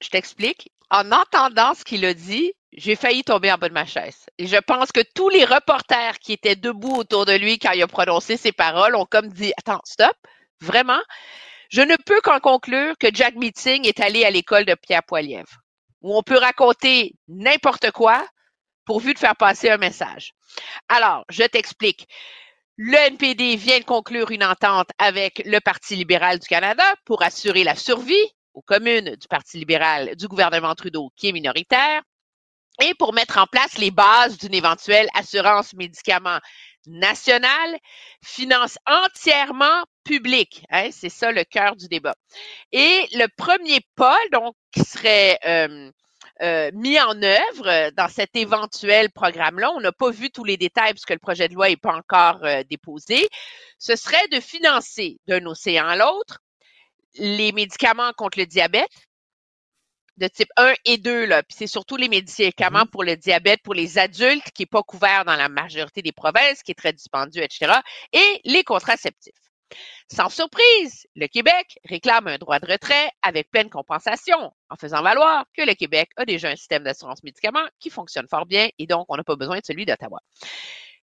je 0.00 0.08
t'explique. 0.08 0.70
En 0.88 1.10
entendant 1.10 1.74
ce 1.74 1.82
qu'il 1.82 2.04
a 2.04 2.14
dit, 2.14 2.52
j'ai 2.72 2.94
failli 2.94 3.24
tomber 3.24 3.50
en 3.50 3.58
bas 3.58 3.68
de 3.68 3.74
ma 3.74 3.84
chaise. 3.84 4.26
Et 4.38 4.46
je 4.46 4.56
pense 4.56 4.92
que 4.92 5.00
tous 5.16 5.28
les 5.28 5.44
reporters 5.44 6.20
qui 6.20 6.32
étaient 6.32 6.54
debout 6.54 6.94
autour 6.94 7.26
de 7.26 7.32
lui 7.32 7.58
quand 7.58 7.72
il 7.72 7.82
a 7.82 7.88
prononcé 7.88 8.36
ces 8.36 8.52
paroles 8.52 8.94
ont 8.94 9.04
comme 9.04 9.32
dit 9.32 9.52
Attends, 9.58 9.80
stop, 9.82 10.16
vraiment. 10.60 11.00
Je 11.70 11.82
ne 11.82 11.96
peux 12.06 12.20
qu'en 12.20 12.38
conclure 12.38 12.94
que 13.00 13.08
Jack 13.12 13.34
Meeting 13.34 13.84
est 13.84 13.98
allé 13.98 14.24
à 14.24 14.30
l'école 14.30 14.64
de 14.64 14.74
Pierre 14.74 15.02
Poilievre 15.02 15.65
où 16.06 16.16
on 16.16 16.22
peut 16.22 16.38
raconter 16.38 17.14
n'importe 17.26 17.90
quoi 17.90 18.24
pourvu 18.84 19.12
de 19.12 19.18
faire 19.18 19.34
passer 19.34 19.68
un 19.68 19.76
message. 19.76 20.34
Alors, 20.88 21.24
je 21.28 21.42
t'explique. 21.42 22.06
Le 22.76 22.96
NPD 22.96 23.56
vient 23.56 23.80
de 23.80 23.84
conclure 23.84 24.30
une 24.30 24.44
entente 24.44 24.88
avec 24.98 25.42
le 25.44 25.58
Parti 25.58 25.96
libéral 25.96 26.38
du 26.38 26.46
Canada 26.46 26.84
pour 27.04 27.24
assurer 27.24 27.64
la 27.64 27.74
survie 27.74 28.14
aux 28.54 28.62
communes 28.62 29.16
du 29.16 29.26
Parti 29.26 29.58
libéral 29.58 30.14
du 30.14 30.28
gouvernement 30.28 30.76
Trudeau 30.76 31.10
qui 31.16 31.28
est 31.28 31.32
minoritaire. 31.32 32.02
Et 32.82 32.94
pour 32.94 33.12
mettre 33.12 33.38
en 33.38 33.46
place 33.46 33.78
les 33.78 33.90
bases 33.90 34.38
d'une 34.38 34.54
éventuelle 34.54 35.08
assurance 35.14 35.74
médicaments 35.74 36.40
nationale, 36.86 37.78
finance 38.24 38.78
entièrement 38.86 39.84
publique. 40.04 40.64
Hein, 40.70 40.90
c'est 40.92 41.08
ça 41.08 41.32
le 41.32 41.44
cœur 41.44 41.76
du 41.76 41.88
débat. 41.88 42.14
Et 42.72 43.06
le 43.12 43.26
premier 43.36 43.80
pas, 43.96 44.18
donc, 44.32 44.54
qui 44.72 44.84
serait 44.84 45.38
euh, 45.44 45.90
euh, 46.42 46.70
mis 46.74 47.00
en 47.00 47.20
œuvre 47.22 47.90
dans 47.96 48.08
cet 48.08 48.36
éventuel 48.36 49.10
programme-là, 49.10 49.72
on 49.72 49.80
n'a 49.80 49.92
pas 49.92 50.10
vu 50.10 50.30
tous 50.30 50.44
les 50.44 50.56
détails 50.56 50.92
puisque 50.92 51.10
le 51.10 51.18
projet 51.18 51.48
de 51.48 51.54
loi 51.54 51.68
n'est 51.68 51.76
pas 51.76 51.94
encore 51.94 52.44
euh, 52.44 52.62
déposé, 52.68 53.28
ce 53.78 53.96
serait 53.96 54.28
de 54.28 54.40
financer 54.40 55.18
d'un 55.26 55.44
océan 55.46 55.88
à 55.88 55.96
l'autre 55.96 56.38
les 57.18 57.52
médicaments 57.52 58.12
contre 58.12 58.38
le 58.38 58.46
diabète, 58.46 58.90
de 60.16 60.28
type 60.28 60.48
1 60.56 60.74
et 60.84 60.98
2, 60.98 61.26
là. 61.26 61.42
Puis 61.42 61.56
c'est 61.58 61.66
surtout 61.66 61.96
les 61.96 62.08
médicaments 62.08 62.80
mm-hmm. 62.80 62.90
pour 62.90 63.04
le 63.04 63.16
diabète 63.16 63.62
pour 63.62 63.74
les 63.74 63.98
adultes 63.98 64.50
qui 64.52 64.62
n'est 64.62 64.66
pas 64.66 64.82
couvert 64.82 65.24
dans 65.24 65.36
la 65.36 65.48
majorité 65.48 66.02
des 66.02 66.12
provinces, 66.12 66.62
qui 66.62 66.72
est 66.72 66.76
très 66.76 66.92
dispendieux, 66.92 67.42
etc. 67.42 67.72
Et 68.12 68.40
les 68.44 68.64
contraceptifs. 68.64 69.34
Sans 70.12 70.28
surprise, 70.28 71.06
le 71.16 71.26
Québec 71.26 71.78
réclame 71.84 72.28
un 72.28 72.38
droit 72.38 72.60
de 72.60 72.70
retrait 72.70 73.10
avec 73.22 73.50
pleine 73.50 73.68
compensation, 73.68 74.52
en 74.70 74.76
faisant 74.76 75.02
valoir 75.02 75.44
que 75.56 75.62
le 75.62 75.74
Québec 75.74 76.10
a 76.16 76.24
déjà 76.24 76.48
un 76.48 76.56
système 76.56 76.84
d'assurance 76.84 77.24
médicaments 77.24 77.66
qui 77.80 77.90
fonctionne 77.90 78.28
fort 78.28 78.46
bien 78.46 78.68
et 78.78 78.86
donc 78.86 79.06
on 79.08 79.16
n'a 79.16 79.24
pas 79.24 79.34
besoin 79.34 79.58
de 79.58 79.64
celui 79.64 79.84
d'Ottawa. 79.84 80.20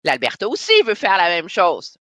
L'Alberta 0.04 0.48
aussi 0.48 0.74
veut 0.84 0.96
faire 0.96 1.18
la 1.18 1.30
même 1.30 1.50
chose. 1.50 1.98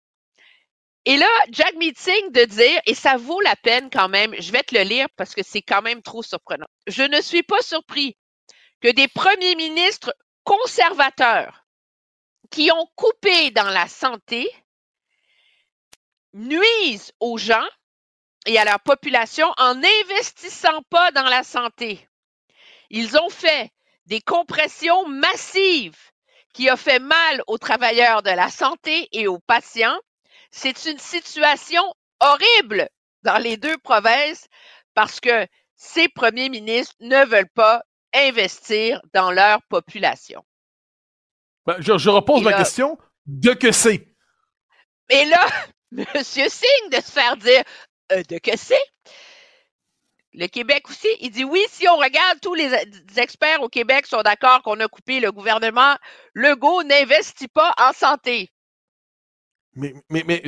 Et 1.07 1.16
là, 1.16 1.28
Jack 1.51 1.74
Meeting 1.76 2.30
de 2.30 2.44
dire, 2.44 2.80
et 2.86 2.94
ça 2.94 3.16
vaut 3.16 3.40
la 3.40 3.57
peine 3.57 3.88
quand 3.90 4.09
même, 4.09 4.34
je 4.38 4.53
vais 4.53 4.62
te 4.62 4.74
le 4.74 4.82
lire 4.82 5.07
parce 5.16 5.34
que 5.34 5.42
c'est 5.42 5.62
quand 5.62 5.82
même 5.82 6.03
trop 6.03 6.22
surprenant. 6.22 6.66
Je 6.86 7.03
ne 7.03 7.20
suis 7.22 7.42
pas 7.42 7.62
surpris 7.62 8.16
que 8.82 8.88
des 8.88 9.09
premiers 9.09 9.55
ministres 9.57 10.14
conservateurs 10.44 11.64
qui 12.51 12.70
ont 12.72 12.86
coupé 12.96 13.51
dans 13.51 13.70
la 13.70 13.88
santé 13.88 14.51
nuisent 16.34 17.12
aux 17.20 17.38
gens 17.38 17.66
et 18.46 18.59
à 18.59 18.64
leur 18.64 18.80
population 18.80 19.53
en 19.57 19.74
n'investissant 19.74 20.82
pas 20.90 21.11
dans 21.12 21.24
la 21.24 21.42
santé. 21.42 22.07
Ils 22.90 23.16
ont 23.18 23.30
fait 23.30 23.70
des 24.07 24.20
compressions 24.20 25.07
massives 25.07 25.98
qui 26.53 26.70
ont 26.70 26.76
fait 26.76 26.98
mal 26.98 27.42
aux 27.46 27.59
travailleurs 27.59 28.22
de 28.22 28.30
la 28.30 28.51
santé 28.51 29.09
et 29.12 29.28
aux 29.28 29.38
patients 29.38 29.98
c'est 30.51 30.86
une 30.86 30.98
situation 30.98 31.82
horrible 32.20 32.88
dans 33.22 33.38
les 33.38 33.57
deux 33.57 33.78
provinces 33.78 34.46
parce 34.94 35.20
que 35.20 35.46
ces 35.76 36.09
premiers 36.09 36.48
ministres 36.48 36.94
ne 37.01 37.24
veulent 37.24 37.48
pas 37.55 37.82
investir 38.14 39.01
dans 39.14 39.30
leur 39.30 39.62
population. 39.68 40.44
Ben, 41.66 41.76
je, 41.80 42.09
repose 42.09 42.42
ma 42.42 42.53
question. 42.53 42.98
De 43.26 43.53
que 43.53 43.70
c'est? 43.70 44.09
Et 45.11 45.24
là, 45.26 45.46
M. 45.96 46.07
Singh 46.14 46.90
de 46.90 46.96
se 46.96 47.11
faire 47.11 47.36
dire 47.36 47.62
euh, 48.12 48.22
de 48.28 48.38
que 48.38 48.57
c'est? 48.57 48.84
Le 50.32 50.46
Québec 50.46 50.88
aussi, 50.88 51.09
il 51.20 51.30
dit 51.30 51.44
oui, 51.44 51.64
si 51.70 51.88
on 51.88 51.96
regarde, 51.96 52.40
tous 52.40 52.55
les 52.55 52.72
experts 53.16 53.62
au 53.62 53.68
Québec 53.68 54.07
sont 54.07 54.22
d'accord 54.22 54.62
qu'on 54.62 54.78
a 54.80 54.86
coupé 54.86 55.18
le 55.18 55.32
gouvernement. 55.32 55.96
Legault 56.34 56.84
n'investit 56.84 57.48
pas 57.48 57.74
en 57.78 57.92
santé. 57.92 58.51
Mais, 59.76 59.94
mais, 60.08 60.24
mais 60.26 60.42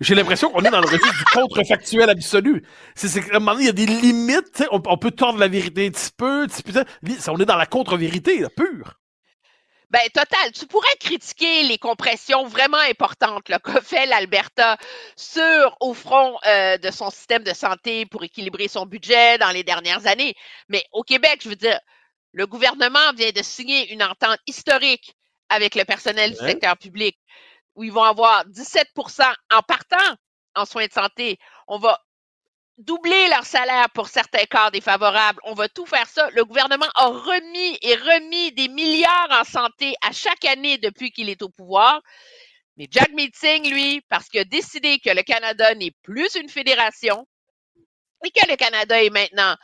j'ai 0.00 0.14
l'impression 0.14 0.50
qu'on 0.50 0.62
est 0.62 0.70
dans 0.70 0.80
le 0.80 0.86
registre 0.86 1.18
du 1.18 1.24
contrefactuel 1.32 2.08
absolu. 2.08 2.64
C'est 2.94 3.18
un 3.34 3.40
moment 3.40 3.52
donné, 3.52 3.64
il 3.64 3.66
y 3.66 3.70
a 3.70 3.72
des 3.72 3.86
limites. 3.86 4.64
On, 4.70 4.80
on, 4.86 4.96
peut 4.96 5.10
tordre 5.10 5.38
la 5.40 5.48
vérité 5.48 5.86
un 5.86 5.90
petit 5.90 6.10
peu. 6.16 6.42
Un 6.42 6.46
petit 6.46 6.62
peu 6.62 6.84
on 7.28 7.38
est 7.38 7.44
dans 7.44 7.56
la 7.56 7.66
contre-vérité, 7.66 8.44
pure. 8.56 9.00
Ben, 9.90 10.08
total. 10.14 10.52
Tu 10.52 10.66
pourrais 10.66 10.96
critiquer 11.00 11.64
les 11.64 11.76
compressions 11.76 12.46
vraiment 12.46 12.78
importantes 12.78 13.42
qu'a 13.42 13.60
fait 13.82 14.06
l'Alberta 14.06 14.78
sur, 15.16 15.76
au 15.80 15.94
front 15.94 16.38
euh, 16.46 16.78
de 16.78 16.92
son 16.92 17.10
système 17.10 17.42
de 17.42 17.52
santé 17.52 18.06
pour 18.06 18.22
équilibrer 18.22 18.68
son 18.68 18.86
budget 18.86 19.36
dans 19.38 19.50
les 19.50 19.64
dernières 19.64 20.06
années. 20.06 20.34
Mais 20.68 20.84
au 20.92 21.02
Québec, 21.02 21.40
je 21.42 21.48
veux 21.48 21.56
dire, 21.56 21.80
le 22.32 22.46
gouvernement 22.46 23.12
vient 23.16 23.32
de 23.32 23.42
signer 23.42 23.92
une 23.92 24.04
entente 24.04 24.38
historique 24.46 25.16
avec 25.48 25.74
le 25.74 25.84
personnel 25.84 26.30
du 26.30 26.36
secteur 26.36 26.76
public 26.76 27.18
où 27.80 27.82
ils 27.82 27.92
vont 27.92 28.02
avoir 28.02 28.46
17% 28.48 29.34
en 29.52 29.62
partant 29.62 29.96
en 30.54 30.66
soins 30.66 30.86
de 30.86 30.92
santé. 30.92 31.38
On 31.66 31.78
va 31.78 31.98
doubler 32.76 33.28
leur 33.28 33.46
salaire 33.46 33.88
pour 33.94 34.08
certains 34.08 34.44
cas 34.44 34.70
défavorables. 34.70 35.40
On 35.44 35.54
va 35.54 35.66
tout 35.70 35.86
faire 35.86 36.06
ça. 36.06 36.28
Le 36.32 36.44
gouvernement 36.44 36.90
a 36.94 37.06
remis 37.06 37.78
et 37.80 37.94
remis 37.94 38.52
des 38.52 38.68
milliards 38.68 39.30
en 39.30 39.44
santé 39.44 39.94
à 40.02 40.12
chaque 40.12 40.44
année 40.44 40.76
depuis 40.76 41.10
qu'il 41.10 41.30
est 41.30 41.40
au 41.40 41.48
pouvoir. 41.48 42.02
Mais 42.76 42.86
Jack 42.90 43.12
Meeting, 43.12 43.70
lui, 43.70 44.02
parce 44.10 44.28
qu'il 44.28 44.40
a 44.40 44.44
décidé 44.44 44.98
que 44.98 45.10
le 45.10 45.22
Canada 45.22 45.74
n'est 45.74 45.94
plus 46.02 46.34
une 46.34 46.50
fédération 46.50 47.26
et 48.26 48.30
que 48.30 48.46
le 48.46 48.56
Canada 48.56 49.02
est 49.02 49.08
maintenant 49.08 49.56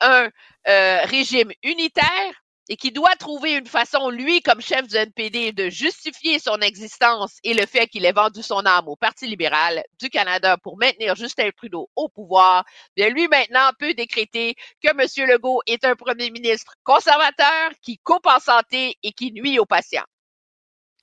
un 0.00 0.28
euh, 0.68 1.04
régime 1.04 1.52
unitaire, 1.62 2.41
et 2.68 2.76
qui 2.76 2.92
doit 2.92 3.14
trouver 3.16 3.54
une 3.54 3.66
façon, 3.66 4.10
lui, 4.10 4.40
comme 4.42 4.60
chef 4.60 4.86
du 4.86 4.96
NPD, 4.96 5.52
de 5.52 5.68
justifier 5.68 6.38
son 6.38 6.58
existence 6.58 7.38
et 7.44 7.54
le 7.54 7.66
fait 7.66 7.88
qu'il 7.88 8.04
ait 8.04 8.12
vendu 8.12 8.42
son 8.42 8.64
âme 8.66 8.88
au 8.88 8.96
Parti 8.96 9.26
libéral 9.26 9.82
du 10.00 10.10
Canada 10.10 10.56
pour 10.58 10.78
maintenir 10.78 11.16
Justin 11.16 11.50
Trudeau 11.56 11.90
au 11.96 12.08
pouvoir, 12.08 12.64
bien 12.96 13.08
lui 13.08 13.28
maintenant 13.28 13.70
peut 13.78 13.94
décréter 13.94 14.54
que 14.82 14.90
M. 14.90 15.28
Legault 15.28 15.60
est 15.66 15.84
un 15.84 15.96
premier 15.96 16.30
ministre 16.30 16.74
conservateur 16.84 17.70
qui 17.82 17.98
coupe 17.98 18.26
en 18.26 18.38
santé 18.38 18.96
et 19.02 19.12
qui 19.12 19.32
nuit 19.32 19.58
aux 19.58 19.66
patients. 19.66 20.04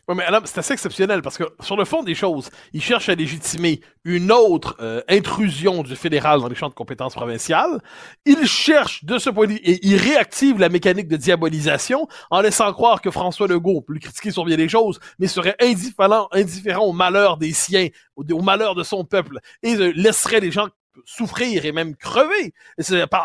Oui, 0.09 0.15
mais 0.15 0.25
c'est 0.45 0.57
assez 0.57 0.73
exceptionnel 0.73 1.21
parce 1.21 1.37
que 1.37 1.43
sur 1.59 1.77
le 1.77 1.85
fond 1.85 2.01
des 2.01 2.15
choses, 2.15 2.49
il 2.73 2.81
cherche 2.81 3.09
à 3.09 3.15
légitimer 3.15 3.79
une 4.03 4.31
autre 4.31 4.75
euh, 4.79 5.03
intrusion 5.07 5.83
du 5.83 5.95
fédéral 5.95 6.41
dans 6.41 6.47
les 6.47 6.55
champs 6.55 6.67
de 6.67 6.73
compétences 6.73 7.13
provinciales. 7.13 7.79
Il 8.25 8.47
cherche 8.47 9.05
de 9.05 9.19
ce 9.19 9.29
point 9.29 9.45
de 9.45 9.51
vue 9.51 9.59
et 9.59 9.85
il 9.85 9.97
réactive 9.97 10.57
la 10.57 10.69
mécanique 10.69 11.09
de 11.09 11.15
diabolisation 11.15 12.07
en 12.31 12.41
laissant 12.41 12.73
croire 12.73 13.01
que 13.01 13.11
François 13.11 13.47
Legault 13.47 13.81
peut 13.81 13.93
lui 13.93 13.99
critiquer 13.99 14.31
sur 14.31 14.45
bien 14.45 14.57
des 14.57 14.67
choses, 14.67 14.99
mais 15.19 15.27
serait 15.27 15.55
indifférent, 15.61 16.27
indifférent 16.31 16.85
au 16.85 16.91
malheur 16.91 17.37
des 17.37 17.53
siens, 17.53 17.89
au, 18.15 18.41
malheur 18.41 18.73
de 18.73 18.81
son 18.81 19.05
peuple 19.05 19.37
et 19.61 19.75
laisserait 19.75 20.39
les 20.39 20.51
gens 20.51 20.69
souffrir 21.05 21.65
et 21.65 21.71
même 21.71 21.95
crever 21.95 22.55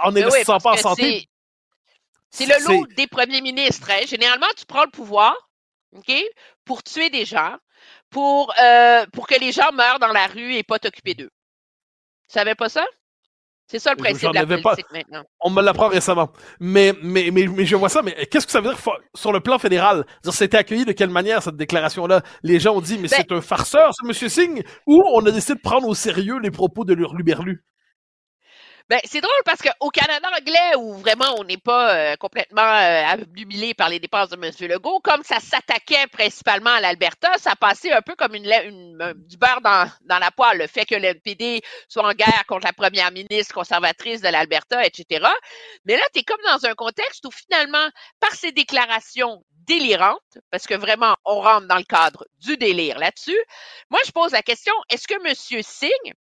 en 0.05 0.13
n'investissant 0.13 0.59
pas 0.59 0.73
en 0.73 0.77
santé. 0.77 1.31
C'est 2.29 2.45
le 2.45 2.69
lot 2.69 2.87
des 2.95 3.07
premiers 3.07 3.41
ministres. 3.41 3.89
Hein. 3.91 4.05
Généralement, 4.07 4.49
tu 4.55 4.67
prends 4.67 4.85
le 4.85 4.91
pouvoir, 4.91 5.35
OK? 5.95 6.13
Pour 6.65 6.83
tuer 6.83 7.11
des 7.11 7.25
gens, 7.25 7.57
pour, 8.11 8.53
euh, 8.63 9.07
pour 9.13 9.27
que 9.27 9.39
les 9.39 9.53
gens 9.53 9.73
meurent 9.73 9.99
dans 9.99 10.13
la 10.13 10.27
rue 10.27 10.55
et 10.55 10.63
pas 10.63 10.79
t'occuper 10.79 11.15
d'eux. 11.15 11.31
Tu 12.29 12.33
savais 12.35 12.55
pas 12.55 12.69
ça? 12.69 12.85
C'est 13.67 13.79
ça 13.79 13.93
le 13.93 13.97
principe 13.97 14.29
de 14.31 14.35
la 14.35 14.47
politique 14.47 14.91
maintenant. 14.93 15.25
On 15.41 15.49
me 15.49 15.63
l'apprend 15.63 15.89
récemment. 15.89 16.31
Mais, 16.61 16.93
mais, 17.03 17.31
mais, 17.33 17.47
mais, 17.47 17.65
je 17.65 17.77
vois 17.77 17.89
ça, 17.89 18.03
mais 18.03 18.13
qu'est-ce 18.27 18.45
que 18.45 18.53
ça 18.53 18.61
veut 18.61 18.69
dire 18.69 18.79
sur 19.15 19.33
le 19.33 19.41
plan 19.41 19.59
fédéral? 19.59 20.05
C'était 20.31 20.59
accueilli 20.59 20.85
de 20.85 20.93
quelle 20.93 21.09
manière, 21.09 21.43
cette 21.43 21.57
déclaration-là? 21.57 22.23
Les 22.43 22.61
gens 22.61 22.77
ont 22.77 22.83
dit, 22.83 22.99
mais 22.99 23.09
ben 23.09 23.17
c'est 23.17 23.33
un 23.33 23.41
farceur, 23.41 23.95
ce 23.95 24.07
monsieur 24.07 24.29
Singh, 24.29 24.63
ou 24.87 25.03
on 25.15 25.25
a 25.25 25.31
décidé 25.31 25.55
de 25.55 25.61
prendre 25.61 25.89
au 25.89 25.95
sérieux 25.95 26.39
les 26.41 26.51
propos 26.51 26.85
de 26.85 26.93
l'Hurluberlu? 26.93 27.65
Ben, 28.91 29.01
c'est 29.05 29.23
drôle 29.23 29.33
parce 29.47 29.63
qu'au 29.63 29.89
Canada 29.89 30.29
anglais, 30.39 30.77
où 30.77 30.93
vraiment 30.99 31.37
on 31.39 31.45
n'est 31.45 31.57
pas 31.57 31.97
euh, 31.97 32.17
complètement 32.17 32.61
euh, 32.61 33.17
par 33.79 33.89
les 33.89 33.99
dépenses 33.99 34.29
de 34.29 34.37
M. 34.37 34.53
Legault, 34.69 35.01
comme 35.01 35.23
ça 35.25 35.41
s'attaquait 35.41 36.07
principalement 36.09 36.69
à 36.69 36.83
l'Alberta, 36.83 37.33
ça 37.39 37.57
passait 37.57 37.93
un 37.93 38.03
peu 38.03 38.15
comme 38.15 38.35
une, 38.35 38.45
une 38.45 39.15
du 39.27 39.39
beurre 39.39 39.63
dans, 39.63 39.91
dans, 40.03 40.19
la 40.19 40.31
poêle, 40.31 40.59
le 40.59 40.67
fait 40.67 40.85
que 40.85 40.97
le 40.97 41.07
NPD 41.07 41.63
soit 41.89 42.07
en 42.07 42.13
guerre 42.13 42.45
contre 42.47 42.67
la 42.67 42.75
première 42.75 43.11
ministre 43.11 43.55
conservatrice 43.55 44.21
de 44.21 44.29
l'Alberta, 44.29 44.85
etc. 44.85 45.27
Mais 45.87 45.97
là, 45.97 46.05
tu 46.13 46.21
es 46.21 46.23
comme 46.23 46.43
dans 46.45 46.67
un 46.67 46.75
contexte 46.75 47.25
où 47.25 47.31
finalement, 47.31 47.89
par 48.21 48.33
ces 48.33 48.53
déclarations 48.53 49.43
délirantes, 49.67 50.39
parce 50.51 50.67
que 50.67 50.75
vraiment, 50.75 51.17
on 51.25 51.41
rentre 51.41 51.69
dans 51.69 51.79
le 51.79 51.85
cadre 51.85 52.27
du 52.39 52.59
délire 52.59 52.99
là-dessus, 52.99 53.41
moi, 53.89 54.01
je 54.05 54.13
pose 54.13 54.33
la 54.33 54.43
question, 54.43 54.75
est-ce 54.91 55.09
que 55.09 55.15
M. 55.15 55.63
Singh 55.63 56.13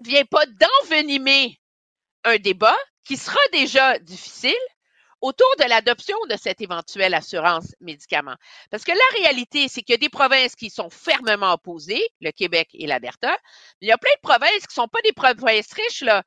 vient 0.00 0.24
pas 0.24 0.44
d'envenimer 0.46 1.60
un 2.24 2.36
débat 2.36 2.76
qui 3.04 3.16
sera 3.16 3.40
déjà 3.52 3.98
difficile 3.98 4.54
autour 5.20 5.48
de 5.58 5.64
l'adoption 5.64 6.16
de 6.28 6.36
cette 6.36 6.60
éventuelle 6.60 7.14
assurance 7.14 7.74
médicaments. 7.80 8.36
Parce 8.70 8.84
que 8.84 8.92
la 8.92 9.22
réalité, 9.22 9.68
c'est 9.68 9.82
qu'il 9.82 9.94
y 9.94 9.96
a 9.96 9.98
des 9.98 10.10
provinces 10.10 10.54
qui 10.54 10.68
sont 10.68 10.90
fermement 10.90 11.54
opposées, 11.54 12.06
le 12.20 12.30
Québec 12.30 12.68
et 12.74 12.86
l'Alberta, 12.86 13.30
mais 13.80 13.86
il 13.86 13.88
y 13.88 13.92
a 13.92 13.96
plein 13.96 14.12
de 14.16 14.20
provinces 14.20 14.66
qui 14.66 14.74
sont 14.74 14.88
pas 14.88 15.00
des 15.02 15.12
provinces 15.12 15.72
riches, 15.72 16.02
là. 16.02 16.22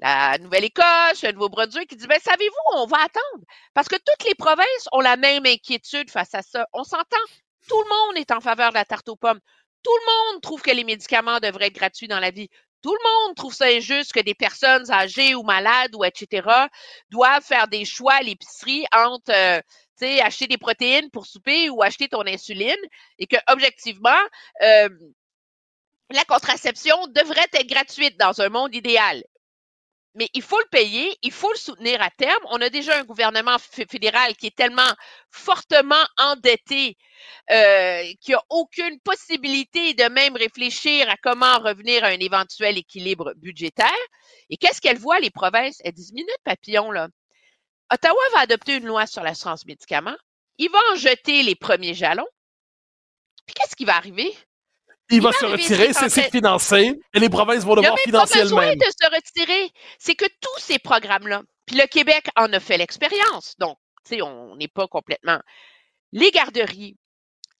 La 0.00 0.38
Nouvelle-Écosse, 0.38 1.22
le 1.24 1.32
Nouveau-Brunswick 1.32 1.90
qui 1.90 1.96
dit, 1.96 2.06
ben, 2.06 2.20
savez-vous, 2.20 2.78
on 2.78 2.86
va 2.86 2.98
attendre? 2.98 3.44
Parce 3.74 3.88
que 3.88 3.96
toutes 3.96 4.28
les 4.28 4.34
provinces 4.36 4.88
ont 4.92 5.00
la 5.00 5.16
même 5.16 5.44
inquiétude 5.44 6.08
face 6.10 6.34
à 6.34 6.42
ça. 6.42 6.66
On 6.72 6.84
s'entend. 6.84 7.16
Tout 7.68 7.82
le 7.82 7.88
monde 7.88 8.16
est 8.16 8.30
en 8.30 8.40
faveur 8.40 8.70
de 8.70 8.74
la 8.74 8.84
tarte 8.84 9.08
aux 9.08 9.16
pommes. 9.16 9.40
Tout 9.82 9.90
le 9.92 10.32
monde 10.32 10.42
trouve 10.42 10.62
que 10.62 10.70
les 10.70 10.84
médicaments 10.84 11.40
devraient 11.40 11.66
être 11.66 11.74
gratuits 11.74 12.08
dans 12.08 12.20
la 12.20 12.30
vie. 12.30 12.48
Tout 12.82 12.92
le 12.94 13.26
monde 13.26 13.36
trouve 13.36 13.54
ça 13.54 13.66
injuste 13.66 14.12
que 14.12 14.20
des 14.20 14.34
personnes 14.34 14.90
âgées 14.90 15.34
ou 15.34 15.42
malades 15.42 15.94
ou 15.94 16.04
etc. 16.04 16.48
doivent 17.10 17.44
faire 17.44 17.68
des 17.68 17.84
choix 17.84 18.14
à 18.14 18.22
l'épicerie 18.22 18.84
entre, 18.92 19.32
euh, 19.32 19.60
acheter 20.22 20.46
des 20.46 20.58
protéines 20.58 21.10
pour 21.10 21.26
souper 21.26 21.70
ou 21.70 21.82
acheter 21.82 22.08
ton 22.08 22.24
insuline 22.26 22.76
et 23.18 23.26
que, 23.26 23.36
objectivement, 23.48 24.10
euh, 24.62 24.88
la 26.10 26.24
contraception 26.24 26.96
devrait 27.08 27.46
être 27.52 27.66
gratuite 27.66 28.18
dans 28.18 28.40
un 28.40 28.48
monde 28.48 28.74
idéal. 28.74 29.22
Mais 30.18 30.28
il 30.34 30.42
faut 30.42 30.58
le 30.58 30.68
payer, 30.72 31.16
il 31.22 31.30
faut 31.30 31.52
le 31.52 31.58
soutenir 31.58 32.02
à 32.02 32.10
terme. 32.10 32.42
On 32.50 32.60
a 32.60 32.68
déjà 32.70 32.98
un 32.98 33.04
gouvernement 33.04 33.56
fédéral 33.58 34.34
qui 34.34 34.48
est 34.48 34.56
tellement 34.56 34.92
fortement 35.30 36.04
endetté 36.16 36.96
euh, 37.52 38.02
qu'il 38.20 38.34
n'a 38.34 38.42
aucune 38.50 38.98
possibilité 39.00 39.94
de 39.94 40.08
même 40.08 40.34
réfléchir 40.34 41.08
à 41.08 41.16
comment 41.22 41.60
revenir 41.60 42.02
à 42.02 42.08
un 42.08 42.18
éventuel 42.18 42.78
équilibre 42.78 43.32
budgétaire. 43.36 43.86
Et 44.50 44.56
qu'est-ce 44.56 44.80
qu'elle 44.80 44.98
voit, 44.98 45.20
les 45.20 45.30
provinces? 45.30 45.80
Elle 45.84 45.92
10 45.92 46.12
minutes, 46.12 46.42
papillon, 46.42 46.90
là. 46.90 47.06
Ottawa 47.92 48.20
va 48.34 48.40
adopter 48.40 48.74
une 48.74 48.86
loi 48.86 49.06
sur 49.06 49.22
l'assurance 49.22 49.66
médicaments. 49.66 50.18
Il 50.58 50.68
va 50.70 50.80
en 50.92 50.96
jeter 50.96 51.44
les 51.44 51.54
premiers 51.54 51.94
jalons. 51.94 52.26
Puis 53.46 53.54
qu'est-ce 53.54 53.76
qui 53.76 53.84
va 53.84 53.96
arriver? 53.96 54.36
Il, 55.10 55.22
va 55.22 55.32
se 55.32 55.46
retirer, 55.46 55.92
c'est 55.92 56.30
financé, 56.30 57.00
et 57.14 57.18
les 57.18 57.28
provinces 57.28 57.64
vont 57.64 57.76
devoir 57.76 57.98
financer 57.98 58.40
elles-mêmes. 58.40 58.52
Il 58.52 58.56
a 58.56 58.66
pas 58.66 58.74
besoin 58.74 58.76
de 58.76 58.92
se 58.92 59.16
retirer. 59.16 59.70
C'est 59.98 60.14
que 60.14 60.26
tous 60.40 60.60
ces 60.60 60.78
programmes-là, 60.78 61.42
puis 61.66 61.76
le 61.76 61.86
Québec 61.86 62.28
en 62.36 62.52
a 62.52 62.60
fait 62.60 62.76
l'expérience, 62.76 63.54
donc, 63.58 63.78
tu 64.04 64.16
sais, 64.16 64.22
on 64.22 64.56
n'est 64.56 64.68
pas 64.68 64.86
complètement... 64.86 65.40
Les 66.12 66.30
garderies, 66.30 66.96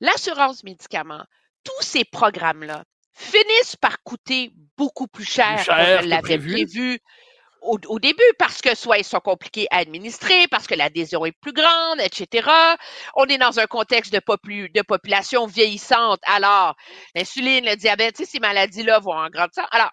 l'assurance 0.01 0.65
médicaments, 0.65 1.25
tous 1.65 1.83
ces 1.83 2.05
programmes-là 2.05 2.85
finissent 3.15 3.77
par 3.77 4.03
coûter 4.03 4.53
beaucoup 4.77 5.07
plus 5.07 5.25
cher, 5.25 5.65
qu'on 5.67 6.07
l'avait 6.07 6.39
prévu 6.39 7.01
au, 7.63 7.99
début 7.99 8.23
parce 8.39 8.61
que 8.61 8.75
soit 8.75 8.99
ils 8.99 9.05
sont 9.05 9.21
compliqués 9.21 9.67
à 9.71 9.79
administrer, 9.79 10.47
parce 10.49 10.67
que 10.67 10.75
l'adhésion 10.75 11.25
est 11.27 11.33
plus 11.33 11.53
grande, 11.53 12.01
etc. 12.01 12.49
On 13.15 13.25
est 13.27 13.39
dans 13.39 13.59
un 13.59 13.67
contexte 13.67 14.13
de, 14.13 14.19
de 14.19 14.83
population 14.83 15.47
vieillissante. 15.47 16.21
Alors, 16.25 16.77
l'insuline, 17.15 17.65
le 17.65 17.77
diabète, 17.77 18.17
ces 18.25 18.41
maladies-là 18.41 19.01
vont 19.01 19.13
en 19.13 19.29
grande 19.29 19.51
Alors, 19.71 19.91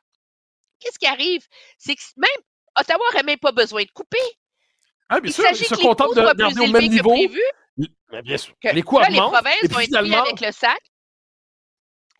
qu'est-ce 0.80 0.99
qui 0.99 1.07
arrive? 1.07 1.45
C'est 1.78 1.95
que 1.95 2.01
même 2.18 2.30
Ottawa 2.80 2.99
n'aurait 3.11 3.24
même 3.24 3.39
pas 3.39 3.51
besoin 3.51 3.84
de 3.84 3.91
couper. 3.91 4.18
Ah, 5.09 5.20
bien 5.20 5.30
il 5.30 5.34
sûr, 5.34 5.45
ils 5.51 5.55
se 5.55 5.76
contentent 5.76 6.16
de 6.16 6.22
garder 6.22 6.59
au 6.59 6.68
même 6.68 6.89
niveau. 6.89 7.11
Prévu, 7.11 7.41
bien 8.24 8.38
sûr. 8.38 8.55
les 8.63 8.82
coûts 8.82 8.99
là, 8.99 9.09
les 9.09 9.18
provinces 9.18 9.70
vont 9.70 9.80
être 9.80 9.99
pris 9.99 10.16
avec 10.16 10.41
le 10.41 10.51
sac. 10.51 10.80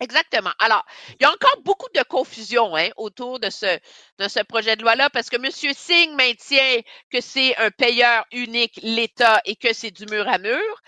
Exactement. 0.00 0.52
Alors, 0.58 0.84
il 1.08 1.22
y 1.22 1.24
a 1.24 1.32
encore 1.32 1.62
beaucoup 1.62 1.88
de 1.94 2.02
confusion 2.02 2.76
hein, 2.76 2.90
autour 2.96 3.40
de 3.40 3.48
ce, 3.48 3.78
de 4.18 4.28
ce 4.28 4.40
projet 4.40 4.76
de 4.76 4.82
loi-là 4.82 5.08
parce 5.10 5.30
que 5.30 5.36
M. 5.36 5.50
Singh 5.50 6.14
maintient 6.14 6.80
que 7.10 7.20
c'est 7.20 7.56
un 7.56 7.70
payeur 7.70 8.24
unique, 8.32 8.78
l'État, 8.82 9.40
et 9.46 9.56
que 9.56 9.72
c'est 9.72 9.90
du 9.90 10.04
mur 10.06 10.28
à 10.28 10.38
mur. 10.38 10.82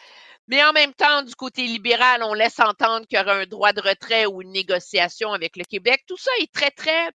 Mais 0.46 0.62
en 0.62 0.72
même 0.72 0.92
temps, 0.92 1.22
du 1.22 1.34
côté 1.34 1.66
libéral, 1.66 2.22
on 2.22 2.34
laisse 2.34 2.59
entendre 2.61 3.06
qu'il 3.06 3.18
y 3.18 3.22
aura 3.22 3.34
un 3.34 3.46
droit 3.46 3.72
de 3.72 3.80
retrait 3.80 4.26
ou 4.26 4.42
une 4.42 4.52
négociation 4.52 5.32
avec 5.32 5.56
le 5.56 5.64
Québec. 5.64 6.02
Tout 6.06 6.16
ça 6.18 6.30
est 6.40 6.52
très, 6.52 6.70
très, 6.70 7.11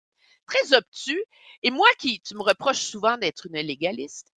très 0.47 0.73
obtus. 0.73 1.23
Et 1.61 1.71
moi 1.71 1.87
qui, 1.99 2.21
tu 2.21 2.35
me 2.35 2.43
reproches 2.43 2.81
souvent 2.81 3.17
d'être 3.17 3.47
une 3.47 3.59
légaliste, 3.59 4.33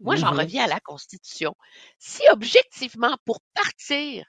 moi, 0.00 0.16
j'en 0.16 0.32
mm-hmm. 0.32 0.38
reviens 0.38 0.64
à 0.64 0.68
la 0.68 0.80
Constitution. 0.80 1.54
Si 1.98 2.22
objectivement, 2.30 3.16
pour 3.24 3.40
partir 3.54 4.24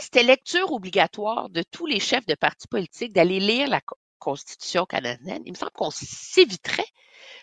c'était 0.00 0.22
lecture 0.22 0.72
obligatoire 0.72 1.50
de 1.50 1.62
tous 1.62 1.86
les 1.86 2.00
chefs 2.00 2.26
de 2.26 2.34
partis 2.34 2.68
politiques 2.68 3.12
d'aller 3.12 3.40
lire 3.40 3.68
la 3.68 3.80
Constitution 4.18 4.86
canadienne, 4.86 5.42
il 5.44 5.52
me 5.52 5.56
semble 5.56 5.72
qu'on 5.72 5.90
s'éviterait 5.90 6.86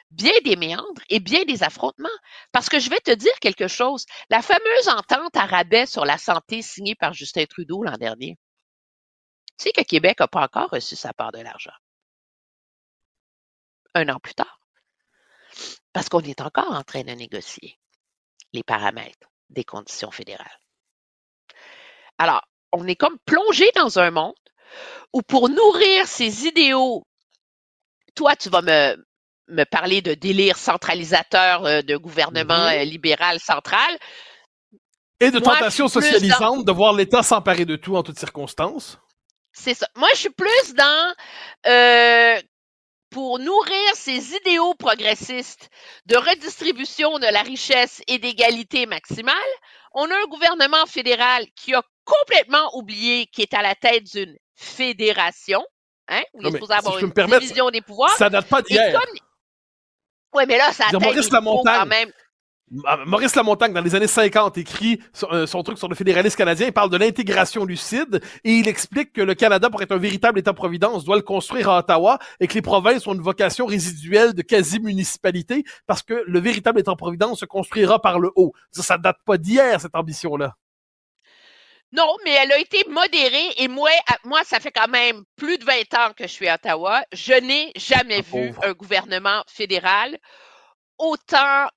bien 0.10 0.34
des 0.44 0.56
méandres 0.56 1.02
et 1.10 1.20
bien 1.20 1.44
des 1.46 1.64
affrontements. 1.64 2.10
Parce 2.52 2.70
que 2.70 2.80
je 2.80 2.90
vais 2.90 3.00
te 3.00 3.12
dire 3.12 3.38
quelque 3.40 3.68
chose. 3.68 4.06
La 4.30 4.42
fameuse 4.42 4.88
entente 4.88 5.36
à 5.36 5.46
rabais 5.46 5.86
sur 5.86 6.06
la 6.06 6.18
santé 6.18 6.62
signée 6.62 6.96
par 6.96 7.14
Justin 7.14 7.46
Trudeau 7.46 7.84
l'an 7.84 7.98
dernier. 7.98 8.38
Tu 9.58 9.66
sais 9.66 9.72
que 9.72 9.84
Québec 9.84 10.20
n'a 10.20 10.28
pas 10.28 10.44
encore 10.44 10.72
reçu 10.72 10.96
sa 10.96 11.14
part 11.14 11.32
de 11.32 11.40
l'argent. 11.40 11.74
Un 13.94 14.10
an 14.10 14.20
plus 14.20 14.34
tard. 14.34 14.60
Parce 15.94 16.10
qu'on 16.10 16.22
est 16.22 16.42
encore 16.42 16.72
en 16.72 16.84
train 16.84 17.04
de 17.04 17.12
négocier 17.12 17.78
les 18.54 18.64
paramètres 18.64 19.30
des 19.50 19.64
conditions 19.64 20.12
fédérales. 20.12 20.61
Alors, 22.22 22.44
on 22.72 22.86
est 22.88 22.96
comme 22.96 23.18
plongé 23.26 23.66
dans 23.76 23.98
un 23.98 24.12
monde 24.12 24.36
où 25.12 25.24
pour 25.24 25.50
nourrir 25.50 26.06
ces 26.06 26.46
idéaux, 26.46 27.02
toi, 28.14 28.36
tu 28.36 28.48
vas 28.50 28.62
me, 28.62 28.96
me 29.48 29.64
parler 29.64 30.04
de 30.04 30.14
délire 30.14 30.56
centralisateur 30.56 31.66
euh, 31.66 31.82
de 31.82 31.98
gouvernement 31.98 32.68
euh, 32.68 32.84
libéral 32.84 33.40
central. 33.40 33.98
Et 35.20 35.32
de 35.32 35.40
tentation 35.40 35.88
socialisante 35.88 36.64
de 36.64 36.72
voir 36.72 36.94
l'État 36.94 37.24
s'emparer 37.24 37.66
de 37.66 37.76
tout 37.76 37.96
en 37.96 38.04
toutes 38.04 38.20
circonstances. 38.20 39.00
C'est 39.52 39.74
ça. 39.74 39.88
Moi, 39.96 40.10
je 40.14 40.20
suis 40.20 40.30
plus 40.30 40.76
dans 40.76 41.16
euh, 41.66 42.40
pour 43.10 43.40
nourrir 43.40 43.96
ces 43.96 44.36
idéaux 44.36 44.76
progressistes 44.76 45.72
de 46.06 46.18
redistribution 46.18 47.18
de 47.18 47.26
la 47.34 47.42
richesse 47.42 48.04
et 48.08 48.20
d'égalité 48.20 48.86
maximale, 48.86 49.36
on 49.94 50.10
a 50.10 50.16
un 50.16 50.28
gouvernement 50.30 50.86
fédéral 50.86 51.46
qui 51.56 51.74
a 51.74 51.82
complètement 52.04 52.76
oublié 52.76 53.28
qu'il 53.28 53.44
est 53.44 53.54
à 53.54 53.62
la 53.62 53.76
tête 53.76 54.04
d'une 54.04 54.36
fédération, 54.56 55.64
hein, 56.08 56.22
où 56.34 56.42
il 56.42 56.48
est 56.48 56.52
supposé 56.52 56.74
avoir 56.74 57.00
une 57.00 57.12
division 57.12 57.70
des 57.70 57.82
pouvoirs. 57.82 58.16
Ça 58.18 58.30
date 58.30 58.48
pas 58.48 58.62
d'hier. 58.62 59.00
Oui, 60.34 60.44
mais 60.48 60.58
là, 60.58 60.72
ça 60.72 60.86
a 60.88 61.00
Maurice 61.00 61.30
quand 61.30 61.86
même. 61.86 62.12
Maurice 63.06 63.36
Lamontagne, 63.36 63.74
dans 63.74 63.82
les 63.82 63.96
années 63.96 64.08
50, 64.08 64.58
écrit 64.58 65.02
euh, 65.24 65.46
son, 65.46 65.62
truc 65.62 65.78
sur 65.78 65.90
le 65.90 65.96
fédéralisme 65.96 66.38
canadien. 66.38 66.68
Il 66.68 66.74
parle 66.74 66.90
de 66.90 66.96
l'intégration 66.96 67.66
lucide 67.66 68.22
et 68.46 68.54
il 68.54 68.68
explique 68.70 69.12
que 69.12 69.22
le 69.22 69.36
Canada, 69.36 69.70
pour 69.70 69.82
être 69.82 69.92
un 69.92 69.98
véritable 69.98 70.40
État-providence, 70.40 71.04
doit 71.04 71.18
le 71.18 71.22
construire 71.22 71.70
à 71.70 71.80
Ottawa 71.80 72.18
et 72.40 72.48
que 72.48 72.54
les 72.54 72.62
provinces 72.62 73.06
ont 73.08 73.14
une 73.14 73.22
vocation 73.22 73.66
résiduelle 73.66 74.34
de 74.34 74.42
quasi-municipalité 74.42 75.66
parce 75.86 76.02
que 76.02 76.24
le 76.26 76.40
véritable 76.40 76.80
État-providence 76.80 77.42
se 77.42 77.46
construira 77.46 78.02
par 78.02 78.20
le 78.20 78.32
haut. 78.38 78.54
Ça, 78.72 78.84
ça 78.84 78.98
date 78.98 79.18
pas 79.26 79.38
d'hier, 79.38 79.82
cette 79.82 79.96
ambition-là. 79.96 80.56
Non, 81.94 82.16
mais 82.24 82.32
elle 82.32 82.52
a 82.54 82.58
été 82.58 82.84
modérée 82.88 83.54
et 83.58 83.68
moi, 83.68 83.90
moi, 84.24 84.44
ça 84.46 84.60
fait 84.62 84.72
quand 84.72 84.88
même 84.88 85.24
plus 85.36 85.58
de 85.58 85.66
20 85.66 85.94
ans 85.96 86.14
que 86.14 86.24
je 86.24 86.32
suis 86.32 86.48
à 86.48 86.56
Ottawa. 86.56 87.04
Je 87.12 87.34
n'ai 87.34 87.74
jamais 87.76 88.22
vu 88.22 88.54
un 88.64 88.72
gouvernement 88.72 89.44
fédéral 89.48 90.18
autant 90.98 91.68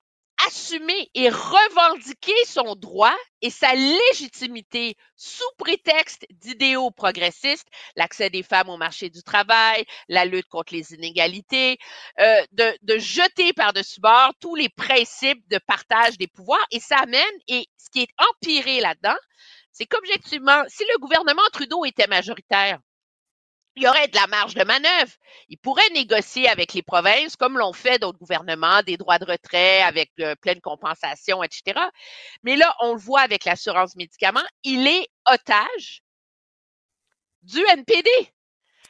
assumer 0.47 1.09
et 1.13 1.29
revendiquer 1.29 2.33
son 2.45 2.75
droit 2.75 3.15
et 3.41 3.49
sa 3.49 3.73
légitimité 3.73 4.95
sous 5.15 5.43
prétexte 5.57 6.25
d'idéaux 6.29 6.91
progressistes, 6.91 7.67
l'accès 7.95 8.29
des 8.29 8.43
femmes 8.43 8.69
au 8.69 8.77
marché 8.77 9.09
du 9.09 9.23
travail, 9.23 9.85
la 10.09 10.25
lutte 10.25 10.47
contre 10.49 10.73
les 10.73 10.93
inégalités, 10.93 11.77
euh, 12.19 12.43
de, 12.51 12.77
de 12.81 12.97
jeter 12.97 13.53
par-dessus 13.53 14.01
bord 14.01 14.33
tous 14.41 14.55
les 14.55 14.69
principes 14.69 15.47
de 15.49 15.59
partage 15.65 16.17
des 16.17 16.27
pouvoirs. 16.27 16.65
Et 16.71 16.79
ça 16.79 16.97
amène, 16.97 17.23
et 17.47 17.65
ce 17.77 17.89
qui 17.89 18.01
est 18.01 18.13
empiré 18.31 18.81
là-dedans, 18.81 19.17
c'est 19.75 19.85
qu'objectivement, 19.85 20.63
si 20.69 20.85
le 20.85 20.97
gouvernement 20.99 21.41
Trudeau 21.51 21.83
était 21.83 22.07
majoritaire, 22.07 22.79
il 23.75 23.83
y 23.83 23.87
aurait 23.89 24.07
de 24.07 24.15
la 24.15 24.25
marge 24.27 24.53
de 24.53 24.63
manœuvre. 24.63 25.11
Il 25.49 25.57
pourrait 25.57 25.89
négocier 25.93 26.47
avec 26.47 26.73
les 26.73 26.81
provinces, 26.81 27.35
comme 27.35 27.57
l'ont 27.57 27.73
fait 27.73 27.99
d'autres 27.99 28.17
gouvernements, 28.17 28.83
des 28.83 28.95
droits 28.95 29.19
de 29.19 29.25
retrait 29.25 29.81
avec 29.81 30.13
euh, 30.21 30.33
pleine 30.37 30.61
compensation, 30.61 31.43
etc. 31.43 31.77
Mais 32.43 32.55
là, 32.55 32.73
on 32.79 32.93
le 32.93 32.99
voit 32.99 33.19
avec 33.19 33.43
l'assurance 33.43 33.97
médicaments, 33.97 34.47
il 34.63 34.87
est 34.87 35.09
otage 35.29 36.01
du 37.41 37.59
NPD. 37.59 38.09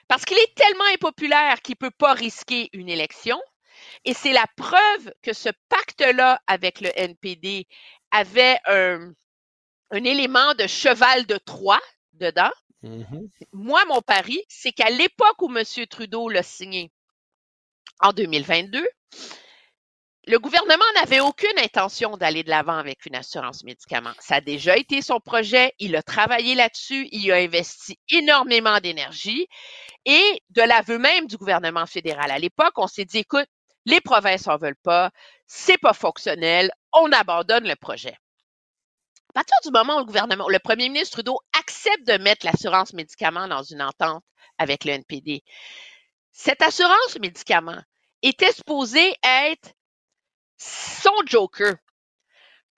Parce 0.08 0.24
qu'il 0.24 0.38
est 0.38 0.56
tellement 0.56 0.86
impopulaire 0.94 1.64
qu'il 1.64 1.78
ne 1.82 1.88
peut 1.88 1.96
pas 1.98 2.14
risquer 2.14 2.70
une 2.74 2.90
élection. 2.90 3.42
Et 4.04 4.14
c'est 4.14 4.34
la 4.34 4.46
preuve 4.56 5.12
que 5.24 5.34
ce 5.34 5.50
pacte-là 5.68 6.40
avec 6.46 6.80
le 6.80 6.92
NPD 6.96 7.66
avait 8.12 8.60
un, 8.68 9.14
un 9.96 10.04
élément 10.04 10.54
de 10.56 10.68
cheval 10.68 11.26
de 11.26 11.38
Troie 11.38 11.82
dedans 12.14 12.52
Mm-hmm. 12.86 13.30
Moi, 13.54 13.84
mon 13.88 14.02
pari, 14.02 14.44
c'est 14.48 14.72
qu'à 14.72 14.90
l'époque 14.90 15.42
où 15.42 15.56
M. 15.56 15.64
Trudeau 15.88 16.30
l'a 16.30 16.44
signé, 16.44 16.92
en 18.00 18.14
2022, 18.14 18.86
le 20.28 20.40
gouvernement 20.40 20.86
n'avait 20.96 21.20
aucune 21.20 21.58
intention 21.60 22.18
d'aller 22.18 22.44
de 22.44 22.50
l'avant 22.50 22.78
avec 22.78 23.06
une 23.06 23.16
assurance 23.16 23.64
médicaments. 23.64 24.14
Ça 24.20 24.36
a 24.36 24.42
déjà 24.42 24.78
été 24.78 25.02
son 25.02 25.20
projet. 25.20 25.74
Il 25.80 25.96
a 25.96 26.04
travaillé 26.04 26.56
là-dessus. 26.56 27.08
Il 27.12 27.32
a 27.32 27.36
investi 27.36 27.98
énormément 28.10 28.80
d'énergie. 28.80 29.48
Et 30.06 30.42
de 30.50 30.62
l'aveu 30.62 30.98
même 30.98 31.28
du 31.28 31.38
gouvernement 31.38 31.86
fédéral 31.86 32.32
à 32.32 32.40
l'époque, 32.40 32.74
on 32.78 32.88
s'est 32.88 33.06
dit, 33.06 33.20
écoute, 33.20 33.48
les 33.86 34.02
provinces 34.02 34.48
en 34.48 34.58
veulent 34.58 34.76
pas. 34.84 35.12
C'est 35.48 35.78
pas 35.78 35.94
fonctionnel. 35.94 36.72
On 36.92 37.12
abandonne 37.12 37.68
le 37.68 37.76
projet. 37.76 38.16
À 39.36 39.44
partir 39.44 39.58
du 39.66 39.78
moment 39.78 39.98
où 39.98 40.00
le 40.00 40.06
gouvernement, 40.06 40.48
le 40.48 40.60
premier 40.60 40.88
ministre 40.88 41.18
Trudeau 41.18 41.38
accepte 41.60 42.08
de 42.08 42.18
mettre 42.18 42.46
l'assurance 42.46 42.94
médicaments 42.94 43.50
dans 43.50 43.64
une 43.64 43.82
entente 43.82 44.24
avec 44.58 44.86
le 44.86 44.94
NPD, 44.94 45.44
cette 46.32 46.62
assurance 46.62 47.20
médicaments 47.20 47.82
était 48.22 48.54
supposée 48.54 49.14
être 49.24 49.74
son 50.58 51.12
joker 51.26 51.76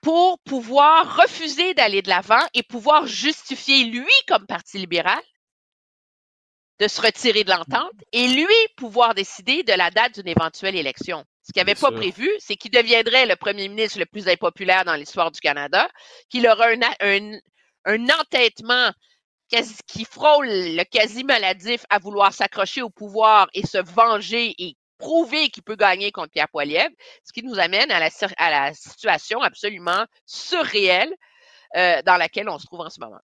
pour 0.02 0.40
pouvoir 0.40 1.18
refuser 1.18 1.76
d'aller 1.76 2.02
de 2.02 2.10
l'avant 2.10 2.44
et 2.56 2.64
pouvoir 2.64 3.06
justifier, 3.06 3.84
lui, 3.84 4.10
comme 4.28 4.48
Parti 4.48 4.80
libéral, 4.80 5.22
de 6.80 6.88
se 6.88 7.02
retirer 7.02 7.44
de 7.44 7.52
l'entente 7.52 7.94
et 8.14 8.28
lui 8.30 8.56
pouvoir 8.78 9.14
décider 9.14 9.62
de 9.62 9.74
la 9.74 9.92
date 9.92 10.16
d'une 10.16 10.28
éventuelle 10.28 10.76
élection. 10.76 11.24
Ce 11.48 11.54
qu'il 11.54 11.62
n'avait 11.62 11.80
pas 11.80 11.92
prévu, 11.92 12.30
c'est 12.40 12.58
qu'il 12.58 12.72
deviendrait 12.72 13.26
le 13.26 13.38
premier 13.38 13.70
ministre 13.70 14.00
le 14.00 14.06
plus 14.06 14.28
impopulaire 14.28 14.84
dans 14.84 14.96
l'histoire 14.96 15.32
du 15.32 15.40
Canada, 15.40 15.90
qu'il 16.30 16.46
aurait 16.46 16.78
un, 17.00 17.40
un, 17.86 18.10
entêtement 18.20 18.92
qui 19.88 20.04
frôle 20.04 20.48
le 20.50 20.84
quasi 20.84 21.24
maladif 21.24 21.86
à 21.90 22.00
vouloir 22.00 22.34
s'accrocher 22.34 22.82
au 22.82 22.90
pouvoir 22.90 23.48
et 23.54 23.66
se 23.66 23.78
venger 23.78 24.56
et 24.58 24.76
prouver 24.98 25.48
qu'il 25.50 25.64
peut 25.64 25.78
gagner 25.78 26.12
contre 26.12 26.32
Pierre 26.32 26.50
Poilievre, 26.50 26.94
ce 27.24 27.32
qui 27.32 27.44
nous 27.44 27.60
amène 27.60 27.92
à 27.92 28.00
la, 28.02 28.10
à 28.36 28.50
la 28.52 28.74
situation 28.74 29.42
absolument 29.42 30.06
surréelle 30.26 31.14
euh, 31.78 32.02
dans 32.02 32.18
laquelle 32.18 32.50
on 32.50 32.60
se 32.60 32.66
trouve 32.66 32.82
en 32.82 32.90
ce 32.90 33.00
moment. 33.00 33.22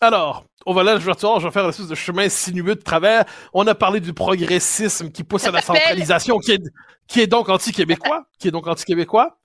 Alors, 0.00 0.44
on 0.64 0.74
va 0.74 0.82
là, 0.84 0.98
je 0.98 1.06
vais, 1.06 1.12
je 1.12 1.44
vais 1.44 1.50
faire 1.50 1.64
une 1.64 1.70
espèce 1.70 1.88
de 1.88 1.94
chemin 1.94 2.28
sinueux 2.28 2.76
de 2.76 2.82
travers. 2.82 3.24
On 3.52 3.66
a 3.66 3.74
parlé 3.74 4.00
du 4.00 4.12
progressisme 4.12 5.10
qui 5.10 5.24
pousse 5.24 5.44
à 5.44 5.50
la 5.50 5.60
centralisation, 5.60 6.38
qui 6.38 6.52
est, 6.52 6.62
qui 7.08 7.20
est 7.20 7.26
donc 7.26 7.48
anti-québécois, 7.48 8.26
qui 8.38 8.48
est 8.48 8.50
donc 8.50 8.66
anti-québécois. 8.66 9.38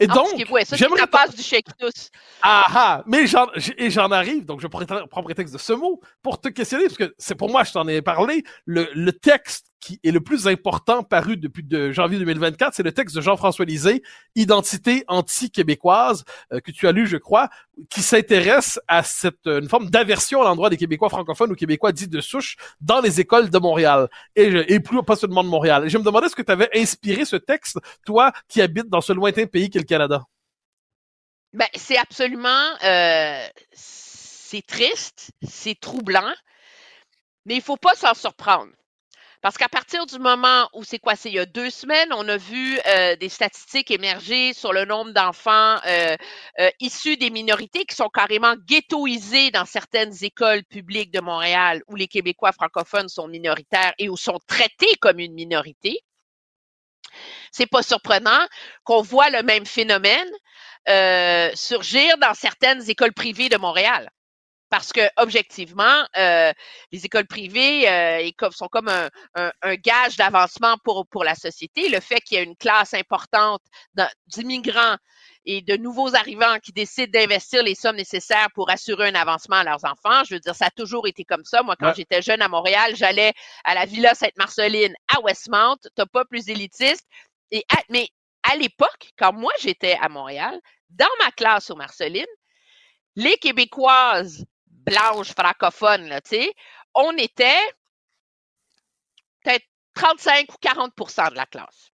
Et 0.00 0.06
donc, 0.06 0.28
j'aimerais 0.72 1.06
passe 1.08 1.34
du 1.34 1.42
tous. 1.78 2.10
Ah 2.42 2.64
ah, 2.68 3.02
mais 3.06 3.26
j'en, 3.26 4.10
arrive, 4.12 4.44
donc 4.44 4.60
je 4.60 4.68
prends 4.68 5.22
prétexte 5.24 5.54
de 5.54 5.58
ce 5.58 5.72
mot 5.72 6.00
pour 6.22 6.40
te 6.40 6.48
questionner, 6.48 6.84
parce 6.84 6.96
que 6.96 7.14
c'est 7.18 7.34
pour 7.34 7.50
moi, 7.50 7.64
je 7.64 7.72
t'en 7.72 7.88
ai 7.88 8.00
parlé, 8.00 8.44
le, 8.64 8.88
le 8.94 9.12
texte 9.12 9.67
qui 9.80 10.00
est 10.02 10.10
le 10.10 10.20
plus 10.20 10.48
important 10.48 11.02
paru 11.02 11.36
depuis 11.36 11.62
de 11.62 11.92
janvier 11.92 12.18
2024, 12.18 12.74
c'est 12.74 12.82
le 12.82 12.92
texte 12.92 13.16
de 13.16 13.20
Jean-François 13.20 13.64
Lisée, 13.64 14.02
Identité 14.34 15.04
anti-québécoise, 15.08 16.24
euh, 16.52 16.60
que 16.60 16.70
tu 16.70 16.88
as 16.88 16.92
lu, 16.92 17.06
je 17.06 17.16
crois, 17.16 17.48
qui 17.90 18.02
s'intéresse 18.02 18.80
à 18.88 19.02
cette 19.02 19.46
euh, 19.46 19.60
une 19.60 19.68
forme 19.68 19.90
d'aversion 19.90 20.42
à 20.42 20.44
l'endroit 20.44 20.70
des 20.70 20.76
Québécois 20.76 21.08
francophones 21.08 21.52
ou 21.52 21.54
Québécois 21.54 21.92
dits 21.92 22.08
de 22.08 22.20
souche 22.20 22.56
dans 22.80 23.00
les 23.00 23.20
écoles 23.20 23.50
de 23.50 23.58
Montréal 23.58 24.08
et, 24.36 24.74
et 24.74 24.80
plus 24.80 25.02
pas 25.02 25.16
seulement 25.16 25.44
de 25.44 25.48
Montréal. 25.48 25.86
Et 25.86 25.88
je 25.88 25.98
me 25.98 26.02
demandais 26.02 26.28
ce 26.28 26.36
que 26.36 26.42
tu 26.42 26.52
avais 26.52 26.68
inspiré 26.74 27.24
ce 27.24 27.36
texte, 27.36 27.78
toi 28.04 28.32
qui 28.48 28.60
habites 28.60 28.88
dans 28.88 29.00
ce 29.00 29.12
lointain 29.12 29.46
pays 29.46 29.70
qu'est 29.70 29.78
le 29.78 29.84
Canada? 29.84 30.24
Ben, 31.52 31.68
c'est 31.74 31.96
absolument, 31.96 32.64
euh, 32.84 33.46
c'est 33.72 34.66
triste, 34.66 35.30
c'est 35.46 35.78
troublant, 35.80 36.34
mais 37.46 37.56
il 37.56 37.62
faut 37.62 37.78
pas 37.78 37.94
s'en 37.94 38.14
surprendre. 38.14 38.70
Parce 39.40 39.56
qu'à 39.56 39.68
partir 39.68 40.04
du 40.06 40.18
moment 40.18 40.68
où 40.72 40.82
c'est 40.82 40.98
quoi, 40.98 41.14
c'est 41.14 41.28
il 41.28 41.34
y 41.34 41.38
a 41.38 41.46
deux 41.46 41.70
semaines, 41.70 42.12
on 42.12 42.28
a 42.28 42.36
vu 42.36 42.78
euh, 42.86 43.14
des 43.16 43.28
statistiques 43.28 43.90
émerger 43.90 44.52
sur 44.52 44.72
le 44.72 44.84
nombre 44.84 45.12
d'enfants 45.12 45.76
euh, 45.86 46.16
euh, 46.58 46.70
issus 46.80 47.16
des 47.16 47.30
minorités 47.30 47.84
qui 47.84 47.94
sont 47.94 48.08
carrément 48.08 48.54
ghettoisés 48.66 49.52
dans 49.52 49.64
certaines 49.64 50.12
écoles 50.22 50.64
publiques 50.64 51.12
de 51.12 51.20
Montréal 51.20 51.82
où 51.86 51.94
les 51.94 52.08
Québécois 52.08 52.52
francophones 52.52 53.08
sont 53.08 53.28
minoritaires 53.28 53.94
et 53.98 54.08
où 54.08 54.16
sont 54.16 54.40
traités 54.48 54.96
comme 55.00 55.20
une 55.20 55.34
minorité. 55.34 56.00
C'est 57.52 57.66
pas 57.66 57.82
surprenant 57.82 58.46
qu'on 58.82 59.02
voit 59.02 59.30
le 59.30 59.42
même 59.42 59.66
phénomène 59.66 60.30
surgir 61.54 62.16
dans 62.18 62.34
certaines 62.34 62.88
écoles 62.90 63.12
privées 63.12 63.48
de 63.48 63.56
Montréal 63.56 64.10
parce 64.70 64.92
que 64.92 65.00
objectivement, 65.16 66.04
euh, 66.16 66.52
les 66.92 67.06
écoles 67.06 67.26
privées 67.26 67.88
euh, 67.88 68.30
sont 68.50 68.68
comme 68.68 68.88
un, 68.88 69.74
gage 69.76 70.16
d'avancement 70.16 70.76
pour, 70.84 71.06
pour 71.06 71.24
la 71.24 71.34
société. 71.34 71.88
Le 71.88 72.00
fait 72.00 72.20
qu'il 72.20 72.38
y 72.38 72.40
ait 72.40 72.44
une 72.44 72.56
classe 72.56 72.94
importante 72.94 73.62
d'immigrants 74.26 74.96
et 75.44 75.62
de 75.62 75.76
nouveaux 75.76 76.14
arrivants 76.14 76.58
qui 76.62 76.72
décident 76.72 77.10
d'investir 77.10 77.62
les 77.62 77.74
sommes 77.74 77.96
nécessaires 77.96 78.48
pour 78.54 78.70
assurer 78.70 79.08
un 79.08 79.14
avancement 79.14 79.56
à 79.56 79.64
leurs 79.64 79.84
enfants. 79.84 80.22
Je 80.28 80.34
veux 80.34 80.40
dire, 80.40 80.54
ça 80.54 80.66
a 80.66 80.70
toujours 80.70 81.06
été 81.06 81.24
comme 81.24 81.44
ça. 81.44 81.62
Moi, 81.62 81.74
quand 81.78 81.94
j'étais 81.94 82.20
jeune 82.20 82.42
à 82.42 82.48
Montréal, 82.48 82.94
j'allais 82.96 83.32
à 83.64 83.74
la 83.74 83.86
Villa 83.86 84.14
Sainte-Marceline 84.14 84.94
à 85.14 85.20
Westmount. 85.20 85.78
T'as 85.94 86.06
pas 86.06 86.24
plus 86.24 86.48
élitiste. 86.48 87.06
Et 87.50 87.64
mais 87.88 88.08
à 88.42 88.56
l'époque, 88.56 89.12
quand 89.18 89.32
moi 89.32 89.52
j'étais 89.60 89.96
à 90.00 90.08
Montréal, 90.08 90.60
dans 90.90 91.06
ma 91.20 91.30
classe 91.30 91.70
aux 91.70 91.76
Marcelines, 91.76 92.26
les 93.16 93.36
Québécoises 93.36 94.44
blanche 94.88 95.32
francophone, 95.32 96.18
on 96.94 97.16
était 97.16 97.74
peut-être 99.42 99.66
35 99.94 100.52
ou 100.52 100.56
40% 100.60 101.30
de 101.30 101.36
la 101.36 101.46
classe. 101.46 101.90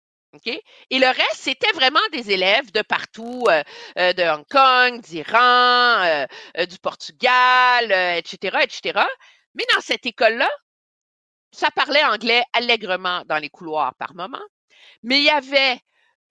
Et 0.45 0.99
le 0.99 1.07
reste, 1.07 1.37
c'était 1.37 1.71
vraiment 1.71 1.99
des 2.11 2.31
élèves 2.31 2.71
de 2.71 2.81
partout, 2.81 3.45
euh, 3.49 3.63
euh, 3.97 4.13
de 4.13 4.23
Hong 4.23 4.45
Kong, 4.47 5.01
d'Iran, 5.01 6.03
euh, 6.03 6.65
du 6.65 6.77
Portugal, 6.77 7.91
etc., 8.17 8.59
etc. 8.61 9.05
Mais 9.55 9.65
dans 9.73 9.81
cette 9.81 10.05
école-là, 10.05 10.49
ça 11.51 11.71
parlait 11.71 12.03
anglais 12.03 12.43
allègrement 12.53 13.23
dans 13.25 13.37
les 13.37 13.49
couloirs 13.49 13.95
par 13.95 14.13
moment. 14.13 14.43
Mais 15.01 15.17
il 15.17 15.23
y 15.23 15.29
avait 15.29 15.79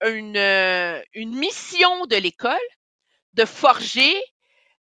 une 0.01 1.37
mission 1.37 2.05
de 2.05 2.15
l'école 2.15 2.57
de 3.33 3.43
forger 3.43 4.15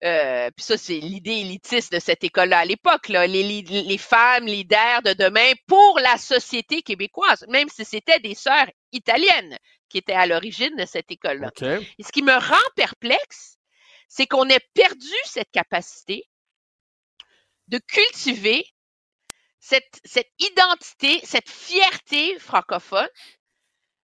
euh, 0.05 0.51
puis 0.57 0.64
ça, 0.64 0.78
c'est 0.78 1.01
l'idée 1.01 1.40
élitiste 1.40 1.92
de 1.92 1.99
cette 1.99 2.22
école-là 2.22 2.61
à 2.61 2.64
l'époque, 2.64 3.09
là, 3.09 3.26
les, 3.26 3.42
les, 3.62 3.99
femmes 3.99 4.46
leaders 4.46 5.03
de 5.03 5.12
demain 5.12 5.53
pour 5.66 5.99
la 5.99 6.16
société 6.16 6.82
québécoise, 6.82 7.44
même 7.49 7.68
si 7.68 7.84
c'était 7.84 8.20
des 8.20 8.34
sœurs 8.34 8.68
italiennes 8.92 9.59
qui 9.88 9.99
étaient 9.99 10.12
à 10.12 10.26
l'origine 10.26 10.76
de 10.76 10.84
cette 10.84 11.11
école-là. 11.11 11.51
Et 11.99 12.03
ce 12.05 12.12
qui 12.12 12.22
me 12.22 12.32
rend 12.32 12.70
perplexe, 12.76 13.59
c'est 14.07 14.26
qu'on 14.26 14.49
ait 14.49 14.64
perdu 14.74 15.14
cette 15.24 15.51
capacité 15.51 16.24
de 17.66 17.78
cultiver 17.78 18.64
cette, 19.61 20.01
cette 20.05 20.30
identité, 20.38 21.20
cette 21.24 21.51
fierté 21.51 22.38
francophone 22.38 23.09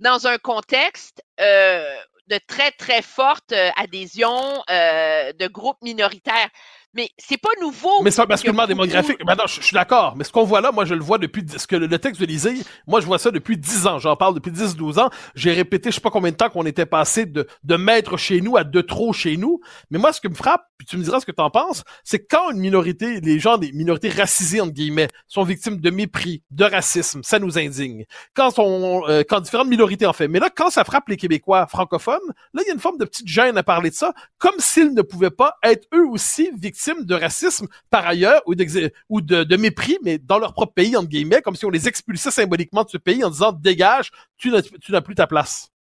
dans 0.01 0.27
un 0.27 0.39
contexte 0.39 1.23
euh, 1.41 2.01
de 2.33 2.39
très, 2.47 2.71
très 2.71 3.03
forte 3.03 3.53
euh, 3.53 3.71
adhésion 3.77 4.63
euh, 4.71 5.33
de 5.35 5.47
groupes 5.49 5.83
minoritaires. 5.83 6.49
Mais 6.95 7.09
c'est 7.17 7.39
pas 7.39 7.49
nouveau. 7.61 8.03
Mais 8.03 8.11
c'est 8.11 8.21
un 8.21 8.27
basculement 8.27 8.67
démographique. 8.67 9.25
Maintenant, 9.25 9.47
je, 9.47 9.63
suis 9.63 9.75
d'accord. 9.75 10.15
Mais 10.17 10.25
ce 10.25 10.33
qu'on 10.33 10.45
voit 10.45 10.61
là, 10.61 10.73
moi, 10.73 10.85
je 10.85 10.95
le 10.95 11.01
vois 11.01 11.17
depuis, 11.17 11.43
ce 11.57 11.67
que 11.67 11.77
le, 11.77 11.99
texte 11.99 12.21
de 12.21 12.27
l'Isée, 12.27 12.55
moi, 12.87 13.01
je 13.01 13.07
vois 13.07 13.19
ça 13.19 13.31
depuis 13.31 13.57
10 13.57 13.87
ans. 13.87 13.99
J'en 13.99 14.15
parle 14.15 14.35
depuis 14.35 14.53
10, 14.53 14.77
12 14.77 14.99
ans. 14.99 15.09
J'ai 15.35 15.53
répété, 15.53 15.91
je 15.91 15.95
sais 15.97 16.01
pas 16.03 16.11
combien 16.11 16.31
de 16.31 16.37
temps 16.37 16.51
qu'on 16.51 16.67
était 16.67 16.85
passé 16.85 17.25
de, 17.25 17.47
de 17.65 17.77
mettre 17.77 18.19
chez 18.19 18.43
nous 18.43 18.59
à 18.59 18.65
de 18.65 18.81
trop 18.83 19.15
chez 19.15 19.39
nous. 19.39 19.61
Mais 19.91 19.99
moi, 19.99 20.13
ce 20.13 20.21
qui 20.21 20.29
me 20.29 20.35
frappe, 20.35 20.67
puis 20.77 20.87
tu 20.87 20.99
me 20.99 21.03
diras 21.03 21.21
ce 21.21 21.27
que 21.27 21.33
tu 21.33 21.41
en 21.41 21.51
penses, 21.51 21.83
c'est 22.05 22.27
quand 22.27 22.51
une 22.51 22.59
minorité, 22.59 23.21
les 23.21 23.39
gens 23.39 23.57
des 23.57 23.73
minorités 23.73 24.11
racisées, 24.11 24.61
entre 24.61 24.73
guillemets, 24.73 25.09
sont 25.29 25.45
victimes 25.45 25.81
de 25.81 25.91
mépris, 25.91 26.43
de 26.51 26.65
racisme, 26.65 27.23
ça 27.23 27.39
nous 27.39 27.59
indigne. 27.59 28.05
Quand 28.35 28.59
on, 28.59 29.09
euh, 29.09 29.23
quand 29.27 29.41
différentes 29.41 29.69
minorités 29.69 30.05
en 30.07 30.13
fait. 30.13 30.29
Mais 30.29 30.41
là, 30.41 30.51
quand 30.55 30.69
ça 30.69 30.85
frappe 30.85 31.09
les 31.09 31.17
Québécois 31.17 31.67
francophones, 31.67 32.19
là, 32.53 32.63
il 32.65 32.67
y 32.67 32.71
a 32.71 32.75
une 32.75 32.81
forme 32.81 32.99
de 32.99 33.05
petite 33.05 33.29
gêne 33.29 33.57
à 33.57 33.63
parler 33.63 33.91
de 33.91 33.95
ça, 33.95 34.13
comme 34.39 34.59
s'ils 34.59 34.93
ne 34.93 35.03
pouvaient 35.03 35.31
pas 35.31 35.57
être 35.63 35.87
eux 35.95 36.07
aussi 36.07 36.51
victimes 36.55 36.82
de 37.05 37.15
racisme 37.15 37.67
par 37.91 38.07
ailleurs 38.07 38.43
ou, 38.47 38.55
de, 38.55 39.57
mépris, 39.57 39.99
mais 40.03 40.19
dans 40.19 40.39
leur 40.39 40.53
propre 40.53 40.75
pays, 40.75 40.97
entre 40.97 41.09
guillemets, 41.09 41.43
comme 41.43 41.57
si 41.57 41.65
on 41.65 41.71
les 41.71 41.89
expulsait 41.89 42.31
symboliquement 42.31 42.85
de 42.85 42.91
ce 42.91 42.99
pays 42.99 43.25
en 43.25 43.31
disant 43.31 43.53
dégage, 43.53 44.11
tu 44.37 44.51
n'as 44.51 45.01
plus 45.01 45.15
ta 45.15 45.27
place. 45.27 45.73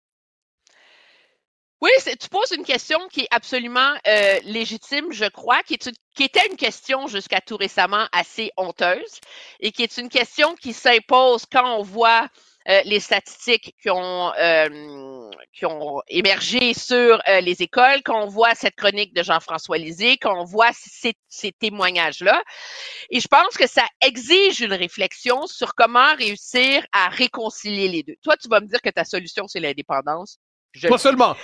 Oui, 1.82 1.90
tu 2.20 2.28
poses 2.28 2.52
une 2.52 2.64
question 2.64 3.00
qui 3.08 3.22
est 3.22 3.28
absolument 3.32 3.94
euh, 4.06 4.38
légitime, 4.44 5.06
je 5.10 5.24
crois, 5.24 5.64
qui, 5.64 5.74
est 5.74 5.90
qui 6.14 6.22
était 6.22 6.46
une 6.48 6.56
question 6.56 7.08
jusqu'à 7.08 7.40
tout 7.40 7.56
récemment 7.56 8.06
assez 8.12 8.52
honteuse 8.56 9.18
et 9.58 9.72
qui 9.72 9.82
est 9.82 9.96
une 9.96 10.08
question 10.08 10.54
qui 10.54 10.72
s'impose 10.72 11.44
quand 11.50 11.76
on 11.76 11.82
voit 11.82 12.28
les 12.84 13.00
statistiques 13.00 13.74
qui 13.80 13.90
ont, 13.90 14.32
euh, 14.38 15.30
qui 15.52 15.66
ont 15.66 16.00
émergé 16.08 16.74
sur 16.74 17.20
euh, 17.28 17.40
les 17.40 17.62
écoles, 17.62 18.02
quand 18.04 18.22
on 18.22 18.28
voit 18.28 18.54
cette 18.54 18.76
chronique 18.76 19.14
de 19.14 19.22
Jean-François 19.22 19.78
Lisée, 19.78 20.16
quand 20.18 20.38
on 20.40 20.44
voit 20.44 20.70
ces, 20.72 21.14
ces 21.28 21.52
témoignages-là. 21.52 22.42
Et 23.10 23.20
je 23.20 23.28
pense 23.28 23.56
que 23.56 23.66
ça 23.66 23.84
exige 24.00 24.60
une 24.60 24.72
réflexion 24.72 25.46
sur 25.46 25.74
comment 25.74 26.14
réussir 26.16 26.84
à 26.92 27.08
réconcilier 27.08 27.88
les 27.88 28.02
deux. 28.02 28.14
Toi, 28.22 28.36
tu 28.36 28.48
vas 28.48 28.60
me 28.60 28.66
dire 28.66 28.80
que 28.80 28.90
ta 28.90 29.04
solution, 29.04 29.48
c'est 29.48 29.60
l'indépendance. 29.60 30.38
Pas 30.88 30.98
seulement. 30.98 31.36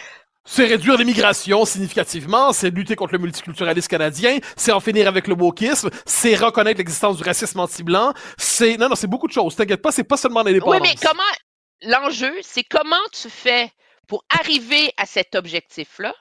C'est 0.51 0.65
réduire 0.65 0.97
l'immigration 0.97 1.67
significativement, 1.67 2.55
c'est 2.55 2.71
lutter 2.71 2.97
contre 2.97 3.13
le 3.13 3.19
multiculturalisme 3.19 3.87
canadien, 3.87 4.39
c'est 4.57 4.73
en 4.73 4.81
finir 4.81 5.07
avec 5.07 5.27
le 5.27 5.35
wokisme, 5.35 5.91
c'est 6.07 6.35
reconnaître 6.37 6.79
l'existence 6.79 7.19
du 7.19 7.23
racisme 7.23 7.61
anti-blanc, 7.61 8.15
c'est 8.39 8.79
non 8.79 8.89
non, 8.89 8.95
c'est 8.95 9.07
beaucoup 9.07 9.29
de 9.29 9.33
choses. 9.33 9.55
T'inquiète 9.55 9.83
pas, 9.83 9.93
c'est 9.93 10.05
pas 10.05 10.17
seulement 10.17 10.43
l'indépendance. 10.43 10.81
Oui, 10.81 10.89
mais 10.89 11.07
comment 11.07 11.23
l'enjeu, 11.83 12.33
c'est 12.41 12.65
comment 12.65 12.97
tu 13.13 13.29
fais 13.29 13.71
pour 14.07 14.25
arriver 14.41 14.91
à 14.97 15.05
cet 15.05 15.35
objectif-là, 15.35 16.15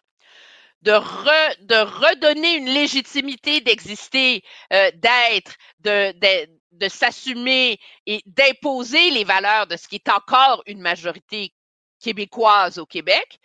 de, 0.82 0.91
redonner 0.91 2.57
une 2.57 2.69
légitimité 2.69 3.61
d'exister, 3.61 4.43
euh, 4.73 4.91
d'être, 4.95 5.55
de 5.80 6.89
s'assumer 6.89 7.80
et 8.05 8.21
d'imposer 8.25 9.09
les 9.09 9.23
valeurs 9.23 9.67
de 9.67 9.78
ce 9.78 9.88
qui 9.88 9.95
est 9.95 10.09
encore 10.09 10.63
une 10.65 10.82
majorité 10.82 11.53
québécoise 12.01 12.78
au 12.78 12.86
Québec, 12.86 13.39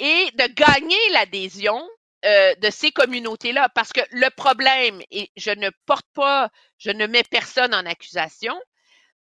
et 0.00 0.30
de 0.32 0.46
gagner 0.54 1.08
l'adhésion 1.12 1.88
euh, 2.24 2.54
de 2.56 2.70
ces 2.70 2.90
communautés-là. 2.90 3.68
Parce 3.74 3.92
que 3.92 4.00
le 4.10 4.28
problème, 4.30 5.00
et 5.10 5.30
je 5.36 5.50
ne 5.50 5.70
porte 5.86 6.06
pas, 6.14 6.50
je 6.78 6.90
ne 6.90 7.06
mets 7.06 7.22
personne 7.22 7.74
en 7.74 7.86
accusation, 7.86 8.58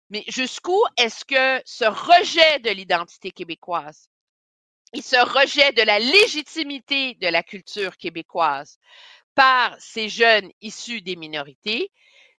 mais 0.10 0.24
jusqu'où 0.28 0.82
est-ce 0.98 1.24
que 1.26 1.62
ce 1.66 1.86
rejet 1.86 2.60
de 2.60 2.70
l'identité 2.70 3.32
québécoise 3.32 4.10
et 4.94 5.02
ce 5.02 5.16
rejet 5.16 5.72
de 5.72 5.84
la 5.84 6.00
légitimité 6.00 7.16
de 7.16 7.28
la 7.28 7.44
culture 7.44 7.96
québécoise 7.96 8.78
par 9.36 9.76
ces 9.80 10.10
jeunes 10.10 10.52
issus 10.62 11.02
des 11.02 11.16
minorités 11.16 11.92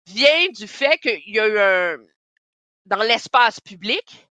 vient 0.07 0.49
du 0.51 0.67
fait 0.67 0.99
qu'il 0.99 1.35
y 1.35 1.41
a 1.41 1.49
eu 1.49 1.59
un, 1.59 1.97
dans 2.87 3.03
l'espace 3.03 3.61
public, 3.61 4.29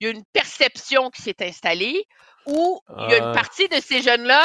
il 0.00 0.06
y 0.06 0.10
a 0.10 0.12
une 0.12 0.24
perception 0.32 1.10
qui 1.10 1.22
s'est 1.22 1.44
installée 1.44 2.08
où 2.46 2.80
il 2.98 3.10
y 3.10 3.14
a 3.14 3.18
une 3.18 3.24
Ah. 3.30 3.32
partie 3.32 3.68
de 3.68 3.80
ces 3.80 4.02
jeunes-là 4.02 4.44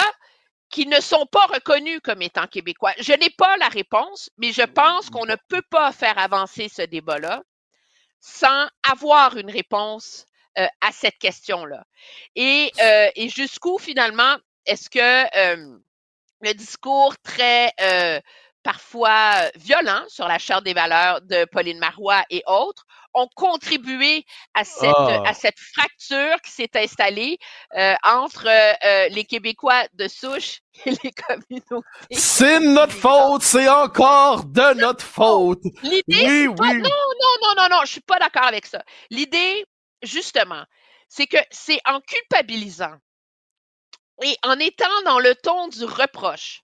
qui 0.69 0.85
ne 0.85 0.99
sont 1.01 1.25
pas 1.25 1.45
reconnus 1.47 1.99
comme 2.03 2.21
étant 2.21 2.47
québécois. 2.47 2.93
Je 2.99 3.13
n'ai 3.13 3.29
pas 3.31 3.57
la 3.57 3.69
réponse, 3.69 4.29
mais 4.37 4.51
je 4.51 4.61
pense 4.61 5.09
qu'on 5.09 5.25
ne 5.25 5.35
peut 5.47 5.63
pas 5.69 5.91
faire 5.91 6.17
avancer 6.19 6.69
ce 6.69 6.83
débat-là 6.83 7.41
sans 8.21 8.67
avoir 8.89 9.37
une 9.37 9.49
réponse 9.51 10.25
euh, 10.57 10.67
à 10.81 10.91
cette 10.91 11.17
question-là. 11.17 11.83
Et, 12.35 12.71
euh, 12.81 13.09
et 13.15 13.29
jusqu'où 13.29 13.77
finalement 13.79 14.35
est-ce 14.65 14.89
que 14.89 14.99
euh, 15.55 15.77
le 16.41 16.53
discours 16.53 17.15
très 17.23 17.71
euh, 17.81 18.19
parfois 18.61 19.31
euh, 19.37 19.49
violent 19.55 20.03
sur 20.09 20.27
la 20.27 20.37
charte 20.37 20.65
des 20.65 20.73
valeurs 20.73 21.21
de 21.21 21.45
Pauline 21.45 21.79
Marois 21.79 22.23
et 22.29 22.43
autres 22.45 22.85
ont 23.14 23.28
contribué 23.36 24.26
à 24.53 24.64
cette, 24.64 24.93
Ah. 24.95 25.24
à 25.26 25.34
cette 25.34 25.60
fracture 25.60 26.39
qui 26.41 26.51
s'est 26.51 26.70
installée 26.76 27.38
euh, 27.78 27.95
entre 28.03 28.47
euh, 28.47 29.07
les 29.10 29.26
Québécois 29.26 29.84
de 29.93 30.07
souche 30.07 30.60
et 30.86 30.91
les 31.03 31.12
communautés. 31.12 31.88
C'est 32.12 32.60
notre 32.60 32.93
faute, 32.93 33.41
c'est 33.41 33.68
encore 33.70 34.45
de 34.45 34.74
notre 34.76 35.03
faute. 35.05 35.62
L'idée, 35.84 36.47
Oui, 36.47 36.55
pas- 36.55 36.64
oui. 36.66 36.78
non, 36.78 36.89
non, 36.89 37.36
non, 37.41 37.53
non, 37.57 37.68
non, 37.72 37.82
je 37.86 37.91
suis 37.93 38.01
pas 38.01 38.20
d'accord 38.20 38.45
avec 38.45 38.66
ça. 38.66 38.84
L'idée, 39.10 39.66
justement, 40.03 40.64
c'est 41.07 41.28
que 41.28 41.38
c'est 41.49 41.82
en 41.86 41.99
culpabilisant 42.01 42.95
et 44.22 44.36
en 44.43 44.60
étant 44.60 45.01
dans 45.05 45.20
le 45.20 45.34
ton 45.36 45.68
du 45.70 45.84
reproche 45.86 46.62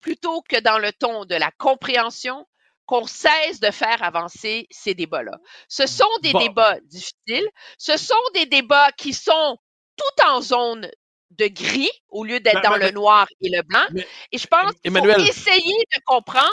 plutôt 0.00 0.42
que 0.42 0.58
dans 0.60 0.78
le 0.78 0.92
ton 0.92 1.24
de 1.24 1.34
la 1.34 1.50
compréhension 1.58 2.46
qu'on 2.86 3.06
cesse 3.06 3.60
de 3.60 3.70
faire 3.70 4.02
avancer 4.02 4.66
ces 4.70 4.94
débats-là. 4.94 5.38
Ce 5.68 5.86
sont 5.86 6.04
des 6.22 6.32
Bon. 6.32 6.40
débats 6.40 6.78
difficiles, 6.82 7.48
ce 7.78 7.96
sont 7.96 8.14
des 8.34 8.46
débats 8.46 8.92
qui 8.92 9.12
sont 9.12 9.58
tout 9.96 10.26
en 10.26 10.40
zone 10.42 10.90
de 11.30 11.46
gris 11.48 11.90
au 12.10 12.24
lieu 12.24 12.38
d'être 12.40 12.60
Ben, 12.62 12.70
dans 12.70 12.78
ben, 12.78 12.86
le 12.86 12.90
noir 12.92 13.26
et 13.40 13.48
le 13.48 13.62
blanc. 13.62 13.84
Mais- 13.92 14.06
et 14.32 14.38
je 14.38 14.46
pense 14.46 14.72
qu'il 14.82 14.92
faut 14.92 15.08
essayer 15.20 15.84
de 15.94 16.00
comprendre 16.04 16.48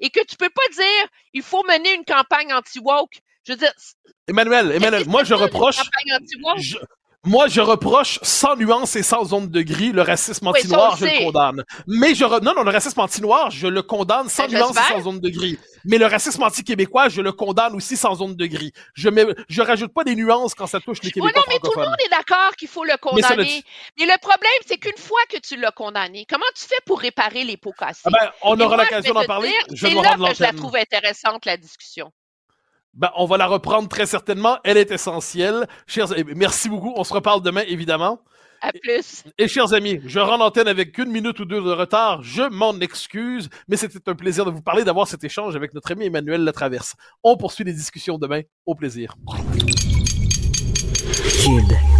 et 0.00 0.10
que 0.10 0.24
tu 0.24 0.36
peux 0.36 0.50
pas 0.50 0.68
dire 0.72 1.08
il 1.32 1.42
faut 1.42 1.62
mener 1.64 1.94
une 1.94 2.04
campagne 2.04 2.52
anti-woke. 2.52 3.20
Je 3.44 3.52
veux 3.52 3.58
dire, 3.58 3.72
Emmanuel, 4.26 4.72
Emmanuel, 4.72 5.06
moi 5.06 5.22
je 5.22 5.34
reproche, 5.34 5.76
je- 6.58 6.78
moi 7.26 7.48
je 7.48 7.60
reproche 7.60 8.18
sans 8.22 8.56
nuance 8.56 8.96
et 8.96 9.02
sans 9.02 9.24
zone 9.24 9.48
de 9.48 9.62
gris 9.62 9.92
le 9.92 10.02
racisme 10.02 10.46
Oui, 10.46 10.58
anti-noir, 10.58 10.96
je 10.96 11.04
le 11.06 11.24
condamne. 11.24 11.64
Mais 11.86 12.14
je 12.14 12.24
re- 12.24 12.42
non 12.42 12.54
non 12.54 12.62
le 12.62 12.70
racisme 12.70 13.00
anti-noir, 13.00 13.50
je 13.50 13.66
le 13.66 13.82
condamne 13.82 14.28
sans 14.28 14.48
nuance 14.48 14.76
et 14.76 14.92
sans 14.94 15.00
zone 15.02 15.20
de 15.20 15.28
gris. 15.28 15.58
Mais 15.84 15.98
le 15.98 16.06
racisme 16.06 16.42
anti-québécois, 16.42 17.08
je 17.08 17.20
le 17.20 17.32
condamne 17.32 17.74
aussi 17.74 17.96
sans 17.96 18.14
zone 18.16 18.34
de 18.34 18.46
gris. 18.46 18.72
Je 18.94 19.08
mets, 19.08 19.24
je 19.48 19.62
rajoute 19.62 19.92
pas 19.92 20.02
des 20.04 20.16
nuances 20.16 20.54
quand 20.54 20.66
ça 20.66 20.80
touche 20.80 20.98
les 21.02 21.08
Oui, 21.08 21.12
Québécois 21.12 21.32
non, 21.36 21.42
mais 21.48 21.58
tout 21.60 21.72
le 21.78 21.84
monde 21.84 21.96
est 22.04 22.08
d'accord 22.10 22.56
qu'il 22.56 22.68
faut 22.68 22.84
le 22.84 22.90
Mais 22.92 22.98
condamner. 22.98 23.62
Mais 23.98 24.06
le 24.06 24.18
problème, 24.20 24.50
c'est 24.66 24.78
qu'une 24.78 24.96
fois 24.96 25.20
que 25.28 25.38
tu 25.38 25.56
l'as 25.56 25.70
condamné, 25.70 26.26
comment 26.28 26.44
tu 26.56 26.64
fais 26.64 26.74
pour 26.86 27.00
réparer 27.00 27.44
les 27.44 27.56
pots 27.56 27.72
cassés? 27.72 28.00
Ah 28.04 28.10
ben, 28.10 28.30
on 28.42 28.58
Et 28.58 28.62
aura 28.62 28.76
l'occasion 28.76 29.14
d'en 29.14 29.24
parler. 29.24 29.48
dire, 29.48 29.62
Je 29.72 29.86
C'est 29.86 29.94
vais 29.94 30.00
là 30.02 30.10
rendre 30.10 30.28
que 30.30 30.34
je 30.34 30.42
la 30.42 30.52
trouve 30.52 30.76
intéressante, 30.76 31.44
la 31.46 31.56
discussion. 31.56 32.10
Ben, 32.96 33.10
on 33.16 33.26
va 33.26 33.36
la 33.36 33.46
reprendre 33.46 33.88
très 33.88 34.06
certainement. 34.06 34.58
Elle 34.64 34.78
est 34.78 34.90
essentielle. 34.90 35.66
Chers, 35.86 36.08
merci 36.34 36.70
beaucoup. 36.70 36.94
On 36.96 37.04
se 37.04 37.12
reparle 37.12 37.42
demain, 37.42 37.62
évidemment. 37.68 38.20
À 38.62 38.72
plus. 38.72 39.22
Et 39.36 39.48
chers 39.48 39.74
amis, 39.74 40.00
je 40.06 40.18
rends 40.18 40.38
l'antenne 40.38 40.66
avec 40.66 40.96
une 40.96 41.10
minute 41.10 41.38
ou 41.38 41.44
deux 41.44 41.60
de 41.60 41.70
retard. 41.70 42.22
Je 42.22 42.42
m'en 42.42 42.78
excuse, 42.80 43.50
mais 43.68 43.76
c'était 43.76 44.08
un 44.08 44.14
plaisir 44.14 44.46
de 44.46 44.50
vous 44.50 44.62
parler, 44.62 44.82
d'avoir 44.82 45.06
cet 45.06 45.24
échange 45.24 45.54
avec 45.56 45.74
notre 45.74 45.92
ami 45.92 46.06
Emmanuel 46.06 46.42
Latraverse. 46.42 46.94
On 47.22 47.36
poursuit 47.36 47.64
les 47.64 47.74
discussions 47.74 48.16
demain. 48.16 48.40
Au 48.64 48.74
plaisir. 48.74 49.14
Cube. 51.42 51.95